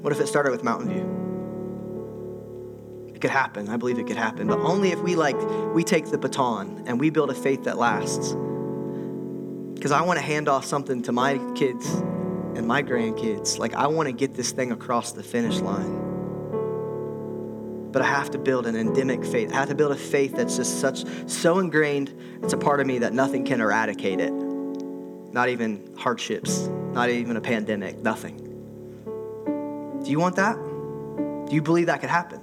What 0.00 0.12
if 0.12 0.20
it 0.20 0.28
started 0.28 0.52
with 0.52 0.62
Mountain 0.62 0.90
View? 0.90 1.16
It 3.14 3.20
could 3.20 3.30
happen. 3.30 3.68
I 3.68 3.76
believe 3.76 3.98
it 3.98 4.06
could 4.06 4.16
happen, 4.16 4.46
but 4.46 4.60
only 4.60 4.92
if 4.92 5.00
we 5.00 5.16
like 5.16 5.36
we 5.74 5.82
take 5.82 6.06
the 6.06 6.18
baton 6.18 6.84
and 6.86 7.00
we 7.00 7.10
build 7.10 7.30
a 7.30 7.34
faith 7.34 7.64
that 7.64 7.76
lasts 7.78 8.36
because 9.78 9.92
I 9.92 10.02
want 10.02 10.18
to 10.18 10.24
hand 10.24 10.48
off 10.48 10.64
something 10.64 11.02
to 11.04 11.12
my 11.12 11.38
kids 11.54 11.88
and 12.56 12.66
my 12.66 12.82
grandkids. 12.82 13.60
Like, 13.60 13.74
I 13.74 13.86
want 13.86 14.08
to 14.08 14.12
get 14.12 14.34
this 14.34 14.50
thing 14.50 14.72
across 14.72 15.12
the 15.12 15.22
finish 15.22 15.60
line. 15.60 16.07
But 17.98 18.04
I 18.04 18.10
have 18.10 18.30
to 18.30 18.38
build 18.38 18.66
an 18.68 18.76
endemic 18.76 19.24
faith. 19.24 19.50
I 19.52 19.56
have 19.56 19.70
to 19.70 19.74
build 19.74 19.90
a 19.90 19.96
faith 19.96 20.36
that's 20.36 20.56
just 20.56 20.78
such, 20.78 21.04
so 21.26 21.58
ingrained, 21.58 22.16
it's 22.44 22.52
a 22.52 22.56
part 22.56 22.78
of 22.78 22.86
me 22.86 22.98
that 22.98 23.12
nothing 23.12 23.44
can 23.44 23.60
eradicate 23.60 24.20
it. 24.20 24.30
Not 24.30 25.48
even 25.48 25.96
hardships, 25.98 26.68
not 26.92 27.10
even 27.10 27.36
a 27.36 27.40
pandemic, 27.40 27.98
nothing. 27.98 28.36
Do 30.04 30.10
you 30.12 30.20
want 30.20 30.36
that? 30.36 30.54
Do 30.54 31.48
you 31.50 31.60
believe 31.60 31.86
that 31.86 32.00
could 32.00 32.08
happen? 32.08 32.40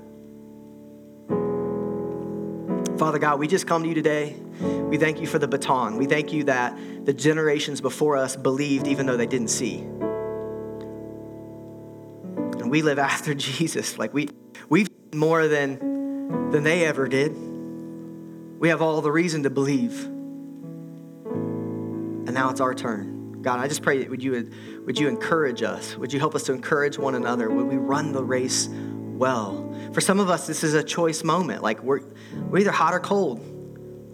Father 2.97 3.17
God, 3.17 3.39
we 3.39 3.47
just 3.47 3.65
come 3.65 3.83
to 3.83 3.87
you 3.87 3.95
today. 3.95 4.35
We 4.59 4.97
thank 4.97 5.21
you 5.21 5.25
for 5.25 5.39
the 5.39 5.47
baton. 5.47 5.95
We 5.95 6.05
thank 6.05 6.33
you 6.33 6.43
that 6.43 6.77
the 7.05 7.13
generations 7.13 7.79
before 7.79 8.17
us 8.17 8.35
believed 8.35 8.87
even 8.87 9.05
though 9.05 9.15
they 9.15 9.25
didn't 9.25 9.51
see. 9.51 9.77
And 12.59 12.69
we 12.69 12.81
live 12.81 12.99
after 12.99 13.33
Jesus. 13.33 13.97
Like 13.97 14.13
we 14.13 14.27
we've 14.67 14.89
more 15.15 15.47
than 15.47 16.51
than 16.51 16.63
they 16.63 16.85
ever 16.85 17.07
did. 17.07 17.35
We 18.59 18.69
have 18.69 18.81
all 18.81 19.01
the 19.01 19.11
reason 19.11 19.43
to 19.43 19.49
believe. 19.49 20.05
And 22.25 22.33
now 22.33 22.49
it's 22.49 22.61
our 22.61 22.73
turn. 22.73 23.41
God, 23.41 23.59
I 23.59 23.67
just 23.67 23.83
pray 23.83 23.99
that 23.99 24.09
would 24.09 24.23
you 24.23 24.51
would 24.85 24.99
you 24.99 25.07
encourage 25.07 25.63
us? 25.63 25.95
Would 25.97 26.13
you 26.13 26.19
help 26.19 26.35
us 26.35 26.43
to 26.43 26.53
encourage 26.53 26.97
one 26.97 27.15
another? 27.15 27.49
Would 27.49 27.67
we 27.67 27.77
run 27.77 28.11
the 28.11 28.23
race 28.23 28.69
well. 29.17 29.73
For 29.93 30.01
some 30.01 30.19
of 30.19 30.29
us, 30.29 30.47
this 30.47 30.63
is 30.63 30.73
a 30.73 30.83
choice 30.83 31.23
moment. 31.23 31.63
Like 31.63 31.81
we're, 31.81 32.01
we're 32.49 32.59
either 32.59 32.71
hot 32.71 32.93
or 32.93 32.99
cold. 32.99 33.39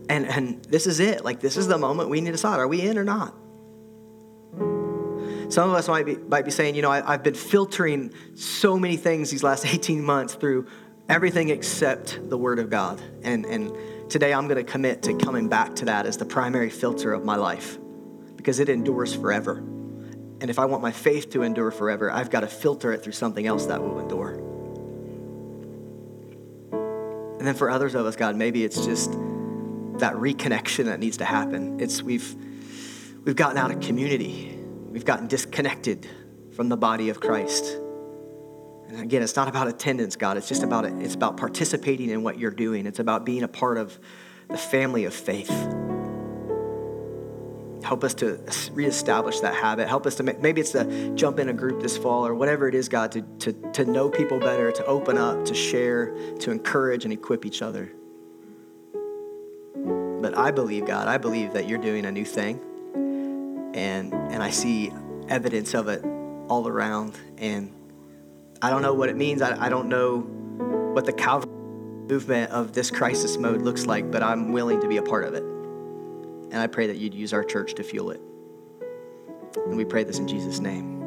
And, 0.10 0.26
and 0.26 0.64
this 0.66 0.88
is 0.88 0.99
it. 0.99 1.24
Like 1.24 1.39
this 1.39 1.58
is 1.58 1.68
the 1.68 1.78
moment 1.78 2.10
we 2.10 2.22
need 2.22 2.28
to 2.28 2.32
decide 2.34 2.60
are 2.60 2.68
we 2.68 2.82
in 2.82 2.97
or 2.97 3.04
not? 3.04 3.36
Some 5.52 5.70
of 5.70 5.76
us 5.76 5.89
might 5.89 6.06
be, 6.06 6.16
might 6.16 6.45
be 6.45 6.52
saying, 6.52 6.76
you 6.76 6.82
know, 6.82 6.91
I, 6.91 7.14
I've 7.14 7.24
been 7.24 7.34
filtering 7.34 8.14
so 8.36 8.80
many 8.80 8.95
things 8.95 9.32
these 9.32 9.43
last 9.43 9.66
18 9.74 10.04
months 10.04 10.36
through 10.36 10.68
everything 11.12 11.49
except 11.49 12.30
the 12.30 12.38
Word 12.38 12.57
of 12.57 12.70
God 12.70 13.01
and, 13.22 13.45
and 13.45 14.09
today 14.09 14.34
I'm 14.34 14.47
going 14.47 14.64
to 14.66 14.72
commit 14.72 15.03
to 15.03 15.14
coming 15.14 15.49
back 15.49 15.76
to 15.76 15.86
that 15.86 16.05
as 16.05 16.16
the 16.16 16.24
primary 16.24 16.70
filter 16.70 17.12
of 17.12 17.26
my 17.26 17.36
life 17.36 17.78
because 18.38 18.59
it 18.62 18.70
endures 18.70 19.14
forever. 19.14 19.57
And 19.57 20.49
if 20.49 20.57
I 20.57 20.64
want 20.66 20.82
my 20.82 20.91
faith 20.91 21.30
to 21.32 21.43
endure 21.43 21.70
forever, 21.70 22.09
I've 22.09 22.30
got 22.30 22.39
to 22.39 22.47
filter 22.47 22.93
it 22.93 23.03
through 23.03 23.12
something 23.12 23.45
else 23.45 23.66
that 23.66 23.82
will 23.82 23.99
endure. 23.99 24.36
And 27.39 27.45
then 27.45 27.55
for 27.55 27.70
others 27.70 27.93
of 27.93 28.05
us, 28.05 28.16
God, 28.16 28.38
maybe 28.38 28.64
it's 28.64 28.86
just 28.86 29.12
that 29.99 30.14
reconnection 30.14 30.86
that 30.86 31.01
needs 31.01 31.18
to 31.18 31.26
happen. 31.26 31.82
It's 31.82 32.01
we've 32.01 32.34
we've 33.26 33.36
gotten 33.36 33.57
out 33.57 33.70
of 33.70 33.82
community. 33.82 34.57
We've 34.89 35.03
gotten 35.03 35.28
disconnected 35.28 36.07
from 36.55 36.70
the 36.70 36.78
body 36.78 37.09
of 37.09 37.20
Christ. 37.20 37.81
And 38.92 39.04
again, 39.04 39.24
it's 39.24 39.38
not 39.38 39.48
about 39.48 39.70
attendance, 39.70 40.18
God. 40.18 40.36
It's 40.36 40.50
just 40.50 40.64
about 40.64 40.84
it. 40.84 40.92
It's 41.00 41.16
about 41.16 41.38
participating 41.38 42.10
in 42.10 42.24
what 42.24 42.38
you're 42.38 42.52
doing. 42.52 42.86
It's 42.86 43.00
about 43.00 43.26
being 43.26 43.44
a 43.44 43.48
part 43.48 43.78
of 43.78 43.98
the 44.50 44.58
family 44.58 45.06
of 45.06 45.14
faith. 45.14 45.50
Help 47.84 48.04
us 48.04 48.14
to 48.16 48.38
reestablish 48.74 49.39
that 49.39 49.56
habit. 49.56 49.88
Help 49.88 50.06
us 50.06 50.16
to 50.16 50.24
make, 50.24 50.42
maybe 50.42 50.60
it's 50.60 50.74
to 50.74 51.14
jump 51.16 51.39
in 51.39 51.48
a 51.48 51.54
group 51.54 51.82
this 51.82 51.98
fall 51.98 52.26
or 52.28 52.36
whatever 52.36 52.68
it 52.68 52.76
is, 52.76 52.89
God, 52.89 53.14
to, 53.14 53.22
to, 53.39 53.54
to 53.72 53.86
know 53.86 54.10
people 54.10 54.39
better, 54.39 54.74
to 54.74 54.86
open 54.86 55.18
up, 55.18 55.46
to 55.46 55.56
share, 55.56 56.14
to 56.39 56.52
encourage 56.52 57.06
and 57.06 57.14
equip 57.14 57.46
each 57.46 57.62
other. 57.62 57.94
But 59.74 60.38
I 60.38 60.52
believe, 60.52 60.86
God, 60.86 61.08
I 61.08 61.18
believe 61.18 61.54
that 61.54 61.66
you're 61.68 61.80
doing 61.80 62.06
a 62.06 62.12
new 62.12 62.26
thing. 62.26 62.60
And, 63.74 64.14
and 64.14 64.44
I 64.44 64.50
see 64.50 64.92
evidence 65.30 65.74
of 65.74 65.88
it 65.88 66.04
all 66.50 66.68
around. 66.68 67.18
And 67.38 67.74
I 68.62 68.70
don't 68.70 68.82
know 68.82 68.93
what 68.93 69.09
it 69.09 69.18
means. 69.18 69.41
I, 69.41 69.66
I 69.66 69.70
don't 69.70 69.89
know 69.89 70.20
what 70.93 71.05
the 71.05 71.14
Calvary 71.14 71.49
movement 72.07 72.51
of 72.51 72.74
this 72.74 72.91
crisis 72.91 73.38
mode 73.38 73.62
looks 73.62 73.86
like, 73.86 74.12
but 74.12 74.22
I'm 74.22 74.51
willing 74.51 74.82
to 74.82 74.88
be 74.88 74.97
a 74.97 75.01
part 75.01 75.26
of 75.26 75.34
it. 75.34 75.43
And 75.43 76.57
I 76.57 76.68
pray 76.68 76.88
that 76.88 76.97
you'd 76.97 77.14
use 77.14 77.34
our 77.34 77.43
church 77.43 77.74
to 77.76 77.84
fuel 77.84 78.12
it. 78.12 78.22
And 79.55 79.78
we 79.78 79.86
pray 79.86 80.03
this 80.03 80.20
in 80.20 80.28
Jesus' 80.28 80.59
name. 80.59 81.01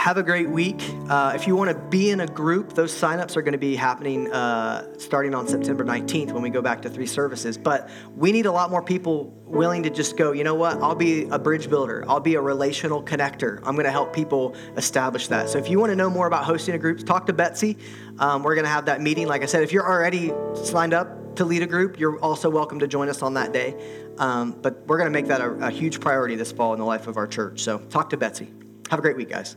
Have 0.00 0.16
a 0.16 0.22
great 0.22 0.48
week. 0.48 0.82
Uh, 1.10 1.32
if 1.34 1.46
you 1.46 1.54
want 1.54 1.68
to 1.68 1.76
be 1.76 2.08
in 2.08 2.20
a 2.20 2.26
group, 2.26 2.72
those 2.72 2.90
signups 2.90 3.36
are 3.36 3.42
going 3.42 3.52
to 3.52 3.58
be 3.58 3.76
happening 3.76 4.32
uh, 4.32 4.98
starting 4.98 5.34
on 5.34 5.46
September 5.46 5.84
19th 5.84 6.32
when 6.32 6.42
we 6.42 6.48
go 6.48 6.62
back 6.62 6.80
to 6.80 6.88
three 6.88 7.06
services. 7.06 7.58
But 7.58 7.90
we 8.16 8.32
need 8.32 8.46
a 8.46 8.50
lot 8.50 8.70
more 8.70 8.82
people 8.82 9.26
willing 9.44 9.82
to 9.82 9.90
just 9.90 10.16
go, 10.16 10.32
you 10.32 10.42
know 10.42 10.54
what? 10.54 10.80
I'll 10.80 10.94
be 10.94 11.24
a 11.24 11.38
bridge 11.38 11.68
builder, 11.68 12.02
I'll 12.08 12.18
be 12.18 12.36
a 12.36 12.40
relational 12.40 13.02
connector. 13.02 13.58
I'm 13.58 13.74
going 13.74 13.84
to 13.84 13.90
help 13.90 14.14
people 14.14 14.54
establish 14.78 15.28
that. 15.28 15.50
So 15.50 15.58
if 15.58 15.68
you 15.68 15.78
want 15.78 15.90
to 15.90 15.96
know 15.96 16.08
more 16.08 16.26
about 16.26 16.44
hosting 16.44 16.74
a 16.74 16.78
group, 16.78 17.04
talk 17.04 17.26
to 17.26 17.34
Betsy. 17.34 17.76
Um, 18.18 18.42
we're 18.42 18.54
going 18.54 18.64
to 18.64 18.70
have 18.70 18.86
that 18.86 19.02
meeting. 19.02 19.26
Like 19.28 19.42
I 19.42 19.46
said, 19.46 19.64
if 19.64 19.70
you're 19.70 19.86
already 19.86 20.32
signed 20.54 20.94
up 20.94 21.36
to 21.36 21.44
lead 21.44 21.62
a 21.62 21.66
group, 21.66 22.00
you're 22.00 22.18
also 22.20 22.48
welcome 22.48 22.78
to 22.78 22.88
join 22.88 23.10
us 23.10 23.20
on 23.20 23.34
that 23.34 23.52
day. 23.52 23.76
Um, 24.16 24.52
but 24.52 24.86
we're 24.86 24.96
going 24.96 25.12
to 25.12 25.16
make 25.18 25.26
that 25.26 25.42
a, 25.42 25.66
a 25.66 25.70
huge 25.70 26.00
priority 26.00 26.36
this 26.36 26.52
fall 26.52 26.72
in 26.72 26.78
the 26.78 26.86
life 26.86 27.06
of 27.06 27.18
our 27.18 27.26
church. 27.26 27.60
So 27.60 27.78
talk 27.78 28.08
to 28.10 28.16
Betsy. 28.16 28.50
Have 28.88 28.98
a 28.98 29.02
great 29.02 29.18
week, 29.18 29.28
guys. 29.28 29.56